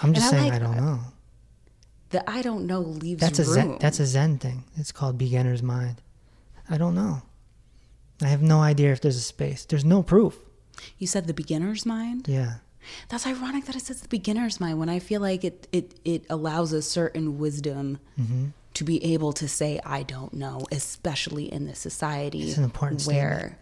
I'm 0.00 0.14
just 0.14 0.26
I 0.26 0.30
saying 0.30 0.52
like 0.52 0.60
I 0.60 0.64
don't 0.64 0.76
know. 0.76 1.00
The 2.10 2.28
I 2.28 2.42
don't 2.42 2.66
know 2.66 2.80
leaves 2.80 3.20
That's 3.20 3.38
a 3.38 3.44
room. 3.44 3.54
zen, 3.54 3.78
that's 3.78 4.00
a 4.00 4.06
Zen 4.06 4.38
thing. 4.38 4.64
It's 4.76 4.92
called 4.92 5.16
beginner's 5.16 5.62
mind. 5.62 6.02
I 6.68 6.76
don't 6.76 6.94
know. 6.94 7.22
I 8.20 8.26
have 8.26 8.42
no 8.42 8.60
idea 8.60 8.92
if 8.92 9.00
there's 9.00 9.16
a 9.16 9.20
space. 9.20 9.64
There's 9.64 9.84
no 9.84 10.02
proof. 10.02 10.38
You 10.98 11.06
said 11.06 11.26
the 11.26 11.34
beginner's 11.34 11.84
mind. 11.86 12.28
Yeah. 12.28 12.54
That's 13.08 13.26
ironic 13.26 13.66
that 13.66 13.76
it 13.76 13.82
says 13.82 14.00
the 14.00 14.08
beginner's 14.08 14.58
mind 14.60 14.78
when 14.78 14.88
I 14.88 14.98
feel 14.98 15.20
like 15.20 15.44
it 15.44 15.68
it 15.72 15.94
it 16.04 16.24
allows 16.28 16.72
a 16.72 16.82
certain 16.82 17.38
wisdom 17.38 17.98
Mm-hmm. 18.20 18.46
to 18.74 18.84
be 18.84 19.02
able 19.14 19.32
to 19.34 19.46
say 19.48 19.78
I 19.86 20.02
don't 20.02 20.32
know, 20.34 20.66
especially 20.72 21.52
in 21.52 21.66
this 21.66 21.78
society 21.78 22.42
It's 22.48 22.56
an 22.58 22.64
important 22.64 23.02
where 23.04 23.58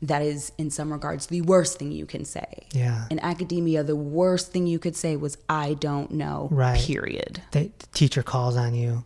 that 0.00 0.22
is 0.22 0.52
in 0.56 0.70
some 0.70 0.92
regards 0.92 1.26
the 1.26 1.40
worst 1.42 1.78
thing 1.78 1.90
you 1.92 2.06
can 2.06 2.24
say. 2.24 2.66
Yeah. 2.72 3.06
In 3.10 3.18
academia, 3.20 3.82
the 3.82 3.96
worst 3.96 4.52
thing 4.52 4.66
you 4.68 4.78
could 4.78 4.94
say 4.96 5.16
was 5.16 5.36
I 5.48 5.74
don't 5.74 6.12
know. 6.12 6.48
Right. 6.52 6.80
Period. 6.80 7.42
The 7.50 7.70
teacher 7.92 8.22
calls 8.22 8.56
on 8.56 8.74
you, 8.74 9.04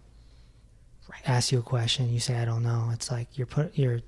Right. 1.10 1.22
asks 1.26 1.50
you 1.50 1.58
a 1.58 1.62
question, 1.62 2.12
you 2.12 2.20
say 2.20 2.36
I 2.36 2.44
don't 2.44 2.62
know. 2.62 2.90
It's 2.92 3.10
like 3.10 3.26
you're 3.36 3.46
put 3.46 3.76
you're 3.76 4.00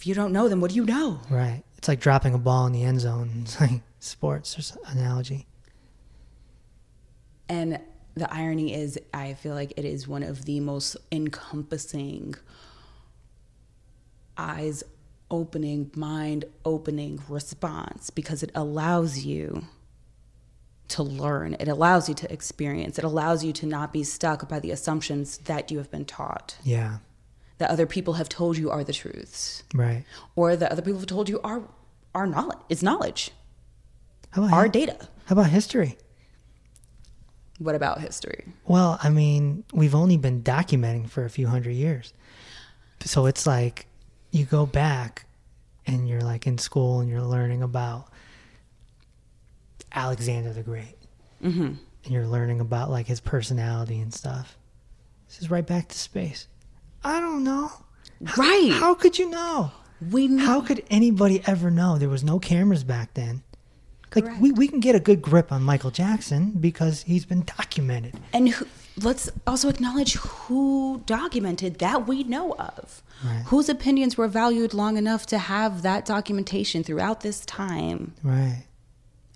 If 0.00 0.06
you 0.06 0.14
don't 0.14 0.32
know, 0.32 0.48
them, 0.48 0.62
what 0.62 0.70
do 0.70 0.76
you 0.76 0.86
know? 0.86 1.20
right. 1.28 1.62
It's 1.76 1.86
like 1.86 2.00
dropping 2.00 2.32
a 2.32 2.38
ball 2.38 2.66
in 2.66 2.72
the 2.72 2.82
end 2.84 3.00
zone. 3.00 3.30
It's 3.42 3.60
like 3.60 3.82
sports 3.98 4.74
analogy. 4.86 5.46
And 7.50 7.78
the 8.14 8.32
irony 8.32 8.72
is, 8.72 8.98
I 9.12 9.34
feel 9.34 9.54
like 9.54 9.74
it 9.76 9.84
is 9.84 10.08
one 10.08 10.22
of 10.22 10.46
the 10.46 10.58
most 10.60 10.96
encompassing, 11.12 12.34
eyes 14.38 14.82
opening, 15.30 15.90
mind 15.94 16.46
opening 16.64 17.20
response 17.28 18.08
because 18.08 18.42
it 18.42 18.50
allows 18.54 19.18
you 19.26 19.66
to 20.88 21.02
learn. 21.02 21.56
It 21.60 21.68
allows 21.68 22.08
you 22.08 22.14
to 22.14 22.32
experience. 22.32 22.98
It 22.98 23.04
allows 23.04 23.44
you 23.44 23.52
to 23.52 23.66
not 23.66 23.92
be 23.92 24.02
stuck 24.02 24.48
by 24.48 24.60
the 24.60 24.70
assumptions 24.70 25.36
that 25.44 25.70
you 25.70 25.76
have 25.76 25.90
been 25.90 26.06
taught, 26.06 26.56
Yeah. 26.64 27.00
That 27.60 27.70
other 27.70 27.86
people 27.86 28.14
have 28.14 28.28
told 28.28 28.56
you 28.58 28.70
are 28.70 28.82
the 28.82 28.92
truths, 28.92 29.62
Right. 29.74 30.04
or 30.34 30.56
that 30.56 30.72
other 30.72 30.82
people 30.82 30.98
have 30.98 31.06
told 31.08 31.28
you 31.28 31.40
are, 31.42 31.62
our 32.14 32.26
knowledge. 32.26 32.58
It's 32.68 32.82
knowledge, 32.82 33.30
How 34.30 34.42
about 34.44 34.54
our 34.54 34.68
data. 34.68 34.96
how 35.26 35.34
about 35.34 35.50
history? 35.50 35.96
What 37.58 37.74
about 37.74 38.00
history? 38.00 38.46
Well, 38.66 38.98
I 39.02 39.10
mean, 39.10 39.64
we've 39.72 39.94
only 39.94 40.16
been 40.16 40.42
documenting 40.42 41.08
for 41.10 41.24
a 41.26 41.30
few 41.30 41.46
hundred 41.48 41.72
years. 41.72 42.12
So 43.04 43.26
it's 43.26 43.46
like 43.46 43.86
you 44.30 44.44
go 44.46 44.64
back 44.64 45.26
and 45.86 46.08
you're 46.08 46.22
like 46.22 46.46
in 46.46 46.56
school 46.56 47.00
and 47.00 47.10
you're 47.10 47.20
learning 47.22 47.62
about 47.62 48.08
Alexander 49.92 50.52
the 50.54 50.62
Great. 50.62 50.96
Mm-hmm. 51.42 51.74
And 52.04 52.14
you're 52.14 52.26
learning 52.26 52.60
about 52.60 52.90
like 52.90 53.06
his 53.06 53.20
personality 53.20 54.00
and 54.00 54.12
stuff. 54.14 54.56
This 55.28 55.42
is 55.42 55.50
right 55.50 55.66
back 55.66 55.88
to 55.88 55.98
space. 55.98 56.46
I 57.02 57.20
don't 57.20 57.44
know. 57.44 57.72
Right. 58.36 58.72
How 58.72 58.94
could 58.94 59.18
you 59.18 59.30
know? 59.30 59.72
we 60.00 60.28
know. 60.28 60.44
How 60.44 60.60
could 60.60 60.84
anybody 60.90 61.42
ever 61.46 61.70
know? 61.70 61.98
There 61.98 62.08
was 62.08 62.24
no 62.24 62.38
cameras 62.38 62.84
back 62.84 63.14
then. 63.14 63.42
Like 64.14 64.40
we, 64.40 64.50
we 64.50 64.66
can 64.66 64.80
get 64.80 64.96
a 64.96 65.00
good 65.00 65.22
grip 65.22 65.52
on 65.52 65.62
Michael 65.62 65.92
Jackson 65.92 66.50
because 66.58 67.02
he's 67.02 67.24
been 67.24 67.44
documented. 67.44 68.14
And 68.32 68.48
who, 68.48 68.66
let's 69.00 69.30
also 69.46 69.68
acknowledge 69.68 70.14
who 70.14 71.02
documented 71.06 71.78
that 71.78 72.08
we 72.08 72.24
know 72.24 72.54
of. 72.54 73.02
Right. 73.24 73.44
Whose 73.46 73.68
opinions 73.68 74.16
were 74.16 74.26
valued 74.26 74.74
long 74.74 74.96
enough 74.96 75.26
to 75.26 75.38
have 75.38 75.82
that 75.82 76.06
documentation 76.06 76.82
throughout 76.82 77.20
this 77.20 77.46
time. 77.46 78.14
Right. 78.24 78.64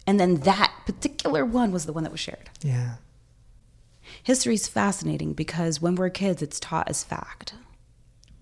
And 0.09 0.19
then 0.19 0.37
that 0.41 0.73
particular 0.87 1.45
one 1.45 1.71
was 1.71 1.87
the 1.87 1.93
one 1.93 2.03
that 2.03 2.11
was 2.11 2.21
shared. 2.21 2.51
Yeah. 2.61 2.95
History 4.23 4.55
is 4.55 4.69
fascinating 4.69 5.33
because 5.33 5.81
when 5.81 5.95
we're 5.95 6.11
kids, 6.11 6.43
it's 6.43 6.61
taught 6.61 6.89
as 6.89 7.03
fact 7.05 7.55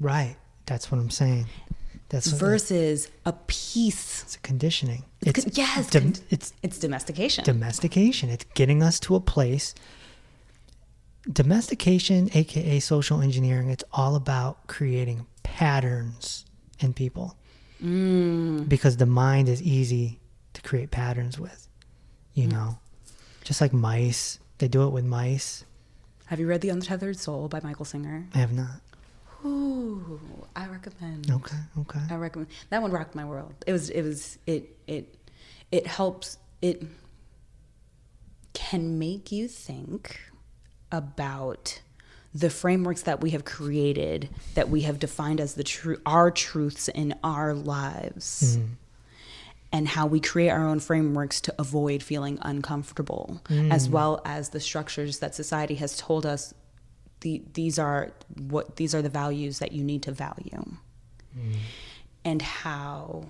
Right. 0.00 0.36
That's 0.66 0.90
what 0.90 0.98
I'm 1.00 1.10
saying. 1.10 1.46
That's 2.08 2.30
what, 2.32 2.40
versus 2.40 3.08
a 3.24 3.32
piece. 3.32 4.22
it's 4.24 4.34
a 4.36 4.40
conditioning. 4.40 5.04
It's 5.22 5.44
con- 5.44 5.52
yes, 5.54 5.90
dom- 5.90 6.12
it's 6.30 6.52
It's 6.62 6.78
domestication. 6.78 7.44
domestication. 7.44 8.28
It's 8.30 8.44
getting 8.54 8.82
us 8.82 8.98
to 9.00 9.14
a 9.14 9.20
place. 9.20 9.74
Domestication, 11.30 12.30
aka 12.34 12.80
social 12.80 13.20
engineering, 13.20 13.70
it's 13.70 13.84
all 13.92 14.16
about 14.16 14.66
creating 14.66 15.26
patterns 15.44 16.44
in 16.80 16.92
people. 16.92 17.36
Mm. 17.82 18.68
Because 18.68 18.96
the 18.96 19.06
mind 19.06 19.48
is 19.48 19.62
easy 19.62 20.18
to 20.54 20.62
create 20.62 20.90
patterns 20.90 21.38
with. 21.38 21.68
You 22.34 22.48
Mm. 22.48 22.52
know, 22.52 22.78
just 23.44 23.60
like 23.60 23.72
mice, 23.72 24.38
they 24.62 24.68
do 24.68 24.86
it 24.86 24.90
with 24.90 25.04
mice. 25.04 25.64
Have 26.26 26.38
you 26.38 26.46
read 26.46 26.60
The 26.60 26.68
Untethered 26.68 27.18
Soul 27.18 27.48
by 27.48 27.58
Michael 27.64 27.84
Singer? 27.84 28.28
I 28.32 28.38
have 28.38 28.52
not. 28.52 28.80
Ooh, 29.44 30.20
I 30.54 30.68
recommend. 30.68 31.28
Okay, 31.32 31.56
okay. 31.80 31.98
I 32.08 32.14
recommend 32.14 32.48
that 32.70 32.80
one 32.80 32.92
rocked 32.92 33.16
my 33.16 33.24
world. 33.24 33.54
It 33.66 33.72
was 33.72 33.90
it 33.90 34.02
was 34.02 34.38
it 34.46 34.78
it 34.86 35.16
it 35.72 35.88
helps 35.88 36.38
it 36.62 36.84
can 38.52 39.00
make 39.00 39.32
you 39.32 39.48
think 39.48 40.20
about 40.92 41.82
the 42.32 42.48
frameworks 42.48 43.02
that 43.02 43.20
we 43.20 43.30
have 43.30 43.44
created 43.44 44.28
that 44.54 44.68
we 44.70 44.82
have 44.82 45.00
defined 45.00 45.40
as 45.40 45.54
the 45.54 45.64
true 45.64 45.98
our 46.06 46.30
truths 46.30 46.86
in 46.88 47.14
our 47.24 47.52
lives 47.52 48.58
mm-hmm. 48.58 48.72
And 49.72 49.88
how 49.88 50.06
we 50.06 50.20
create 50.20 50.50
our 50.50 50.66
own 50.68 50.78
frameworks 50.78 51.40
to 51.40 51.54
avoid 51.58 52.02
feeling 52.02 52.38
uncomfortable 52.42 53.40
as 53.70 53.88
mm. 53.88 53.92
well 53.92 54.20
as 54.24 54.50
the 54.50 54.60
structures 54.60 55.18
that 55.20 55.34
society 55.34 55.76
has 55.76 55.96
told 55.96 56.26
us 56.26 56.52
the, 57.20 57.42
these 57.54 57.78
are 57.78 58.12
what 58.36 58.76
these 58.76 58.94
are 58.94 59.02
the 59.02 59.08
values 59.08 59.60
that 59.60 59.72
you 59.72 59.82
need 59.82 60.02
to 60.02 60.12
value. 60.12 60.64
Mm. 61.36 61.56
And 62.24 62.42
how 62.42 63.24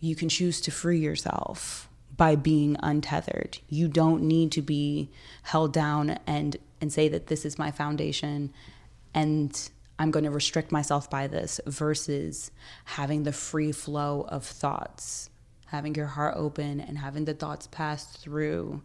you 0.00 0.14
can 0.14 0.28
choose 0.28 0.60
to 0.62 0.70
free 0.70 0.98
yourself 0.98 1.88
by 2.16 2.36
being 2.36 2.76
untethered. 2.82 3.58
You 3.68 3.88
don't 3.88 4.22
need 4.22 4.52
to 4.52 4.62
be 4.62 5.08
held 5.44 5.72
down 5.72 6.18
and 6.26 6.56
and 6.80 6.92
say 6.92 7.08
that 7.08 7.28
this 7.28 7.44
is 7.44 7.58
my 7.58 7.70
foundation 7.70 8.52
and 9.14 9.70
I'm 10.02 10.10
going 10.10 10.24
to 10.24 10.32
restrict 10.32 10.72
myself 10.72 11.08
by 11.08 11.28
this 11.28 11.60
versus 11.64 12.50
having 12.86 13.22
the 13.22 13.30
free 13.32 13.70
flow 13.70 14.26
of 14.28 14.44
thoughts, 14.44 15.30
having 15.66 15.94
your 15.94 16.06
heart 16.06 16.34
open 16.36 16.80
and 16.80 16.98
having 16.98 17.24
the 17.24 17.34
thoughts 17.34 17.68
pass 17.68 18.04
through 18.06 18.82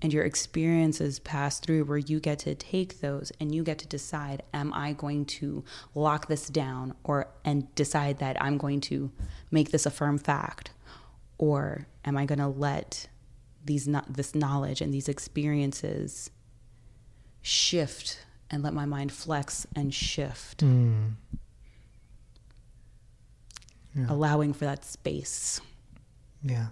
and 0.00 0.12
your 0.12 0.22
experiences 0.22 1.18
pass 1.18 1.58
through 1.58 1.86
where 1.86 1.98
you 1.98 2.20
get 2.20 2.38
to 2.40 2.54
take 2.54 3.00
those 3.00 3.32
and 3.40 3.52
you 3.52 3.64
get 3.64 3.78
to 3.78 3.88
decide 3.88 4.44
am 4.52 4.72
i 4.74 4.92
going 4.92 5.24
to 5.24 5.64
lock 5.94 6.28
this 6.28 6.48
down 6.48 6.94
or 7.02 7.26
and 7.44 7.74
decide 7.74 8.18
that 8.18 8.40
i'm 8.40 8.58
going 8.58 8.80
to 8.80 9.10
make 9.50 9.72
this 9.72 9.86
a 9.86 9.90
firm 9.90 10.18
fact? 10.18 10.70
Or 11.36 11.88
am 12.04 12.16
i 12.16 12.26
going 12.26 12.38
to 12.38 12.46
let 12.46 13.08
these 13.64 13.88
this 14.08 14.36
knowledge 14.36 14.80
and 14.80 14.94
these 14.94 15.08
experiences 15.08 16.30
shift 17.42 18.24
and 18.54 18.62
let 18.62 18.72
my 18.72 18.84
mind 18.86 19.10
flex 19.12 19.66
and 19.74 19.92
shift 19.92 20.58
Mm. 20.62 21.14
Yeah. 23.96 24.06
allowing 24.08 24.52
for 24.52 24.64
that 24.64 24.84
space 24.84 25.60
Yeah, 26.42 26.68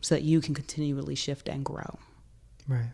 so 0.00 0.14
that 0.14 0.22
you 0.22 0.40
can 0.40 0.54
continually 0.54 1.14
shift 1.14 1.48
and 1.48 1.64
grow 1.64 1.98
right. 2.68 2.90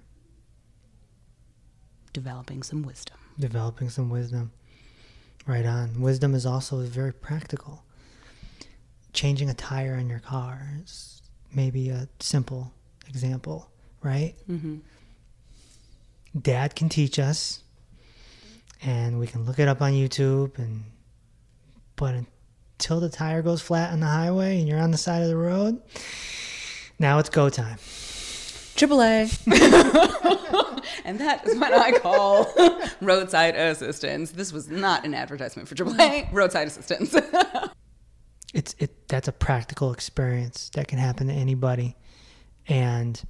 developing 2.13 2.63
some 2.63 2.83
wisdom 2.83 3.17
Developing 3.39 3.91
some 3.91 4.11
wisdom. 4.11 4.53
Right 5.47 5.67
on. 5.67 6.01
Wisdom 6.01 6.35
is 6.37 6.47
also 6.47 6.79
very 6.83 7.13
practical. 7.13 7.85
Changing 9.13 9.51
a 9.51 9.55
tire 9.55 9.97
in 9.97 10.09
your 10.09 10.21
car 10.21 10.69
is 10.85 11.21
maybe 11.53 11.89
a 11.89 12.09
simple 12.21 12.73
example, 13.09 13.69
right? 14.03 14.35
mm-hmm. 14.49 14.77
Dad 16.41 16.75
can 16.75 16.89
teach 16.89 17.19
us, 17.19 17.63
and 18.83 19.19
we 19.19 19.27
can 19.27 19.45
look 19.45 19.59
it 19.59 19.69
up 19.69 19.81
on 19.81 19.93
YouTube. 19.93 20.59
And 20.59 20.85
but 21.97 22.15
until 22.15 23.01
the 23.01 23.09
tire 23.09 23.43
goes 23.43 23.63
flat 23.63 23.93
on 23.93 24.01
the 24.01 24.07
highway 24.07 24.59
and 24.59 24.69
you're 24.69 24.81
on 24.81 24.91
the 24.91 24.99
side 24.99 25.23
of 25.23 25.29
the 25.29 25.37
road, 25.37 25.81
now 26.99 27.19
it's 27.19 27.31
go 27.31 27.49
time. 27.49 27.79
AAA. 28.77 29.31
and 31.05 31.21
that 31.21 31.47
is 31.47 31.59
what 31.59 31.73
I 31.73 31.99
call 31.99 32.53
roadside 33.01 33.55
assistance. 33.55 34.33
This 34.33 34.53
was 34.53 34.69
not 34.69 35.05
an 35.05 35.15
advertisement 35.15 35.69
for 35.69 35.75
AAA, 35.75 36.33
roadside 36.33 36.67
assistance. 36.67 37.15
it's 38.53 38.75
it 38.79 39.09
that's 39.09 39.29
a 39.29 39.33
practical 39.33 39.93
experience 39.93 40.71
that 40.75 40.89
can 40.89 40.99
happen 40.99 41.29
to 41.29 41.33
anybody 41.33 41.97
and 42.67 43.23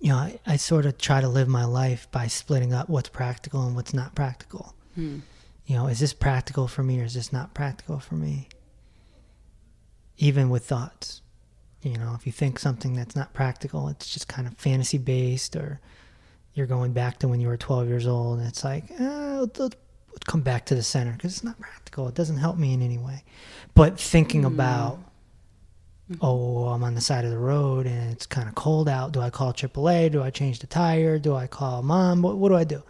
you 0.00 0.10
know 0.10 0.16
I, 0.16 0.40
I 0.46 0.56
sort 0.56 0.86
of 0.86 0.98
try 0.98 1.20
to 1.20 1.28
live 1.28 1.48
my 1.48 1.64
life 1.64 2.08
by 2.10 2.26
splitting 2.26 2.72
up 2.72 2.88
what's 2.88 3.08
practical 3.08 3.64
and 3.66 3.76
what's 3.76 3.94
not 3.94 4.14
practical. 4.14 4.74
Hmm. 4.94 5.20
you 5.66 5.76
know 5.76 5.86
is 5.86 6.00
this 6.00 6.12
practical 6.12 6.66
for 6.66 6.82
me 6.82 7.00
or 7.00 7.04
is 7.04 7.14
this 7.14 7.32
not 7.32 7.54
practical 7.54 8.00
for 8.00 8.14
me? 8.16 8.48
Even 10.18 10.50
with 10.50 10.64
thoughts. 10.66 11.22
You 11.82 11.96
know 11.96 12.14
if 12.14 12.26
you 12.26 12.32
think 12.32 12.58
something 12.58 12.94
that's 12.94 13.16
not 13.16 13.32
practical 13.32 13.88
it's 13.88 14.12
just 14.12 14.28
kind 14.28 14.46
of 14.46 14.56
fantasy 14.58 14.98
based 14.98 15.56
or 15.56 15.80
you're 16.54 16.66
going 16.66 16.92
back 16.92 17.18
to 17.20 17.28
when 17.28 17.40
you 17.40 17.48
were 17.48 17.56
12 17.56 17.88
years 17.88 18.06
old 18.06 18.38
and 18.38 18.48
it's 18.48 18.64
like 18.64 18.84
oh, 18.98 19.48
let's, 19.56 19.76
come 20.26 20.40
back 20.42 20.66
to 20.66 20.74
the 20.74 20.82
center 20.82 21.12
because 21.12 21.32
it's 21.32 21.44
not 21.44 21.58
practical. 21.58 22.06
It 22.08 22.14
doesn't 22.14 22.36
help 22.36 22.58
me 22.58 22.74
in 22.74 22.82
any 22.82 22.98
way. 22.98 23.24
But 23.74 23.98
thinking 23.98 24.44
about 24.44 24.98
oh 26.20 26.64
i'm 26.66 26.82
on 26.82 26.94
the 26.94 27.00
side 27.00 27.24
of 27.24 27.30
the 27.30 27.38
road 27.38 27.86
and 27.86 28.10
it's 28.12 28.26
kind 28.26 28.48
of 28.48 28.54
cold 28.54 28.88
out. 28.88 29.12
Do 29.12 29.20
i 29.20 29.30
call 29.30 29.52
aaa 29.52 30.10
do 30.10 30.22
i 30.22 30.30
change 30.30 30.58
the 30.58 30.66
tire? 30.66 31.18
Do 31.18 31.34
i 31.36 31.46
call 31.46 31.82
mom? 31.82 32.20
What, 32.22 32.36
what 32.36 32.48
do 32.48 32.56
i 32.56 32.64
do? 32.64 32.82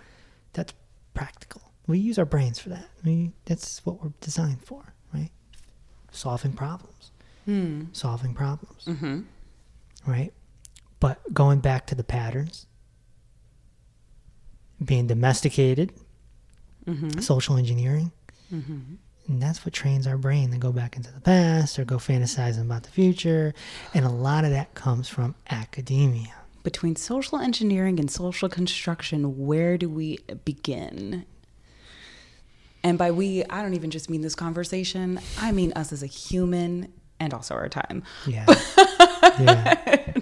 That's 0.55 0.73
practical. 1.15 1.61
We 1.87 1.99
use 1.99 2.19
our 2.19 2.25
brains 2.25 2.59
for 2.59 2.69
that. 2.71 2.87
We, 3.05 3.33
that's 3.45 3.85
what 3.85 4.03
we're 4.03 4.13
designed 4.21 4.63
for 4.65 4.95
right? 5.13 5.31
Solving 6.13 6.53
problems. 6.53 7.11
Hmm. 7.47 7.85
solving 7.93 8.33
problems. 8.35 8.85
Mm-hmm. 8.87 9.21
right? 10.07 10.33
But 11.01 11.19
going 11.35 11.61
back 11.61 11.87
to 11.87 11.95
the 11.95 12.05
patterns, 12.05 12.67
being 14.85 15.07
domesticated, 15.07 15.93
Mm-hmm. 16.87 17.21
social 17.21 17.57
engineering, 17.59 18.11
Mm-hmm. 18.53 18.95
And 19.31 19.41
that's 19.41 19.65
what 19.65 19.73
trains 19.73 20.09
our 20.09 20.19
brain 20.19 20.51
to 20.51 20.59
go 20.59 20.73
back 20.73 20.97
into 20.97 21.13
the 21.13 21.21
past 21.21 21.79
or 21.79 21.85
go 21.85 21.97
fantasizing 21.97 22.63
about 22.63 22.83
the 22.83 22.91
future. 22.91 23.55
And 23.95 24.05
a 24.05 24.11
lot 24.11 24.45
of 24.45 24.51
that 24.51 24.75
comes 24.75 25.09
from 25.09 25.37
academia. 25.49 26.35
Between 26.65 26.97
social 26.97 27.39
engineering 27.39 28.01
and 28.01 28.11
social 28.11 28.49
construction, 28.49 29.47
where 29.47 29.79
do 29.79 29.89
we 29.89 30.19
begin? 30.45 31.25
And 32.83 32.99
by 32.99 33.13
we, 33.13 33.45
I 33.45 33.63
don't 33.63 33.75
even 33.75 33.91
just 33.91 34.11
mean 34.11 34.21
this 34.21 34.35
conversation, 34.35 35.21
I 35.39 35.53
mean 35.53 35.73
us 35.75 35.93
as 35.93 36.03
a 36.03 36.07
human 36.07 36.93
and 37.21 37.33
also 37.33 37.55
our 37.55 37.69
time. 37.69 38.03
Yeah. 38.27 38.47
yeah. 39.39 40.15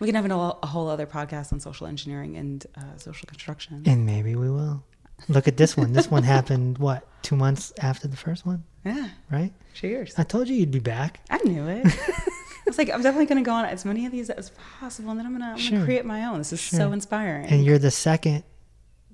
We 0.00 0.08
can 0.08 0.16
have 0.16 0.24
an, 0.24 0.32
a 0.32 0.66
whole 0.66 0.88
other 0.88 1.06
podcast 1.06 1.52
on 1.52 1.60
social 1.60 1.86
engineering 1.86 2.36
and 2.36 2.66
uh, 2.76 2.96
social 2.96 3.26
construction. 3.26 3.84
And 3.86 4.04
maybe 4.04 4.34
we 4.34 4.50
will. 4.50 4.82
Look 5.28 5.48
at 5.48 5.56
this 5.56 5.76
one. 5.76 5.92
This 5.92 6.10
one 6.10 6.22
happened, 6.22 6.78
what, 6.78 7.06
two 7.22 7.36
months 7.36 7.72
after 7.80 8.06
the 8.06 8.16
first 8.16 8.46
one, 8.46 8.64
yeah. 8.84 9.08
right? 9.30 9.52
Cheers. 9.74 10.14
I 10.18 10.22
told 10.22 10.48
you 10.48 10.54
you'd 10.54 10.70
be 10.70 10.78
back. 10.78 11.20
I 11.30 11.38
knew 11.38 11.66
it. 11.66 11.86
I 11.86 12.68
was 12.68 12.78
like, 12.78 12.90
I'm 12.90 13.02
definitely 13.02 13.26
going 13.26 13.42
to 13.42 13.48
go 13.48 13.52
on 13.54 13.64
as 13.64 13.84
many 13.84 14.06
of 14.06 14.12
these 14.12 14.28
as 14.30 14.50
possible, 14.80 15.10
and 15.10 15.18
then 15.18 15.26
I'm 15.26 15.36
going 15.38 15.56
to 15.56 15.60
Sure. 15.60 15.72
gonna 15.78 15.84
create 15.84 16.04
my 16.04 16.24
own. 16.26 16.38
This 16.38 16.52
is 16.52 16.60
so 16.60 16.92
inspiring. 16.92 17.46
And 17.46 17.64
you're 17.64 17.78
the 17.78 17.90
second, 17.90 18.44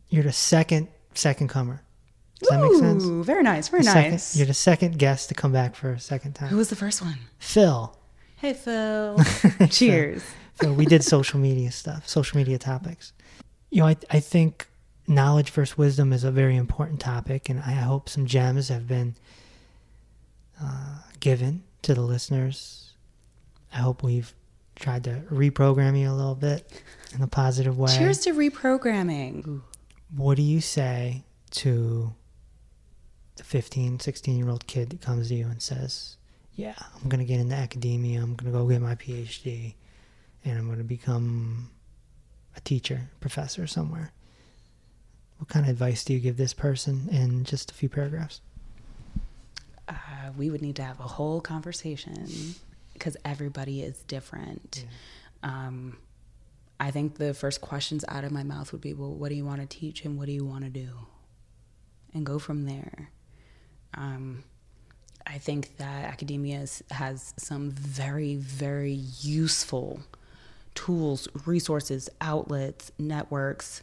you're 0.09 0.23
the 0.25 0.33
second, 0.33 0.89
second 1.15 1.49
comer. 1.49 1.83
Does 2.41 2.49
that 2.49 2.61
make 2.61 2.79
sense? 2.79 3.05
Very 3.05 3.43
nice. 3.45 3.69
Very 3.69 3.85
The 3.85 3.95
nice. 3.95 4.37
you're 4.37 4.47
the 4.47 4.55
second 4.55 4.99
guest 4.99 5.29
to 5.29 5.35
come 5.35 5.53
back 5.53 5.77
for 5.77 5.93
a 5.93 6.01
second 6.01 6.33
time. 6.35 6.49
Who 6.49 6.57
was 6.57 6.71
the 6.71 6.77
first 6.77 7.01
one? 7.01 7.19
Phil. 7.39 7.97
Hey, 8.37 8.53
Phil. 8.55 9.19
Cheers. 9.71 10.25
So 10.61 10.73
we 10.73 10.85
did 10.85 11.05
social 11.05 11.39
media 11.39 11.71
stuff, 11.71 12.09
social 12.09 12.37
media 12.39 12.59
topics. 12.59 13.13
You 13.71 13.83
know, 13.83 13.87
I, 13.87 13.97
I 14.11 14.19
think 14.21 14.67
knowledge 15.07 15.51
versus 15.51 15.77
wisdom 15.77 16.13
is 16.13 16.25
a 16.25 16.31
very 16.31 16.57
important 16.57 17.01
topic, 17.01 17.49
and 17.49 17.61
I 17.61 17.73
hope 17.73 18.09
some 18.09 18.27
gems 18.27 18.69
have 18.69 18.87
been 18.87 19.15
uh, 20.61 20.99
given 21.21 21.65
to 21.83 21.95
the 21.95 22.03
listeners. 22.03 22.93
I 23.73 23.79
hope 23.79 24.03
we've 24.03 24.33
tried 24.77 25.05
to 25.05 25.23
reprogram 25.31 25.99
you 25.99 26.11
a 26.11 26.15
little 26.15 26.35
bit 26.35 26.83
in 27.15 27.23
a 27.23 27.27
positive 27.27 27.79
way. 27.79 27.97
Cheers 27.97 28.21
to 28.21 28.33
reprogramming. 28.33 29.63
What 30.15 30.37
do 30.37 30.43
you 30.43 30.61
say 30.61 31.25
to 31.53 32.15
the 33.37 33.45
15, 33.45 34.01
16 34.01 34.37
year 34.37 34.49
old 34.49 34.67
kid 34.67 34.91
that 34.91 35.01
comes 35.01 35.29
to 35.29 35.35
you 35.35 35.47
and 35.47 35.61
says, 35.61 36.17
Yeah, 36.55 36.75
I'm 36.79 37.09
going 37.09 37.21
to 37.21 37.25
get 37.25 37.41
into 37.41 37.55
academia, 37.55 38.21
I'm 38.21 38.35
going 38.35 38.53
to 38.53 38.59
go 38.59 38.67
get 38.67 38.81
my 38.83 38.95
PhD, 38.95 39.75
and 40.45 40.59
I'm 40.59 40.67
going 40.67 40.79
to 40.79 40.85
become 40.85 41.71
a 42.57 42.61
teacher, 42.61 43.11
professor 43.21 43.67
somewhere? 43.67 44.13
What 45.43 45.49
kind 45.49 45.67
of 45.67 45.71
advice 45.71 46.05
do 46.05 46.13
you 46.13 46.21
give 46.21 46.37
this 46.37 46.55
person 46.55 47.09
in 47.11 47.43
just 47.43 47.73
a 47.73 47.75
few 47.75 47.89
paragraphs? 47.89 48.41
Uh, 49.89 49.95
we 50.37 50.51
would 50.51 50.63
need 50.63 50.77
to 50.77 50.85
have 50.85 51.01
a 51.01 51.03
whole 51.03 51.41
conversation 51.41 52.55
because 52.93 53.17
everybody 53.25 53.83
is 53.83 54.05
different. 54.05 54.87
Um, 55.43 55.97
I 56.79 56.93
think 56.93 57.19
the 57.19 57.35
first 57.35 57.61
questions 57.61 58.05
out 58.07 58.23
of 58.23 58.31
my 58.31 58.45
mouth 58.45 58.71
would 58.71 58.83
be, 58.83 58.95
well, 58.95 59.13
what 59.13 59.31
do 59.31 59.35
you 59.35 59.45
want 59.45 59.61
to 59.61 59.67
teach 59.67 60.05
and 60.05 60.17
what 60.17 60.27
do 60.27 60.33
you 60.33 60.45
want 60.45 60.63
to 60.63 60.71
do? 60.71 60.91
And 62.15 62.25
go 62.25 62.39
from 62.39 62.67
there. 62.67 63.11
Um, 63.95 64.45
I 65.27 65.39
think 65.39 65.77
that 65.79 66.05
academia 66.05 66.61
is, 66.61 66.85
has 66.93 67.35
some 67.37 67.73
very, 67.73 68.37
very 68.37 68.93
useful 68.93 70.03
tools, 70.77 71.27
resources, 71.47 72.09
outlets, 72.21 72.93
networks. 72.97 73.83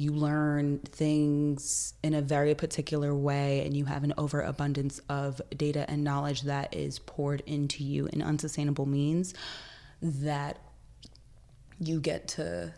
You 0.00 0.12
learn 0.12 0.78
things 0.78 1.92
in 2.02 2.14
a 2.14 2.22
very 2.22 2.54
particular 2.54 3.14
way, 3.14 3.66
and 3.66 3.76
you 3.76 3.84
have 3.84 4.02
an 4.02 4.14
overabundance 4.16 4.98
of 5.10 5.42
data 5.54 5.84
and 5.90 6.02
knowledge 6.02 6.40
that 6.44 6.74
is 6.74 6.98
poured 7.00 7.42
into 7.44 7.84
you 7.84 8.06
in 8.06 8.22
unsustainable 8.22 8.86
means 8.86 9.34
that 10.00 10.58
you 11.78 12.00
get 12.00 12.28
to, 12.28 12.72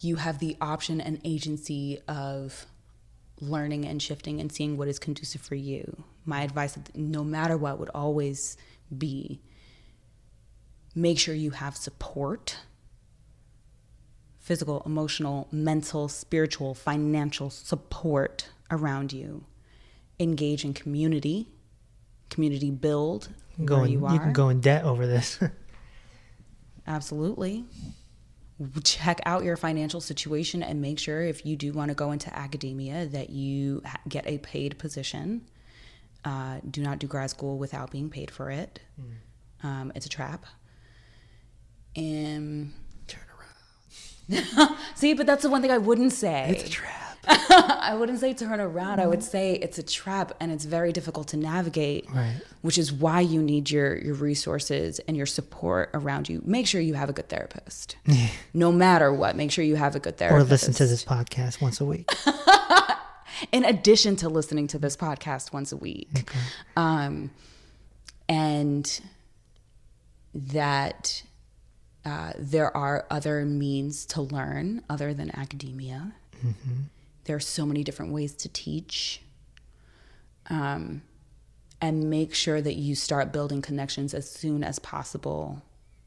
you 0.00 0.16
have 0.16 0.40
the 0.40 0.56
option 0.60 1.00
and 1.00 1.20
agency 1.22 2.00
of 2.08 2.66
learning 3.40 3.84
and 3.84 4.02
shifting 4.02 4.40
and 4.40 4.50
seeing 4.50 4.76
what 4.76 4.88
is 4.88 4.98
conducive 4.98 5.42
for 5.42 5.54
you. 5.54 6.02
My 6.24 6.42
advice, 6.42 6.76
no 6.96 7.22
matter 7.22 7.56
what, 7.56 7.78
would 7.78 7.90
always 7.94 8.56
be 8.98 9.40
make 10.92 11.20
sure 11.20 11.36
you 11.36 11.52
have 11.52 11.76
support 11.76 12.58
physical, 14.44 14.82
emotional, 14.84 15.48
mental, 15.50 16.06
spiritual, 16.06 16.74
financial 16.74 17.48
support 17.48 18.50
around 18.70 19.10
you. 19.10 19.42
Engage 20.20 20.66
in 20.66 20.74
community, 20.74 21.48
community 22.28 22.70
build 22.70 23.30
Go 23.64 23.76
where 23.76 23.86
in, 23.86 23.92
you 23.92 24.12
you, 24.12 24.18
can 24.18 24.34
go 24.34 24.50
in 24.50 24.60
debt 24.60 24.84
over 24.84 25.06
this. 25.06 25.40
Absolutely. 26.86 27.64
Check 28.84 29.20
out 29.24 29.44
your 29.44 29.56
financial 29.56 30.02
situation 30.02 30.62
and 30.62 30.80
make 30.80 30.98
sure 30.98 31.22
if 31.22 31.46
you 31.46 31.56
do 31.56 31.72
want 31.72 31.88
to 31.88 31.94
go 31.94 32.12
into 32.12 32.32
academia 32.36 33.06
that 33.06 33.30
you 33.30 33.82
get 34.08 34.26
a 34.26 34.36
paid 34.38 34.78
position. 34.78 35.46
Uh, 36.22 36.58
do 36.70 36.82
not 36.82 36.98
do 36.98 37.06
grad 37.06 37.30
school 37.30 37.56
without 37.56 37.90
being 37.90 38.10
paid 38.10 38.30
for 38.30 38.50
it. 38.50 38.78
Um, 39.62 39.90
it's 39.94 40.04
a 40.04 40.10
trap. 40.10 40.44
And. 41.96 42.74
see, 44.94 45.14
but 45.14 45.26
that's 45.26 45.42
the 45.42 45.50
one 45.50 45.62
thing 45.62 45.70
I 45.70 45.78
wouldn't 45.78 46.12
say. 46.12 46.46
It's 46.50 46.64
a 46.64 46.68
trap. 46.68 47.04
I 47.28 47.94
wouldn't 47.98 48.20
say 48.20 48.34
turn 48.34 48.60
around. 48.60 49.00
I 49.00 49.06
would 49.06 49.22
say 49.22 49.54
it's 49.54 49.78
a 49.78 49.82
trap 49.82 50.32
and 50.40 50.52
it's 50.52 50.66
very 50.66 50.92
difficult 50.92 51.28
to 51.28 51.36
navigate. 51.36 52.06
Right. 52.12 52.40
Which 52.60 52.76
is 52.76 52.92
why 52.92 53.20
you 53.20 53.42
need 53.42 53.70
your 53.70 53.96
your 53.96 54.14
resources 54.14 54.98
and 55.00 55.16
your 55.16 55.26
support 55.26 55.90
around 55.94 56.28
you. 56.28 56.42
Make 56.44 56.66
sure 56.66 56.80
you 56.80 56.94
have 56.94 57.08
a 57.08 57.12
good 57.12 57.28
therapist. 57.28 57.96
no 58.52 58.70
matter 58.70 59.12
what, 59.12 59.36
make 59.36 59.50
sure 59.50 59.64
you 59.64 59.76
have 59.76 59.94
a 59.94 60.00
good 60.00 60.18
therapist. 60.18 60.46
Or 60.46 60.50
listen 60.50 60.74
to 60.74 60.86
this 60.86 61.04
podcast 61.04 61.60
once 61.62 61.80
a 61.80 61.84
week. 61.84 62.10
In 63.52 63.64
addition 63.64 64.16
to 64.16 64.28
listening 64.28 64.66
to 64.68 64.78
this 64.78 64.96
podcast 64.96 65.52
once 65.52 65.72
a 65.72 65.76
week. 65.76 66.30
Um, 66.76 67.30
and 68.28 69.00
that 70.34 71.22
uh, 72.04 72.32
there 72.38 72.74
are 72.76 73.06
other 73.10 73.44
means 73.44 74.04
to 74.06 74.22
learn 74.22 74.82
other 74.90 75.14
than 75.14 75.34
academia. 75.36 76.12
There 77.24 77.36
are 77.36 77.40
so 77.40 77.64
many 77.64 77.82
different 77.82 78.12
ways 78.12 78.34
to 78.34 78.48
teach. 78.48 79.22
Um, 80.50 81.02
and 81.80 82.08
make 82.08 82.34
sure 82.34 82.62
that 82.62 82.76
you 82.76 82.94
start 82.94 83.32
building 83.32 83.60
connections 83.60 84.14
as 84.14 84.30
soon 84.30 84.64
as 84.64 84.78
possible 84.78 85.62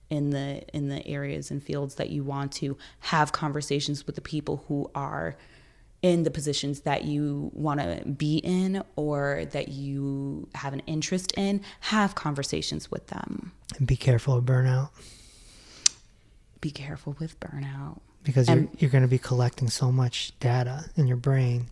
in 0.10 0.30
the 0.30 0.64
in 0.74 0.90
the 0.90 1.06
areas 1.06 1.52
and 1.52 1.62
fields 1.62 1.96
that 1.96 2.10
you 2.10 2.24
want 2.24 2.52
to 2.52 2.78
have 3.00 3.32
conversations 3.32 4.06
with 4.06 4.16
the 4.16 4.22
people 4.22 4.64
who 4.68 4.90
are 4.96 5.36
in 6.02 6.24
the 6.24 6.32
positions 6.32 6.82
that 6.82 7.04
you 7.04 7.52
want 7.54 7.80
to 7.80 8.04
be 8.10 8.38
in 8.38 8.84
or 8.96 9.46
that 9.52 9.68
you 9.68 10.48
have 10.56 10.74
an 10.74 10.82
interest 10.88 11.34
in 11.36 11.62
have 11.82 12.16
conversations 12.16 12.90
with 12.90 13.08
them 13.08 13.52
And 13.78 13.86
be 13.86 13.98
careful 13.98 14.36
of 14.36 14.46
burnout 14.46 14.90
be 16.62 16.72
careful 16.72 17.16
with 17.20 17.40
burnout 17.40 18.00
because 18.28 18.50
you're, 18.50 18.68
you're 18.78 18.90
going 18.92 19.04
to 19.04 19.08
be 19.08 19.18
collecting 19.18 19.70
so 19.70 19.92
much 19.92 20.38
data 20.40 20.86
in 20.98 21.08
your 21.08 21.18
brain. 21.18 21.68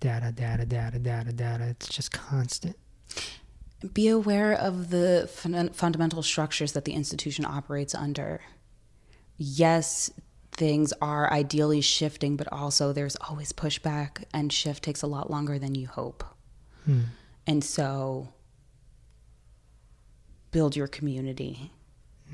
Data, 0.00 0.32
data, 0.32 0.64
data, 0.64 0.98
data, 0.98 1.32
data. 1.32 1.64
It's 1.68 1.88
just 1.88 2.12
constant. 2.12 2.76
be 3.92 4.08
aware 4.08 4.54
of 4.54 4.88
the 4.90 5.28
fun- 5.30 5.70
fundamental 5.70 6.22
structures 6.22 6.72
that 6.72 6.86
the 6.86 6.92
institution 6.92 7.44
operates 7.44 7.94
under. 7.94 8.40
Yes, 9.36 10.10
things 10.52 10.94
are 11.02 11.30
ideally 11.30 11.82
shifting, 11.82 12.36
but 12.36 12.50
also 12.50 12.92
there's 12.92 13.16
always 13.16 13.52
pushback, 13.52 14.24
and 14.32 14.50
shift 14.52 14.82
takes 14.82 15.02
a 15.02 15.06
lot 15.06 15.30
longer 15.30 15.58
than 15.58 15.74
you 15.74 15.88
hope. 15.88 16.24
Hmm. 16.86 17.00
And 17.46 17.62
so, 17.62 18.28
build 20.52 20.74
your 20.74 20.88
community 20.88 21.72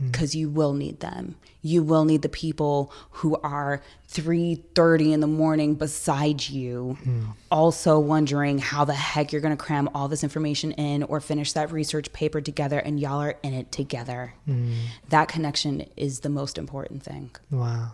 Mm. 0.01 0.11
because 0.11 0.35
you 0.35 0.49
will 0.49 0.73
need 0.73 1.01
them. 1.01 1.37
You 1.63 1.83
will 1.83 2.05
need 2.05 2.23
the 2.23 2.29
people 2.29 2.93
who 3.11 3.37
are 3.43 3.81
3:30 4.09 5.13
in 5.13 5.21
the 5.21 5.27
morning 5.27 5.75
beside 5.75 6.49
you 6.49 6.99
mm. 7.05 7.27
also 7.51 7.99
wondering 7.99 8.59
how 8.59 8.85
the 8.85 8.95
heck 8.95 9.33
you're 9.33 9.41
going 9.41 9.57
to 9.57 9.63
cram 9.63 9.89
all 9.95 10.09
this 10.09 10.25
information 10.25 10.73
in 10.73 11.05
or 11.05 11.21
finish 11.21 11.53
that 11.53 11.71
research 11.71 12.13
paper 12.13 12.41
together 12.41 12.79
and 12.79 12.99
y'all 12.99 13.21
are 13.21 13.37
in 13.43 13.55
it 13.55 13.71
together. 13.71 14.35
Mm. 14.49 14.75
That 15.11 15.29
connection 15.29 15.87
is 15.97 16.21
the 16.21 16.29
most 16.29 16.59
important 16.59 17.03
thing. 17.03 17.31
Wow. 17.51 17.93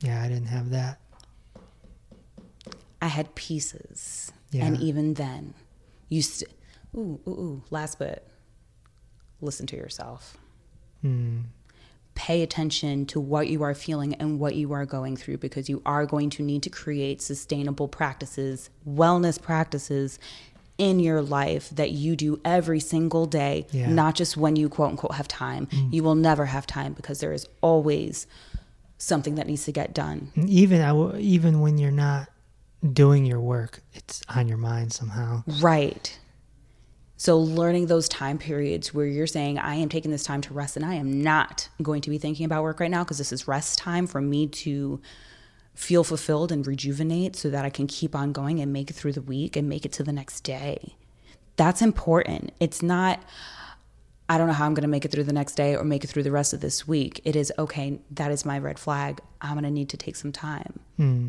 Yeah, 0.00 0.22
I 0.22 0.28
didn't 0.28 0.46
have 0.46 0.70
that. 0.70 1.00
I 3.02 3.08
had 3.08 3.34
pieces. 3.34 4.32
Yeah. 4.50 4.66
And 4.66 4.80
even 4.80 5.14
then, 5.14 5.54
you 6.08 6.22
st- 6.22 6.50
ooh, 6.94 7.20
ooh, 7.26 7.30
ooh, 7.30 7.62
last 7.70 7.98
bit. 7.98 8.26
Listen 9.40 9.66
to 9.66 9.76
yourself. 9.76 10.38
Hmm. 11.06 11.40
Pay 12.14 12.42
attention 12.42 13.04
to 13.06 13.20
what 13.20 13.48
you 13.48 13.62
are 13.62 13.74
feeling 13.74 14.14
and 14.14 14.38
what 14.40 14.54
you 14.54 14.72
are 14.72 14.86
going 14.86 15.16
through 15.18 15.36
because 15.36 15.68
you 15.68 15.82
are 15.84 16.06
going 16.06 16.30
to 16.30 16.42
need 16.42 16.62
to 16.62 16.70
create 16.70 17.20
sustainable 17.20 17.88
practices, 17.88 18.70
wellness 18.88 19.40
practices 19.40 20.18
in 20.78 20.98
your 20.98 21.20
life 21.20 21.68
that 21.70 21.90
you 21.90 22.16
do 22.16 22.40
every 22.42 22.80
single 22.80 23.26
day, 23.26 23.66
Yeah. 23.70 23.90
not 23.90 24.14
just 24.14 24.34
when 24.36 24.56
you 24.56 24.70
quote 24.70 24.90
unquote 24.92 25.14
have 25.14 25.28
time. 25.28 25.68
You 25.90 26.02
will 26.02 26.14
never 26.14 26.46
have 26.46 26.66
time 26.66 26.94
because 26.94 27.20
there 27.20 27.34
is 27.34 27.46
always 27.60 28.26
something 28.96 29.34
that 29.34 29.46
needs 29.46 29.64
to 29.66 29.72
get 29.72 29.92
done. 29.94 30.32
And 30.36 30.48
even 30.48 30.80
I 30.80 30.88
w- 30.88 31.16
even 31.18 31.60
when 31.60 31.76
you're 31.76 31.90
not 31.90 32.28
doing 32.94 33.26
your 33.26 33.40
work, 33.40 33.82
it's 33.92 34.22
on 34.34 34.48
your 34.48 34.58
mind 34.58 34.94
somehow. 34.94 35.44
Right. 35.60 36.18
So, 37.18 37.38
learning 37.38 37.86
those 37.86 38.08
time 38.08 38.36
periods 38.36 38.92
where 38.92 39.06
you're 39.06 39.26
saying, 39.26 39.58
I 39.58 39.76
am 39.76 39.88
taking 39.88 40.10
this 40.10 40.22
time 40.22 40.42
to 40.42 40.54
rest 40.54 40.76
and 40.76 40.84
I 40.84 40.94
am 40.94 41.22
not 41.22 41.68
going 41.82 42.02
to 42.02 42.10
be 42.10 42.18
thinking 42.18 42.44
about 42.44 42.62
work 42.62 42.78
right 42.78 42.90
now 42.90 43.04
because 43.04 43.18
this 43.18 43.32
is 43.32 43.48
rest 43.48 43.78
time 43.78 44.06
for 44.06 44.20
me 44.20 44.46
to 44.48 45.00
feel 45.74 46.04
fulfilled 46.04 46.52
and 46.52 46.66
rejuvenate 46.66 47.36
so 47.36 47.50
that 47.50 47.64
I 47.64 47.70
can 47.70 47.86
keep 47.86 48.14
on 48.14 48.32
going 48.32 48.60
and 48.60 48.72
make 48.72 48.90
it 48.90 48.94
through 48.94 49.12
the 49.12 49.22
week 49.22 49.56
and 49.56 49.68
make 49.68 49.84
it 49.84 49.92
to 49.92 50.02
the 50.02 50.12
next 50.12 50.40
day. 50.42 50.94
That's 51.56 51.80
important. 51.80 52.52
It's 52.60 52.82
not, 52.82 53.22
I 54.28 54.36
don't 54.36 54.46
know 54.46 54.52
how 54.52 54.66
I'm 54.66 54.74
going 54.74 54.82
to 54.82 54.88
make 54.88 55.04
it 55.04 55.10
through 55.10 55.24
the 55.24 55.32
next 55.32 55.54
day 55.54 55.74
or 55.74 55.84
make 55.84 56.04
it 56.04 56.08
through 56.08 56.22
the 56.22 56.30
rest 56.30 56.52
of 56.52 56.60
this 56.60 56.86
week. 56.86 57.20
It 57.24 57.34
is, 57.36 57.52
okay, 57.58 57.98
that 58.10 58.30
is 58.30 58.44
my 58.44 58.58
red 58.58 58.78
flag. 58.78 59.20
I'm 59.40 59.52
going 59.52 59.64
to 59.64 59.70
need 59.70 59.88
to 59.90 59.96
take 59.96 60.16
some 60.16 60.32
time 60.32 60.80
Hmm. 60.96 61.28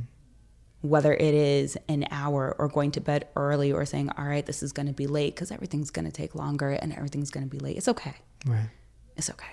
Whether 0.82 1.14
it 1.14 1.34
is 1.34 1.78
an 1.90 2.06
hour 2.12 2.56
or 2.60 2.68
going 2.68 2.92
to 2.92 3.02
bed 3.02 3.28
early 3.36 3.72
or 3.72 3.86
saying, 3.86 4.10
all 4.18 4.26
right, 4.26 4.46
this 4.46 4.62
is 4.62 4.72
going 4.72 4.88
to 4.88 4.94
be 4.94 5.08
late 5.08 5.36
because 5.36 5.52
everything's 5.52 5.90
going 5.90 6.06
to 6.06 6.12
take 6.12 6.36
longer 6.36 6.72
and 6.72 6.94
everything's 6.94 7.32
going 7.32 7.48
to 7.48 7.50
be 7.50 7.60
late. 7.60 7.78
It's 7.78 7.88
okay. 7.88 8.14
Right. 8.46 8.70
It's 9.16 9.30
okay. 9.30 9.48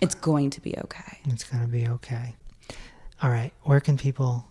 It's 0.00 0.14
going 0.14 0.50
to 0.50 0.60
be 0.60 0.74
okay. 0.78 1.18
It's 1.26 1.44
going 1.44 1.62
to 1.62 1.68
be 1.68 1.86
okay. 1.88 2.34
All 3.22 3.30
right. 3.30 3.52
Where 3.62 3.80
can 3.80 3.96
people 3.96 4.46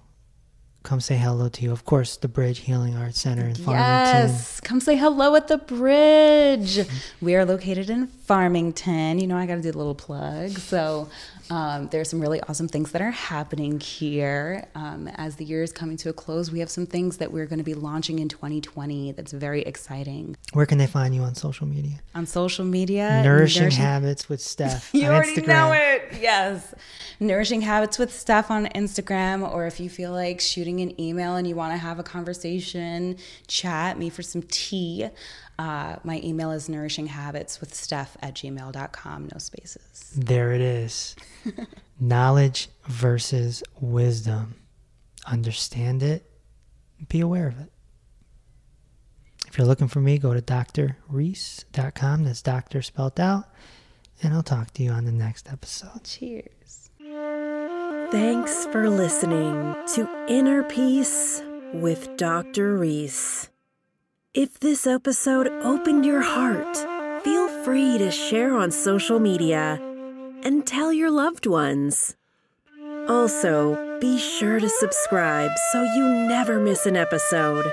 come 0.84 1.00
say 1.00 1.16
hello 1.18 1.50
to 1.50 1.62
you. 1.64 1.72
Of 1.72 1.86
course, 1.86 2.18
the 2.18 2.28
Bridge 2.28 2.60
Healing 2.60 2.96
Arts 2.96 3.20
Center 3.20 3.46
in 3.46 3.56
Farmington. 3.56 4.30
Yes, 4.30 4.60
come 4.60 4.80
say 4.80 4.96
hello 4.98 5.36
at 5.36 5.48
the 5.48 5.58
bridge. 5.58 6.80
We 7.22 7.36
are 7.36 7.46
located 7.46 7.90
in 7.90 8.08
Farmington. 8.08 9.20
You 9.20 9.28
know, 9.28 9.38
I 9.38 9.46
got 9.46 9.56
to 9.56 9.62
do 9.62 9.70
a 9.70 9.80
little 9.80 9.96
plug. 9.96 10.52
So, 10.52 11.10
um, 11.50 11.90
there's 11.90 12.10
some 12.10 12.22
really 12.22 12.42
awesome 12.42 12.68
things 12.68 12.92
that 12.94 13.02
are 13.02 13.12
happening 13.12 13.80
here. 13.80 14.68
Um, 14.76 15.08
as 15.16 15.36
the 15.36 15.46
year 15.46 15.62
is 15.62 15.72
coming 15.74 15.98
to 15.98 16.10
a 16.10 16.14
close, 16.14 16.52
we 16.52 16.60
have 16.60 16.70
some 16.70 16.86
things 16.86 17.18
that 17.18 17.32
we're 17.32 17.46
going 17.46 17.60
to 17.60 17.66
be 17.66 17.74
launching 17.74 18.20
in 18.20 18.30
2020 18.30 19.12
that's 19.12 19.34
very 19.34 19.62
exciting. 19.62 20.38
Where 20.54 20.66
can 20.66 20.78
they 20.78 20.88
find 20.88 21.14
you 21.14 21.22
on 21.22 21.36
social 21.36 21.68
media? 21.68 22.00
On 22.16 22.26
social 22.26 22.66
media, 22.66 23.22
Nourishing, 23.24 23.72
Habits 23.72 24.30
with 24.30 24.42
Steph. 24.42 24.90
You 25.04 25.08
already 25.10 25.36
Instagram. 25.36 25.48
know 25.48 25.72
it. 25.74 26.04
Yes. 26.22 26.74
Nourishing 27.20 27.62
Habits 27.62 28.00
with 28.00 28.14
Steph 28.14 28.50
on 28.50 28.68
Instagram, 28.68 29.50
or 29.50 29.66
if 29.68 29.80
you 29.80 29.90
feel 29.90 30.12
like 30.12 30.40
shooting 30.40 30.73
an 30.82 31.00
email 31.00 31.36
and 31.36 31.48
you 31.48 31.56
want 31.56 31.74
to 31.74 31.78
have 31.78 32.00
a 32.00 32.04
conversation, 32.04 33.18
chat 33.48 33.98
me 33.98 34.10
for 34.10 34.22
some 34.22 34.44
tea. 34.44 35.08
Uh, 35.60 35.98
my 36.04 36.20
email 36.24 36.52
is 36.52 36.68
nourishinghabits 36.68 37.60
with 37.60 37.74
Steph 37.74 38.18
at 38.22 38.36
gmail.com. 38.36 39.30
No 39.32 39.38
spaces. 39.38 40.12
There 40.16 40.54
it 40.54 40.62
is. 40.62 41.16
Knowledge 42.00 42.70
versus 42.88 43.64
wisdom. 43.80 44.56
Understand 45.26 46.04
it, 46.04 46.30
be 47.08 47.22
aware 47.22 47.48
of 47.48 47.60
it. 47.60 47.72
If 49.48 49.58
you're 49.58 49.68
looking 49.68 49.88
for 49.88 50.00
me, 50.00 50.18
go 50.18 50.34
to 50.34 50.42
doctorreese.com. 50.42 52.24
That's 52.24 52.42
doctor 52.42 52.82
spelled 52.82 53.20
out. 53.20 53.46
And 54.22 54.34
I'll 54.34 54.42
talk 54.42 54.72
to 54.74 54.84
you 54.84 54.90
on 54.90 55.06
the 55.06 55.12
next 55.12 55.48
episode. 55.52 56.04
Cheers. 56.04 56.63
Thanks 58.14 58.68
for 58.68 58.92
listening 58.92 59.76
to 59.96 60.08
Inner 60.28 60.62
Peace 60.62 61.42
with 61.74 62.16
Dr. 62.16 62.78
Reese. 62.78 63.50
If 64.36 64.60
this 64.60 64.86
episode 64.86 65.48
opened 65.64 66.06
your 66.06 66.22
heart, 66.22 66.78
feel 67.24 67.48
free 67.64 67.98
to 67.98 68.12
share 68.12 68.56
on 68.56 68.70
social 68.70 69.20
media 69.20 69.82
and 70.44 70.64
tell 70.64 70.94
your 70.94 71.10
loved 71.10 71.48
ones. 71.48 72.16
Also, 73.10 73.98
be 74.00 74.20
sure 74.20 74.60
to 74.60 74.70
subscribe 74.70 75.50
so 75.72 75.82
you 75.82 76.08
never 76.30 76.60
miss 76.60 76.86
an 76.86 76.96
episode. 76.96 77.66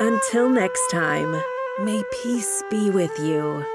Until 0.00 0.48
next 0.48 0.88
time, 0.90 1.38
may 1.80 2.02
peace 2.22 2.62
be 2.70 2.88
with 2.88 3.12
you. 3.18 3.66